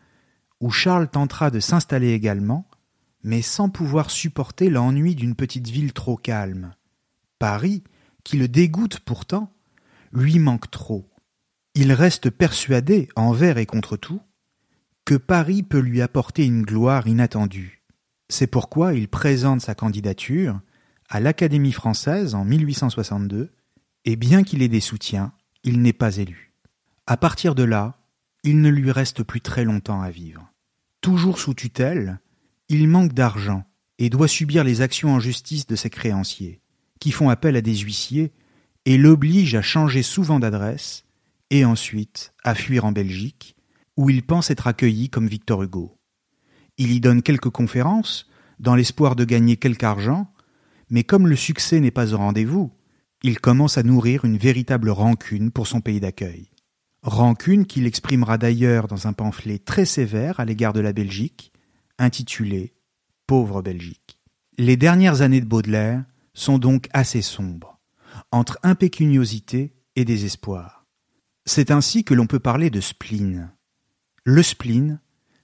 où 0.62 0.72
Charles 0.72 1.10
tentera 1.10 1.52
de 1.52 1.60
s'installer 1.60 2.14
également, 2.14 2.68
mais 3.24 3.44
sans 3.44 3.70
pouvoir 3.70 4.10
supporter 4.10 4.72
l'ennui 4.72 5.14
d'une 5.14 5.36
petite 5.36 5.68
ville 5.68 5.94
trop 5.94 6.18
calme. 6.18 6.74
Paris, 7.38 7.84
qui 8.24 8.38
le 8.38 8.48
dégoûte 8.48 9.00
pourtant, 9.02 9.54
lui 10.12 10.40
manque 10.40 10.72
trop. 10.72 11.06
Il 11.78 11.92
reste 11.92 12.30
persuadé, 12.30 13.10
envers 13.18 13.58
et 13.58 13.66
contre 13.66 13.98
tout, 13.98 14.22
que 15.04 15.16
Paris 15.16 15.62
peut 15.62 15.80
lui 15.80 16.02
apporter 16.02 16.46
une 16.46 16.62
gloire 16.62 17.06
inattendue. 17.06 17.84
C'est 18.30 18.48
pourquoi 18.48 18.94
il 18.94 19.10
présente 19.10 19.60
sa 19.60 19.76
candidature 19.76 20.62
à 21.10 21.20
l'Académie 21.20 21.74
française 21.74 22.34
en 22.34 22.46
1862, 22.46 23.52
et 24.06 24.16
bien 24.16 24.44
qu'il 24.44 24.62
ait 24.62 24.70
des 24.70 24.80
soutiens, 24.80 25.34
il 25.66 25.82
n'est 25.82 25.94
pas 25.94 26.16
élu. 26.16 26.54
À 27.08 27.18
partir 27.18 27.56
de 27.56 27.64
là, 27.64 28.00
il 28.44 28.62
ne 28.62 28.70
lui 28.70 28.92
reste 28.92 29.24
plus 29.24 29.42
très 29.42 29.66
longtemps 29.66 30.02
à 30.02 30.10
vivre. 30.10 30.50
Toujours 31.02 31.40
sous 31.40 31.54
tutelle, 31.54 32.20
il 32.70 32.88
manque 32.88 33.14
d'argent 33.14 33.66
et 34.00 34.10
doit 34.10 34.30
subir 34.30 34.64
les 34.64 34.82
actions 34.82 35.14
en 35.14 35.20
justice 35.20 35.68
de 35.68 35.76
ses 35.76 35.90
créanciers, 35.90 36.62
qui 37.00 37.12
font 37.12 37.30
appel 37.30 37.58
à 37.58 37.62
des 37.62 37.76
huissiers 37.76 38.32
et 38.86 38.98
l'obligent 38.98 39.56
à 39.56 39.62
changer 39.62 40.04
souvent 40.04 40.40
d'adresse 40.40 41.05
et 41.50 41.66
ensuite 41.66 42.34
à 42.44 42.56
fuir 42.56 42.86
en 42.86 42.92
Belgique, 42.92 43.56
où 43.98 44.10
il 44.10 44.24
pense 44.24 44.50
être 44.50 44.68
accueilli 44.68 45.10
comme 45.10 45.28
Victor 45.28 45.64
Hugo. 45.64 45.98
Il 46.78 46.92
y 46.92 47.00
donne 47.00 47.22
quelques 47.22 47.50
conférences, 47.50 48.30
dans 48.60 48.76
l'espoir 48.76 49.16
de 49.16 49.26
gagner 49.26 49.58
quelque 49.58 49.84
argent, 49.84 50.32
mais 50.90 51.04
comme 51.04 51.28
le 51.28 51.36
succès 51.36 51.80
n'est 51.80 51.92
pas 51.92 52.14
au 52.14 52.18
rendez-vous, 52.18 52.72
il 53.24 53.40
commence 53.40 53.78
à 53.78 53.84
nourrir 53.84 54.26
une 54.26 54.38
véritable 54.38 54.90
rancune 54.90 55.52
pour 55.52 55.68
son 55.68 55.82
pays 55.82 56.00
d'accueil. 56.00 56.50
Rancune 57.02 57.66
qu'il 57.66 57.86
exprimera 57.86 58.38
d'ailleurs 58.38 58.88
dans 58.88 59.08
un 59.08 59.14
pamphlet 59.14 59.60
très 59.60 59.86
sévère 59.86 60.40
à 60.40 60.46
l'égard 60.46 60.74
de 60.74 60.80
la 60.80 60.94
Belgique, 60.94 61.52
intitulé 61.98 62.74
Pauvre 63.28 63.62
Belgique. 63.62 64.20
Les 64.58 64.78
dernières 64.78 65.22
années 65.22 65.42
de 65.42 65.46
Baudelaire 65.46 66.04
sont 66.34 66.58
donc 66.58 66.88
assez 66.94 67.22
sombres, 67.22 67.80
entre 68.32 68.60
impécuniosité 68.64 69.76
et 69.96 70.06
désespoir. 70.06 70.75
C'est 71.46 71.70
ainsi 71.70 72.04
que 72.04 72.16
l'on 72.16 72.26
peut 72.26 72.40
parler 72.40 72.72
de 72.72 72.82
spleen. 72.82 73.52
Le 74.24 74.42
spleen, 74.42 75.00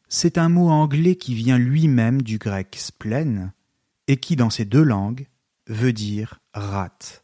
c'est 0.09 0.39
un 0.39 0.49
mot 0.49 0.69
anglais 0.69 1.15
qui 1.15 1.35
vient 1.35 1.59
lui-même 1.59 2.23
du 2.23 2.39
grec 2.39 2.75
splen 2.77 3.53
et 4.07 4.17
qui, 4.17 4.35
dans 4.35 4.49
ces 4.49 4.65
deux 4.65 4.81
langues, 4.81 5.27
veut 5.67 5.93
dire 5.93 6.39
rate. 6.53 7.23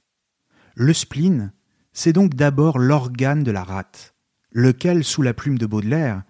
Le 0.76 0.94
spleen, 0.94 1.52
c'est 1.92 2.14
donc 2.14 2.36
d'abord 2.36 2.78
l'organe 2.78 3.44
de 3.44 3.50
la 3.50 3.64
rate, 3.64 4.14
lequel, 4.52 5.04
sous 5.04 5.24
la 5.24 5.34
plume 5.34 5.58
de 5.58 5.66
Baudelaire, 5.66 6.22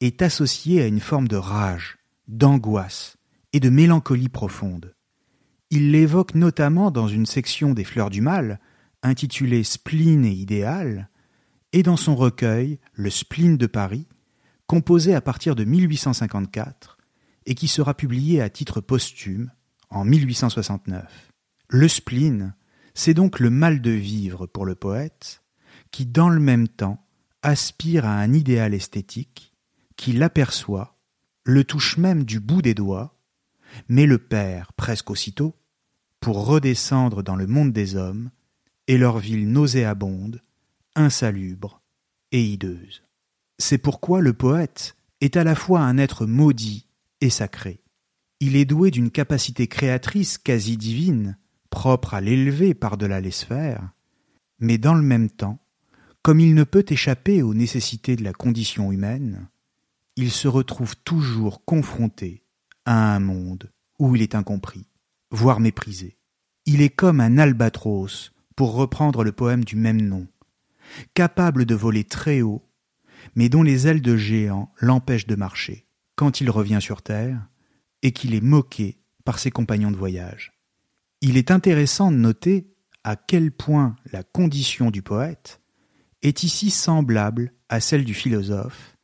est 0.00 0.22
associé 0.22 0.82
à 0.82 0.88
une 0.88 0.98
forme 0.98 1.28
de 1.28 1.36
rage, 1.36 1.98
d'angoisse 2.26 3.16
et 3.52 3.60
de 3.60 3.70
mélancolie 3.70 4.28
profonde. 4.28 4.96
Il 5.70 5.92
l'évoque 5.92 6.34
notamment 6.34 6.90
dans 6.90 7.06
une 7.06 7.26
section 7.26 7.74
des 7.74 7.84
Fleurs 7.84 8.10
du 8.10 8.20
Mal, 8.20 8.58
intitulée 9.04 9.62
Spleen 9.62 10.24
et 10.24 10.32
idéal, 10.32 11.08
et 11.72 11.82
dans 11.82 11.96
son 11.96 12.14
recueil 12.14 12.78
Le 12.92 13.10
spleen 13.10 13.56
de 13.56 13.66
Paris, 13.66 14.06
composé 14.66 15.14
à 15.14 15.20
partir 15.20 15.54
de 15.54 15.64
1854 15.64 16.98
et 17.46 17.54
qui 17.54 17.68
sera 17.68 17.94
publié 17.94 18.40
à 18.40 18.50
titre 18.50 18.80
posthume 18.80 19.50
en 19.90 20.04
1869. 20.04 21.32
Le 21.68 21.88
spleen, 21.88 22.54
c'est 22.94 23.14
donc 23.14 23.40
le 23.40 23.50
mal 23.50 23.80
de 23.80 23.90
vivre 23.90 24.46
pour 24.46 24.64
le 24.64 24.74
poète, 24.74 25.42
qui 25.90 26.06
dans 26.06 26.28
le 26.28 26.40
même 26.40 26.68
temps 26.68 27.04
aspire 27.42 28.04
à 28.04 28.14
un 28.14 28.32
idéal 28.32 28.74
esthétique, 28.74 29.54
qui 29.96 30.12
l'aperçoit, 30.12 30.96
le 31.44 31.64
touche 31.64 31.96
même 31.96 32.24
du 32.24 32.40
bout 32.40 32.62
des 32.62 32.74
doigts, 32.74 33.18
mais 33.88 34.06
le 34.06 34.18
perd 34.18 34.70
presque 34.76 35.10
aussitôt, 35.10 35.54
pour 36.20 36.46
redescendre 36.46 37.22
dans 37.22 37.36
le 37.36 37.46
monde 37.46 37.72
des 37.72 37.96
hommes, 37.96 38.30
et 38.86 38.98
leur 38.98 39.18
ville 39.18 39.50
nauséabonde, 39.50 40.40
insalubre 40.94 41.80
et 42.32 42.42
hideuse. 42.42 43.02
C'est 43.58 43.78
pourquoi 43.78 44.20
le 44.20 44.32
poète 44.32 44.96
est 45.20 45.36
à 45.36 45.44
la 45.44 45.54
fois 45.54 45.80
un 45.80 45.98
être 45.98 46.26
maudit 46.26 46.86
et 47.20 47.30
sacré. 47.30 47.80
Il 48.40 48.56
est 48.56 48.64
doué 48.64 48.90
d'une 48.90 49.10
capacité 49.10 49.68
créatrice 49.68 50.38
quasi 50.38 50.76
divine, 50.76 51.36
propre 51.70 52.14
à 52.14 52.20
l'élever 52.20 52.74
par-delà 52.74 53.20
les 53.20 53.30
sphères, 53.30 53.92
mais 54.58 54.78
dans 54.78 54.94
le 54.94 55.02
même 55.02 55.30
temps, 55.30 55.60
comme 56.22 56.40
il 56.40 56.54
ne 56.54 56.64
peut 56.64 56.84
échapper 56.88 57.42
aux 57.42 57.54
nécessités 57.54 58.16
de 58.16 58.24
la 58.24 58.32
condition 58.32 58.92
humaine, 58.92 59.48
il 60.16 60.30
se 60.30 60.48
retrouve 60.48 60.96
toujours 60.96 61.64
confronté 61.64 62.44
à 62.84 63.14
un 63.14 63.20
monde 63.20 63.70
où 63.98 64.14
il 64.14 64.22
est 64.22 64.34
incompris, 64.34 64.86
voire 65.30 65.60
méprisé. 65.60 66.16
Il 66.66 66.80
est 66.80 66.90
comme 66.90 67.20
un 67.20 67.38
albatros, 67.38 68.32
pour 68.54 68.74
reprendre 68.74 69.24
le 69.24 69.32
poème 69.32 69.64
du 69.64 69.76
même 69.76 70.00
nom, 70.00 70.26
capable 71.14 71.64
de 71.64 71.74
voler 71.74 72.04
très 72.04 72.42
haut, 72.42 72.68
mais 73.34 73.48
dont 73.48 73.62
les 73.62 73.86
ailes 73.86 74.02
de 74.02 74.16
géant 74.16 74.72
l'empêchent 74.78 75.26
de 75.26 75.36
marcher 75.36 75.86
quand 76.16 76.40
il 76.40 76.50
revient 76.50 76.80
sur 76.80 77.02
terre, 77.02 77.48
et 78.02 78.12
qu'il 78.12 78.34
est 78.34 78.42
moqué 78.42 78.98
par 79.24 79.38
ses 79.38 79.50
compagnons 79.50 79.90
de 79.90 79.96
voyage. 79.96 80.52
Il 81.20 81.36
est 81.36 81.50
intéressant 81.50 82.10
de 82.10 82.16
noter 82.16 82.68
à 83.04 83.16
quel 83.16 83.50
point 83.50 83.96
la 84.12 84.22
condition 84.22 84.90
du 84.90 85.02
poète 85.02 85.60
est 86.22 86.42
ici 86.42 86.70
semblable 86.70 87.52
à 87.68 87.80
celle 87.80 88.04
du 88.04 88.14
philosophe, 88.14 88.96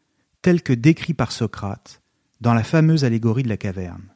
tel 0.43 0.63
que 0.63 0.73
décrit 0.73 1.15
par 1.15 1.33
Socrate 1.33 2.03
dans 2.41 2.55
la 2.55 2.63
fameuse 2.63 3.05
allégorie 3.05 3.43
de 3.43 3.49
la 3.49 3.57
caverne. 3.57 4.15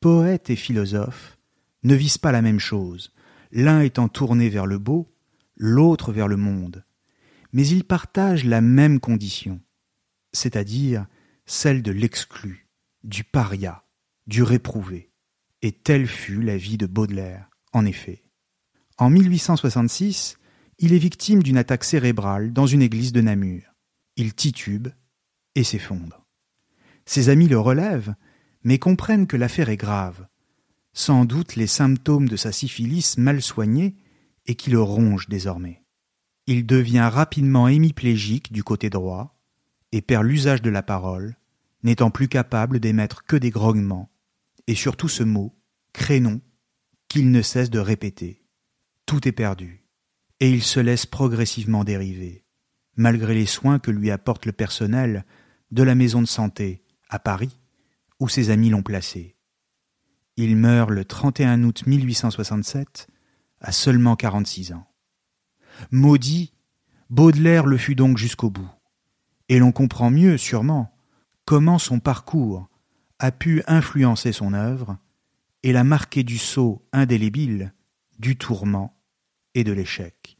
Poète 0.00 0.50
et 0.50 0.56
philosophe 0.56 1.38
ne 1.84 1.94
visent 1.94 2.18
pas 2.18 2.32
la 2.32 2.42
même 2.42 2.58
chose, 2.58 3.12
l'un 3.52 3.80
étant 3.80 4.08
tourné 4.08 4.48
vers 4.48 4.66
le 4.66 4.78
beau, 4.78 5.12
l'autre 5.56 6.12
vers 6.12 6.28
le 6.28 6.36
monde, 6.36 6.84
mais 7.52 7.66
ils 7.66 7.84
partagent 7.84 8.44
la 8.44 8.60
même 8.60 9.00
condition, 9.00 9.60
c'est-à-dire 10.32 11.06
celle 11.46 11.82
de 11.82 11.92
l'exclu, 11.92 12.68
du 13.04 13.24
paria, 13.24 13.84
du 14.26 14.42
réprouvé. 14.42 15.10
Et 15.62 15.72
telle 15.72 16.06
fut 16.06 16.42
la 16.42 16.56
vie 16.56 16.76
de 16.76 16.86
Baudelaire, 16.86 17.48
en 17.72 17.86
effet. 17.86 18.24
En 18.98 19.10
1866, 19.10 20.38
il 20.78 20.92
est 20.92 20.98
victime 20.98 21.42
d'une 21.42 21.56
attaque 21.56 21.84
cérébrale 21.84 22.52
dans 22.52 22.66
une 22.66 22.82
église 22.82 23.12
de 23.12 23.20
Namur. 23.22 23.62
Il 24.16 24.34
titube 24.34 24.88
et 25.54 25.64
s'effondre. 25.64 26.26
Ses 27.06 27.28
amis 27.28 27.48
le 27.48 27.58
relèvent, 27.58 28.14
mais 28.64 28.78
comprennent 28.78 29.26
que 29.26 29.36
l'affaire 29.36 29.70
est 29.70 29.76
grave. 29.76 30.26
Sans 30.92 31.24
doute 31.24 31.56
les 31.56 31.66
symptômes 31.66 32.28
de 32.28 32.36
sa 32.36 32.52
syphilis 32.52 33.16
mal 33.16 33.40
soignée 33.40 33.96
et 34.46 34.54
qui 34.54 34.70
le 34.70 34.80
rongent 34.80 35.28
désormais. 35.28 35.82
Il 36.46 36.66
devient 36.66 37.08
rapidement 37.12 37.68
hémiplégique 37.68 38.52
du 38.52 38.62
côté 38.62 38.90
droit 38.90 39.38
et 39.92 40.02
perd 40.02 40.24
l'usage 40.24 40.62
de 40.62 40.70
la 40.70 40.82
parole, 40.82 41.36
n'étant 41.82 42.10
plus 42.10 42.28
capable 42.28 42.80
d'émettre 42.80 43.24
que 43.24 43.36
des 43.36 43.50
grognements, 43.50 44.10
et 44.66 44.74
surtout 44.74 45.08
ce 45.08 45.22
mot, 45.22 45.54
crénon, 45.92 46.40
qu'il 47.08 47.30
ne 47.30 47.42
cesse 47.42 47.70
de 47.70 47.78
répéter. 47.78 48.42
Tout 49.06 49.26
est 49.28 49.32
perdu 49.32 49.86
et 50.40 50.50
il 50.50 50.62
se 50.62 50.80
laisse 50.80 51.06
progressivement 51.06 51.84
dériver, 51.84 52.44
malgré 52.96 53.34
les 53.34 53.46
soins 53.46 53.78
que 53.78 53.90
lui 53.90 54.10
apporte 54.10 54.46
le 54.46 54.52
personnel 54.52 55.24
de 55.70 55.82
la 55.82 55.94
maison 55.94 56.20
de 56.20 56.26
santé 56.26 56.82
à 57.08 57.18
Paris, 57.18 57.58
où 58.20 58.28
ses 58.28 58.50
amis 58.50 58.70
l'ont 58.70 58.82
placé. 58.82 59.36
Il 60.36 60.56
meurt 60.56 60.90
le 60.90 61.04
31 61.04 61.62
août 61.64 61.84
1867, 61.86 63.08
à 63.66 63.72
seulement 63.72 64.14
46 64.14 64.72
ans. 64.74 64.86
Maudit, 65.90 66.52
Baudelaire 67.10 67.66
le 67.66 67.76
fut 67.76 67.96
donc 67.96 68.16
jusqu'au 68.16 68.48
bout, 68.48 68.70
et 69.48 69.58
l'on 69.58 69.72
comprend 69.72 70.08
mieux, 70.08 70.38
sûrement, 70.38 70.94
comment 71.44 71.80
son 71.80 71.98
parcours 71.98 72.68
a 73.18 73.32
pu 73.32 73.64
influencer 73.66 74.30
son 74.30 74.52
œuvre 74.52 74.98
et 75.64 75.72
la 75.72 75.82
marquer 75.82 76.22
du 76.22 76.38
sceau 76.38 76.86
indélébile 76.92 77.74
du 78.20 78.36
tourment 78.36 78.96
et 79.56 79.64
de 79.64 79.72
l'échec. 79.72 80.38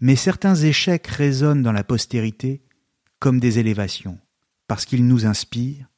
Mais 0.00 0.14
certains 0.14 0.54
échecs 0.54 1.06
résonnent 1.06 1.62
dans 1.62 1.72
la 1.72 1.82
postérité 1.82 2.62
comme 3.20 3.40
des 3.40 3.58
élévations, 3.58 4.18
parce 4.68 4.84
qu'ils 4.84 5.06
nous 5.06 5.24
inspirent 5.24 5.88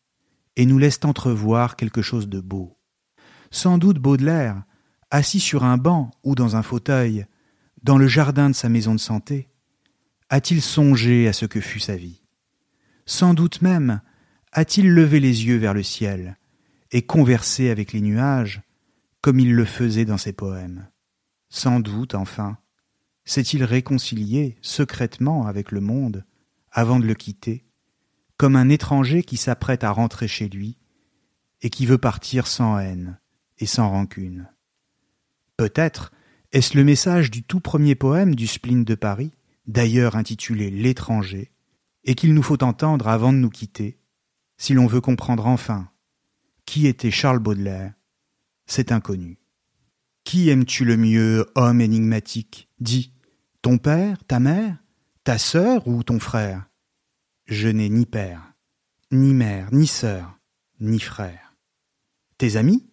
et 0.54 0.64
nous 0.64 0.78
laissent 0.78 1.04
entrevoir 1.04 1.74
quelque 1.74 2.02
chose 2.02 2.28
de 2.28 2.40
beau. 2.40 2.78
Sans 3.50 3.78
doute 3.78 3.98
Baudelaire, 3.98 4.62
assis 5.10 5.40
sur 5.40 5.64
un 5.64 5.76
banc 5.76 6.10
ou 6.24 6.34
dans 6.34 6.56
un 6.56 6.62
fauteuil, 6.62 7.26
dans 7.82 7.98
le 7.98 8.08
jardin 8.08 8.50
de 8.50 8.54
sa 8.54 8.68
maison 8.68 8.94
de 8.94 9.00
santé, 9.00 9.48
a-t-il 10.28 10.60
songé 10.60 11.28
à 11.28 11.32
ce 11.32 11.46
que 11.46 11.60
fut 11.60 11.80
sa 11.80 11.96
vie? 11.96 12.22
Sans 13.04 13.34
doute 13.34 13.62
même 13.62 14.00
a-t-il 14.52 14.90
levé 14.92 15.20
les 15.20 15.46
yeux 15.46 15.58
vers 15.58 15.74
le 15.74 15.82
ciel 15.82 16.36
et 16.90 17.02
conversé 17.02 17.70
avec 17.70 17.92
les 17.92 18.00
nuages 18.00 18.62
comme 19.20 19.38
il 19.38 19.54
le 19.54 19.64
faisait 19.64 20.04
dans 20.04 20.18
ses 20.18 20.32
poèmes? 20.32 20.88
Sans 21.48 21.78
doute, 21.78 22.14
enfin, 22.14 22.58
s'est-il 23.24 23.62
réconcilié 23.62 24.58
secrètement 24.62 25.46
avec 25.46 25.70
le 25.70 25.80
monde 25.80 26.24
avant 26.72 26.98
de 26.98 27.06
le 27.06 27.14
quitter, 27.14 27.64
comme 28.36 28.56
un 28.56 28.68
étranger 28.68 29.22
qui 29.22 29.36
s'apprête 29.36 29.84
à 29.84 29.90
rentrer 29.90 30.28
chez 30.28 30.48
lui 30.48 30.78
et 31.62 31.70
qui 31.70 31.86
veut 31.86 31.98
partir 31.98 32.46
sans 32.46 32.78
haine 32.78 33.20
et 33.58 33.66
sans 33.66 33.88
rancune? 33.88 34.48
Peut-être 35.56 36.12
est-ce 36.52 36.76
le 36.76 36.84
message 36.84 37.30
du 37.30 37.42
tout 37.42 37.60
premier 37.60 37.94
poème 37.94 38.34
du 38.34 38.46
spleen 38.46 38.84
de 38.84 38.94
Paris, 38.94 39.32
d'ailleurs 39.66 40.16
intitulé 40.16 40.70
L'étranger, 40.70 41.50
et 42.04 42.14
qu'il 42.14 42.34
nous 42.34 42.42
faut 42.42 42.62
entendre 42.62 43.08
avant 43.08 43.32
de 43.32 43.38
nous 43.38 43.50
quitter, 43.50 43.98
si 44.58 44.74
l'on 44.74 44.86
veut 44.86 45.00
comprendre 45.00 45.46
enfin 45.46 45.90
qui 46.66 46.86
était 46.86 47.12
Charles 47.12 47.38
Baudelaire, 47.38 47.94
c'est 48.66 48.92
inconnu. 48.92 49.38
Qui 50.24 50.50
aimes-tu 50.50 50.84
le 50.84 50.96
mieux, 50.96 51.46
homme 51.54 51.80
énigmatique? 51.80 52.68
Dis, 52.80 53.12
ton 53.62 53.78
père, 53.78 54.22
ta 54.24 54.40
mère, 54.40 54.76
ta 55.22 55.38
sœur 55.38 55.86
ou 55.86 56.02
ton 56.02 56.18
frère? 56.18 56.68
Je 57.46 57.68
n'ai 57.68 57.88
ni 57.88 58.04
père, 58.04 58.52
ni 59.12 59.32
mère, 59.32 59.72
ni 59.72 59.86
sœur, 59.86 60.38
ni 60.80 60.98
frère. 60.98 61.54
Tes 62.38 62.56
amis? 62.56 62.90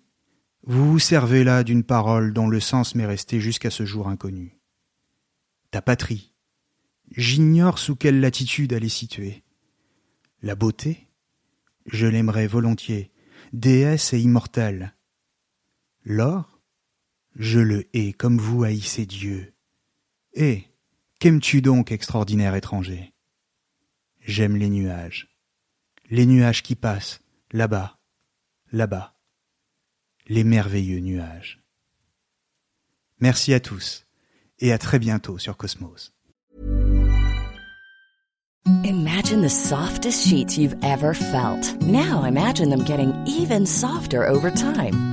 Vous 0.66 0.92
vous 0.92 1.00
servez 1.00 1.44
là 1.44 1.66
d'une 1.66 1.84
parole 1.84 2.32
dont 2.32 2.48
le 2.48 2.62
sens 2.62 2.96
m'est 2.96 3.06
resté 3.06 3.42
jusqu'à 3.42 3.70
ce 3.70 3.86
jour 3.86 4.08
inconnu. 4.08 4.58
Ta 5.72 5.82
patrie 5.82 6.34
J'ignore 7.12 7.80
sous 7.80 7.98
quelle 7.98 8.22
latitude 8.22 8.72
elle 8.72 8.86
est 8.86 8.90
située. 8.90 9.44
La 10.42 10.56
beauté 10.56 11.10
Je 11.86 12.08
l'aimerais 12.08 12.48
volontiers, 12.48 13.12
déesse 13.52 14.14
et 14.14 14.22
immortelle. 14.22 14.96
L'or 16.06 16.62
Je 17.36 17.60
le 17.60 17.86
hais 17.94 18.14
comme 18.14 18.38
vous 18.38 18.64
haïssez 18.64 19.06
Dieu. 19.06 19.54
Et 20.34 20.64
qu'aimes-tu 21.20 21.62
donc, 21.62 21.92
extraordinaire 21.92 22.56
étranger? 22.56 23.14
J'aime 24.22 24.56
les 24.56 24.70
nuages. 24.70 25.28
Les 26.10 26.26
nuages 26.26 26.64
qui 26.64 26.76
passent, 26.76 27.22
là-bas, 27.52 28.00
là-bas. 28.72 29.13
Les 30.28 30.44
merveilleux 30.44 31.00
nuages. 31.00 31.62
Merci 33.20 33.54
à 33.54 33.60
tous 33.60 34.06
et 34.60 34.72
à 34.72 34.78
très 34.78 35.00
bientôt 35.00 35.38
sur 35.38 35.58
Cosmos. 35.58 36.14
Imagine 38.86 39.42
the 39.42 39.50
softest 39.50 40.26
sheets 40.26 40.58
you've 40.58 40.76
ever 40.84 41.14
felt. 41.14 41.82
Now 41.82 42.24
imagine 42.24 42.70
them 42.70 42.84
getting 42.86 43.14
even 43.28 43.66
softer 43.66 44.26
over 44.26 44.50
time. 44.50 45.13